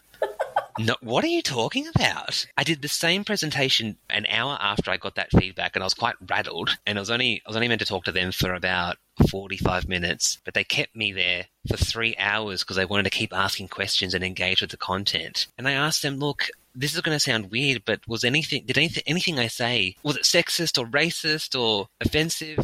No, 0.80 0.96
what 1.02 1.24
are 1.24 1.28
you 1.28 1.42
talking 1.42 1.88
about? 1.94 2.46
I 2.58 2.64
did 2.64 2.82
the 2.82 2.88
same 2.88 3.24
presentation 3.24 3.98
an 4.10 4.26
hour 4.30 4.58
after 4.60 4.90
I 4.92 4.98
got 4.98 5.16
that 5.16 5.32
feedback, 5.32 5.76
and 5.76 5.84
I 5.84 5.86
was 5.86 5.94
quite 5.94 6.16
rattled. 6.30 6.78
And 6.86 6.98
I 6.98 7.02
was 7.02 7.10
only 7.10 7.42
I 7.46 7.50
was 7.50 7.56
only 7.56 7.68
meant 7.68 7.82
to 7.82 7.86
talk 7.88 8.06
to 8.06 8.12
them 8.12 8.32
for 8.32 8.54
about 8.54 8.98
forty 9.30 9.58
five 9.58 9.88
minutes, 9.88 10.38
but 10.46 10.54
they 10.54 10.64
kept 10.64 10.96
me 10.96 11.12
there 11.12 11.46
for 11.68 11.78
three 11.78 12.16
hours 12.18 12.64
because 12.64 12.78
they 12.78 12.86
wanted 12.86 13.04
to 13.04 13.10
keep 13.10 13.34
asking 13.34 13.68
questions 13.68 14.14
and 14.14 14.24
engage 14.24 14.62
with 14.62 14.72
the 14.72 14.78
content. 14.78 15.48
And 15.58 15.68
I 15.68 15.72
asked 15.72 16.02
them, 16.02 16.18
look. 16.18 16.48
This 16.74 16.96
is 16.96 17.02
going 17.02 17.14
to 17.14 17.20
sound 17.20 17.52
weird, 17.52 17.84
but 17.84 18.00
was 18.08 18.24
anything, 18.24 18.64
did 18.66 18.78
anything, 18.78 19.04
anything 19.06 19.38
I 19.38 19.48
say, 19.48 19.98
was 20.04 20.16
it 20.16 20.24
sexist 20.24 20.82
or 20.82 20.86
racist 20.88 21.60
or 21.60 21.90
offensive? 22.00 22.60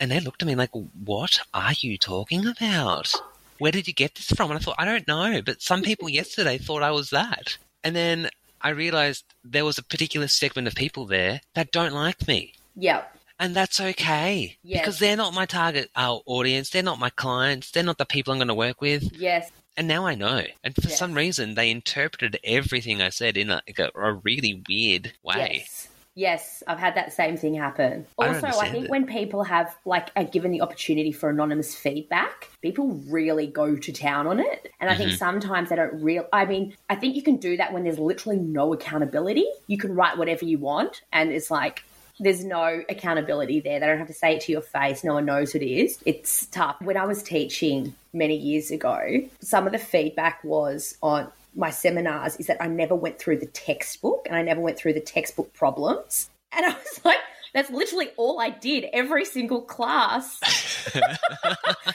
And 0.00 0.10
they 0.10 0.18
looked 0.18 0.42
at 0.42 0.48
me 0.48 0.56
like, 0.56 0.72
what 0.72 1.38
are 1.54 1.74
you 1.78 1.96
talking 1.96 2.44
about? 2.44 3.14
Where 3.58 3.72
did 3.72 3.86
you 3.86 3.92
get 3.94 4.14
this 4.14 4.30
from? 4.36 4.50
And 4.50 4.58
I 4.58 4.62
thought, 4.62 4.76
I 4.78 4.84
don't 4.84 5.06
know, 5.06 5.40
but 5.44 5.62
some 5.62 5.82
people 5.82 6.08
yesterday 6.08 6.58
thought 6.58 6.82
I 6.82 6.90
was 6.90 7.10
that. 7.10 7.58
And 7.84 7.94
then 7.94 8.28
I 8.60 8.70
realized 8.70 9.24
there 9.44 9.64
was 9.64 9.78
a 9.78 9.82
particular 9.84 10.28
segment 10.28 10.68
of 10.68 10.74
people 10.74 11.06
there 11.06 11.40
that 11.54 11.72
don't 11.72 11.92
like 11.92 12.26
me. 12.28 12.54
Yep. 12.76 13.16
And 13.38 13.56
that's 13.56 13.80
okay. 13.80 14.56
Yes. 14.62 14.80
Because 14.80 14.98
they're 14.98 15.16
not 15.16 15.34
my 15.34 15.46
target 15.46 15.90
audience. 15.96 16.70
They're 16.70 16.82
not 16.82 17.00
my 17.00 17.10
clients. 17.10 17.70
They're 17.70 17.82
not 17.82 17.98
the 17.98 18.04
people 18.04 18.32
I'm 18.32 18.38
going 18.38 18.48
to 18.48 18.54
work 18.54 18.80
with. 18.80 19.16
Yes. 19.16 19.50
And 19.76 19.88
now 19.88 20.06
I 20.06 20.14
know. 20.14 20.42
And 20.62 20.74
for 20.74 20.88
Yes. 20.88 20.98
some 20.98 21.14
reason, 21.14 21.54
they 21.54 21.70
interpreted 21.70 22.38
everything 22.44 23.00
I 23.02 23.08
said 23.08 23.36
in 23.36 23.50
a, 23.50 23.62
like 23.66 23.78
a, 23.78 23.90
a 23.98 24.12
really 24.12 24.62
weird 24.68 25.12
way. 25.22 25.62
Yes. 25.64 25.88
Yes, 26.14 26.62
I've 26.66 26.78
had 26.78 26.96
that 26.96 27.12
same 27.12 27.36
thing 27.36 27.54
happen. 27.54 28.06
I 28.18 28.26
don't 28.26 28.34
Also, 28.34 28.46
I, 28.46 28.50
understand 28.50 28.72
think 28.72 28.84
it. 28.84 28.90
when 28.90 29.06
people 29.06 29.44
have 29.44 29.74
like 29.86 30.10
are 30.14 30.24
given 30.24 30.50
the 30.50 30.60
opportunity 30.60 31.10
for 31.12 31.30
anonymous 31.30 31.74
feedback, 31.74 32.50
people 32.60 32.88
really 33.08 33.46
go 33.46 33.76
to 33.76 33.92
town 33.92 34.26
on 34.26 34.38
it. 34.40 34.70
And 34.80 34.90
I 34.90 34.92
Mm-hmm. 34.92 35.02
think 35.04 35.12
sometimes 35.14 35.70
they 35.70 35.76
don't 35.76 36.02
real 36.02 36.26
I 36.32 36.44
mean, 36.44 36.76
I 36.90 36.96
think 36.96 37.16
you 37.16 37.22
can 37.22 37.36
do 37.36 37.56
that 37.56 37.72
when 37.72 37.84
there's 37.84 37.98
literally 37.98 38.38
no 38.38 38.72
accountability. 38.74 39.46
You 39.68 39.78
can 39.78 39.94
write 39.94 40.18
whatever 40.18 40.44
you 40.44 40.58
want 40.58 41.00
and 41.12 41.30
it's 41.30 41.50
like 41.50 41.82
there's 42.20 42.44
no 42.44 42.82
accountability 42.90 43.60
there. 43.60 43.80
They 43.80 43.86
don't 43.86 43.98
have 43.98 44.06
to 44.08 44.12
say 44.14 44.36
it 44.36 44.42
to 44.42 44.52
your 44.52 44.60
face. 44.60 45.02
No 45.02 45.14
one 45.14 45.24
knows 45.24 45.52
who 45.52 45.58
it 45.60 45.64
is. 45.66 45.98
It's 46.04 46.46
tough. 46.46 46.76
When 46.82 46.96
I 46.98 47.06
was 47.06 47.22
teaching 47.22 47.94
many 48.12 48.36
years 48.36 48.70
ago, 48.70 49.00
some 49.40 49.66
of 49.66 49.72
the 49.72 49.78
feedback 49.78 50.44
was 50.44 50.96
on 51.02 51.32
my 51.54 51.70
seminars 51.70 52.36
is 52.36 52.46
that 52.46 52.62
I 52.62 52.66
never 52.66 52.94
went 52.94 53.18
through 53.18 53.38
the 53.38 53.46
textbook 53.46 54.26
and 54.26 54.36
I 54.36 54.42
never 54.42 54.60
went 54.60 54.78
through 54.78 54.94
the 54.94 55.00
textbook 55.00 55.52
problems. 55.52 56.30
And 56.52 56.66
I 56.66 56.70
was 56.70 57.00
like, 57.04 57.18
that's 57.52 57.70
literally 57.70 58.08
all 58.16 58.40
I 58.40 58.50
did 58.50 58.86
every 58.92 59.24
single 59.24 59.62
class. 59.62 60.40
and 60.94 61.02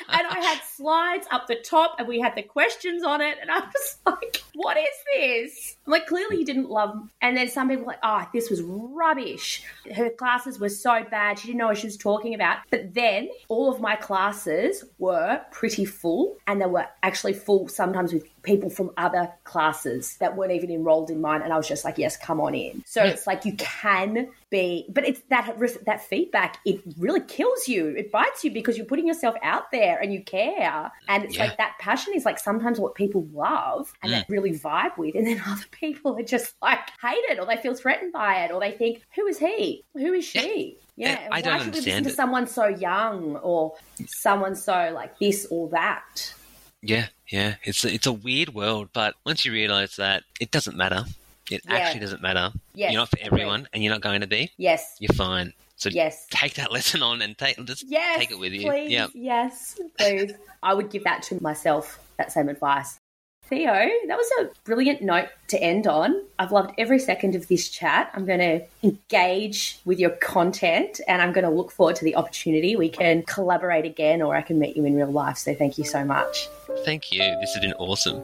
I 0.10 0.40
had 0.40 0.62
slides 0.64 1.28
up 1.32 1.48
the 1.48 1.56
top 1.56 1.96
and 1.98 2.08
we 2.08 2.20
had 2.20 2.36
the 2.36 2.44
questions 2.44 3.04
on 3.04 3.22
it. 3.22 3.38
And 3.42 3.50
I 3.50 3.60
was 3.60 3.96
like, 4.06 4.44
what 4.54 4.78
is 4.78 4.86
this? 5.14 5.78
I'm 5.86 5.92
like, 5.92 6.08
clearly 6.08 6.38
you 6.38 6.46
didn't 6.46 6.70
love. 6.70 6.96
And 7.22 7.36
then 7.36 7.50
some 7.50 7.70
people 7.70 7.86
were 7.86 7.92
like, 7.92 8.00
oh, 8.04 8.28
this 8.34 8.50
was 8.50 8.62
rubbish. 8.62 9.64
Her 9.96 10.10
classes 10.10 10.60
were 10.60 10.70
so 10.70 11.04
bad. 11.10 11.40
She 11.40 11.48
didn't 11.48 11.60
know 11.60 11.68
what 11.68 11.78
she 11.78 11.88
was 11.88 11.98
talking 11.98 12.34
about. 12.36 12.60
But 12.70 12.94
then 12.94 13.30
all 13.48 13.72
of 13.72 13.82
my 13.82 13.96
classes 13.96 14.84
were 15.00 15.42
pretty 15.52 15.86
full 15.86 16.38
and 16.46 16.62
they 16.62 16.66
were 16.66 16.86
actually 17.02 17.34
full 17.34 17.68
sometimes 17.68 18.14
with 18.14 18.26
people 18.44 18.70
from 18.70 18.92
other 18.98 19.32
classes 19.44 20.16
that 20.18 20.38
weren't 20.38 20.54
even 20.54 20.72
enrolled 20.72 21.10
in 21.10 21.20
mine. 21.20 21.42
And 21.42 21.52
I 21.52 21.58
was 21.58 21.68
just 21.68 21.84
like, 21.84 21.98
yes, 21.98 22.16
come 22.16 22.40
on 22.40 22.56
in. 22.56 22.84
So 22.86 23.04
it's 23.04 23.28
like 23.28 23.44
you 23.44 23.54
can 23.54 24.30
be, 24.50 24.86
but 24.90 25.08
it's 25.08 25.22
that 25.30 25.58
that 25.86 26.02
feedback. 26.08 26.58
It 26.66 26.82
really 26.98 27.22
kills 27.22 27.68
you. 27.68 27.88
It 27.98 28.12
bites 28.12 28.44
you 28.44 28.52
because 28.52 28.78
you're 28.78 28.86
putting 28.86 29.08
yourself 29.08 29.36
out 29.44 29.72
there 29.72 30.00
and 30.00 30.14
you 30.14 30.24
care. 30.24 30.92
And 31.08 31.24
it's 31.26 31.36
Yeah. 31.36 31.46
like 31.46 31.58
that 31.58 31.76
passion 31.80 32.14
is 32.16 32.26
like 32.26 32.40
sometimes 32.40 32.80
what 32.80 32.96
people 32.96 33.28
love 33.34 33.92
and 34.02 34.12
Mm. 34.14 34.26
really 34.30 34.52
vibe 34.52 34.98
with, 34.98 35.16
and 35.16 35.28
then 35.28 35.42
other 35.48 35.66
people 35.72 36.18
are 36.18 36.24
just 36.24 36.56
like 36.62 36.80
hate 37.02 37.24
it 37.30 37.40
or 37.40 37.46
they 37.46 37.58
feel 37.58 37.74
threatened 37.76 38.14
by 38.14 38.44
it 38.46 38.52
or 38.52 38.60
they 38.60 38.72
think, 38.72 39.02
who 39.16 39.28
is 39.28 39.38
he? 39.38 39.84
Who 39.94 40.14
is 40.14 40.26
she? 40.26 40.78
Yeah, 40.96 41.10
Yeah, 41.12 41.28
I 41.28 41.30
why 41.30 41.42
don't 41.42 41.60
should 41.60 41.74
we 41.74 41.80
listen 41.80 41.92
understand 41.94 42.06
to 42.06 42.12
it. 42.12 42.16
someone 42.16 42.48
so 42.48 42.68
young 42.68 43.36
or 43.38 43.76
someone 44.08 44.56
so 44.56 44.92
like 44.94 45.18
this 45.20 45.46
or 45.52 45.70
that? 45.70 46.34
Yeah, 46.82 47.08
yeah. 47.28 47.56
It's 47.64 47.84
it's 47.86 48.08
a 48.08 48.14
weird 48.14 48.54
world, 48.54 48.90
but 48.94 49.16
once 49.26 49.46
you 49.46 49.52
realize 49.52 49.96
that, 49.98 50.24
it 50.40 50.52
doesn't 50.52 50.78
matter. 50.78 51.06
It 51.52 51.62
Yeah. 51.68 51.76
actually 51.76 52.02
doesn't 52.02 52.22
matter. 52.22 52.52
Yes, 52.74 52.92
you're 52.92 53.02
not 53.02 53.10
for 53.10 53.20
everyone, 53.22 53.68
and 53.74 53.84
you're 53.84 53.94
not 53.94 54.02
going 54.02 54.22
to 54.22 54.28
be. 54.28 54.52
Yes, 54.58 54.96
You're 55.00 55.14
fine. 55.14 55.54
So 55.76 55.90
yes. 55.90 56.26
take 56.32 56.56
that 56.56 56.72
lesson 56.78 57.04
on 57.04 57.22
and 57.22 57.38
take 57.38 57.64
just 57.66 57.84
Yes, 57.88 58.18
take 58.20 58.32
it 58.32 58.40
with 58.40 58.52
you. 58.54 58.68
Please, 58.68 58.90
Yeah. 58.92 59.08
yes, 59.14 59.80
please. 59.98 60.34
I 60.64 60.74
would 60.74 60.90
give 60.90 61.04
that 61.04 61.22
to 61.24 61.42
myself, 61.42 62.00
that 62.18 62.32
same 62.32 62.50
advice. 62.50 62.98
Theo, 63.44 63.72
that 64.08 64.18
was 64.18 64.30
a 64.42 64.50
brilliant 64.66 65.02
note 65.02 65.30
to 65.50 65.62
end 65.64 65.88
on. 65.88 66.22
I've 66.38 66.52
loved 66.52 66.74
every 66.78 67.00
second 67.00 67.34
of 67.34 67.48
this 67.48 67.70
chat. 67.70 68.12
I'm 68.14 68.26
going 68.26 68.40
to 68.40 68.62
engage 68.84 69.80
with 69.86 70.00
your 70.00 70.10
content 70.10 71.00
and 71.08 71.22
I'm 71.22 71.32
going 71.32 71.46
to 71.46 71.50
look 71.50 71.72
forward 71.72 71.96
to 71.98 72.04
the 72.04 72.18
opportunity. 72.18 72.76
We 72.76 72.90
can 72.90 73.24
collaborate 73.24 73.86
again 73.86 74.22
or 74.22 74.36
I 74.36 74.42
can 74.42 74.60
meet 74.60 74.76
you 74.76 74.84
in 74.84 74.96
real 74.98 75.12
life. 75.12 75.38
So 75.38 75.54
thank 75.56 75.78
you 75.78 75.86
so 75.86 76.04
much. 76.04 76.50
Thank 76.84 77.14
you. 77.14 77.20
This 77.20 77.54
has 77.54 77.62
been 77.62 77.72
awesome. 77.74 78.22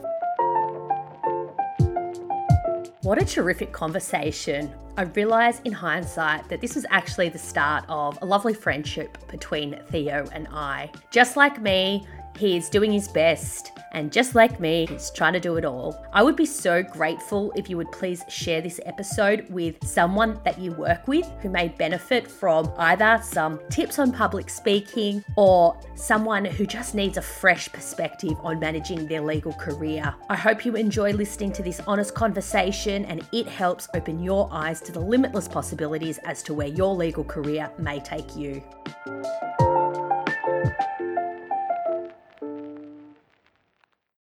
What 3.04 3.22
a 3.22 3.26
terrific 3.26 3.74
conversation. 3.74 4.74
I 4.96 5.02
realise 5.02 5.60
in 5.66 5.74
hindsight 5.74 6.48
that 6.48 6.62
this 6.62 6.76
was 6.76 6.86
actually 6.90 7.28
the 7.28 7.38
start 7.38 7.84
of 7.90 8.18
a 8.22 8.26
lovely 8.26 8.54
friendship 8.54 9.18
between 9.30 9.78
Theo 9.90 10.26
and 10.32 10.48
I. 10.50 10.90
Just 11.12 11.36
like 11.36 11.62
me, 11.62 12.08
he 12.38 12.58
is 12.58 12.70
doing 12.70 12.92
his 12.92 13.08
best, 13.08 13.72
and 13.94 14.12
just 14.12 14.34
like 14.34 14.60
me, 14.60 14.88
he's 14.88 15.12
trying 15.12 15.34
to 15.34 15.40
do 15.40 15.56
it 15.58 15.66
all. 15.66 16.04
I 16.14 16.24
would 16.24 16.36
be 16.36 16.46
so 16.46 16.82
grateful 16.82 17.52
if 17.56 17.70
you 17.70 17.78
would 17.78 17.92
please 17.92 18.24
share 18.28 18.60
this 18.60 18.80
episode 18.86 19.46
with 19.50 19.76
someone 19.86 20.40
that 20.44 20.58
you 20.60 20.72
work 20.72 21.08
with 21.08 21.30
who 21.42 21.50
may 21.50 21.68
benefit 21.68 22.28
from 22.28 22.72
either 22.78 23.20
some 23.24 23.60
tips 23.70 24.00
on 24.00 24.12
public 24.12 24.50
speaking 24.50 25.24
or 25.38 25.80
someone 25.96 26.44
who 26.44 26.66
just 26.66 26.96
needs 26.96 27.18
a 27.18 27.22
fresh 27.22 27.72
perspective 27.72 28.34
on 28.42 28.60
managing 28.60 29.08
their 29.08 29.22
legal 29.22 29.54
career. 29.54 30.14
I 30.28 30.36
hope 30.36 30.66
you 30.66 30.76
enjoy 30.76 31.12
listening 31.12 31.52
to 31.54 31.64
this 31.64 31.80
honest 31.82 32.16
conversation 32.16 33.06
and 33.06 33.24
it 33.32 33.48
helps 33.48 33.88
open 33.94 34.24
your 34.24 34.50
eyes 34.52 34.82
to 34.82 34.92
the 34.92 35.00
limitless 35.00 35.48
possibilities 35.48 36.18
as 36.26 36.42
to 36.44 36.54
where 36.54 36.68
your 36.68 36.96
legal 36.96 37.24
career 37.24 37.70
may 37.78 38.00
take 38.00 38.36
you. 38.36 38.64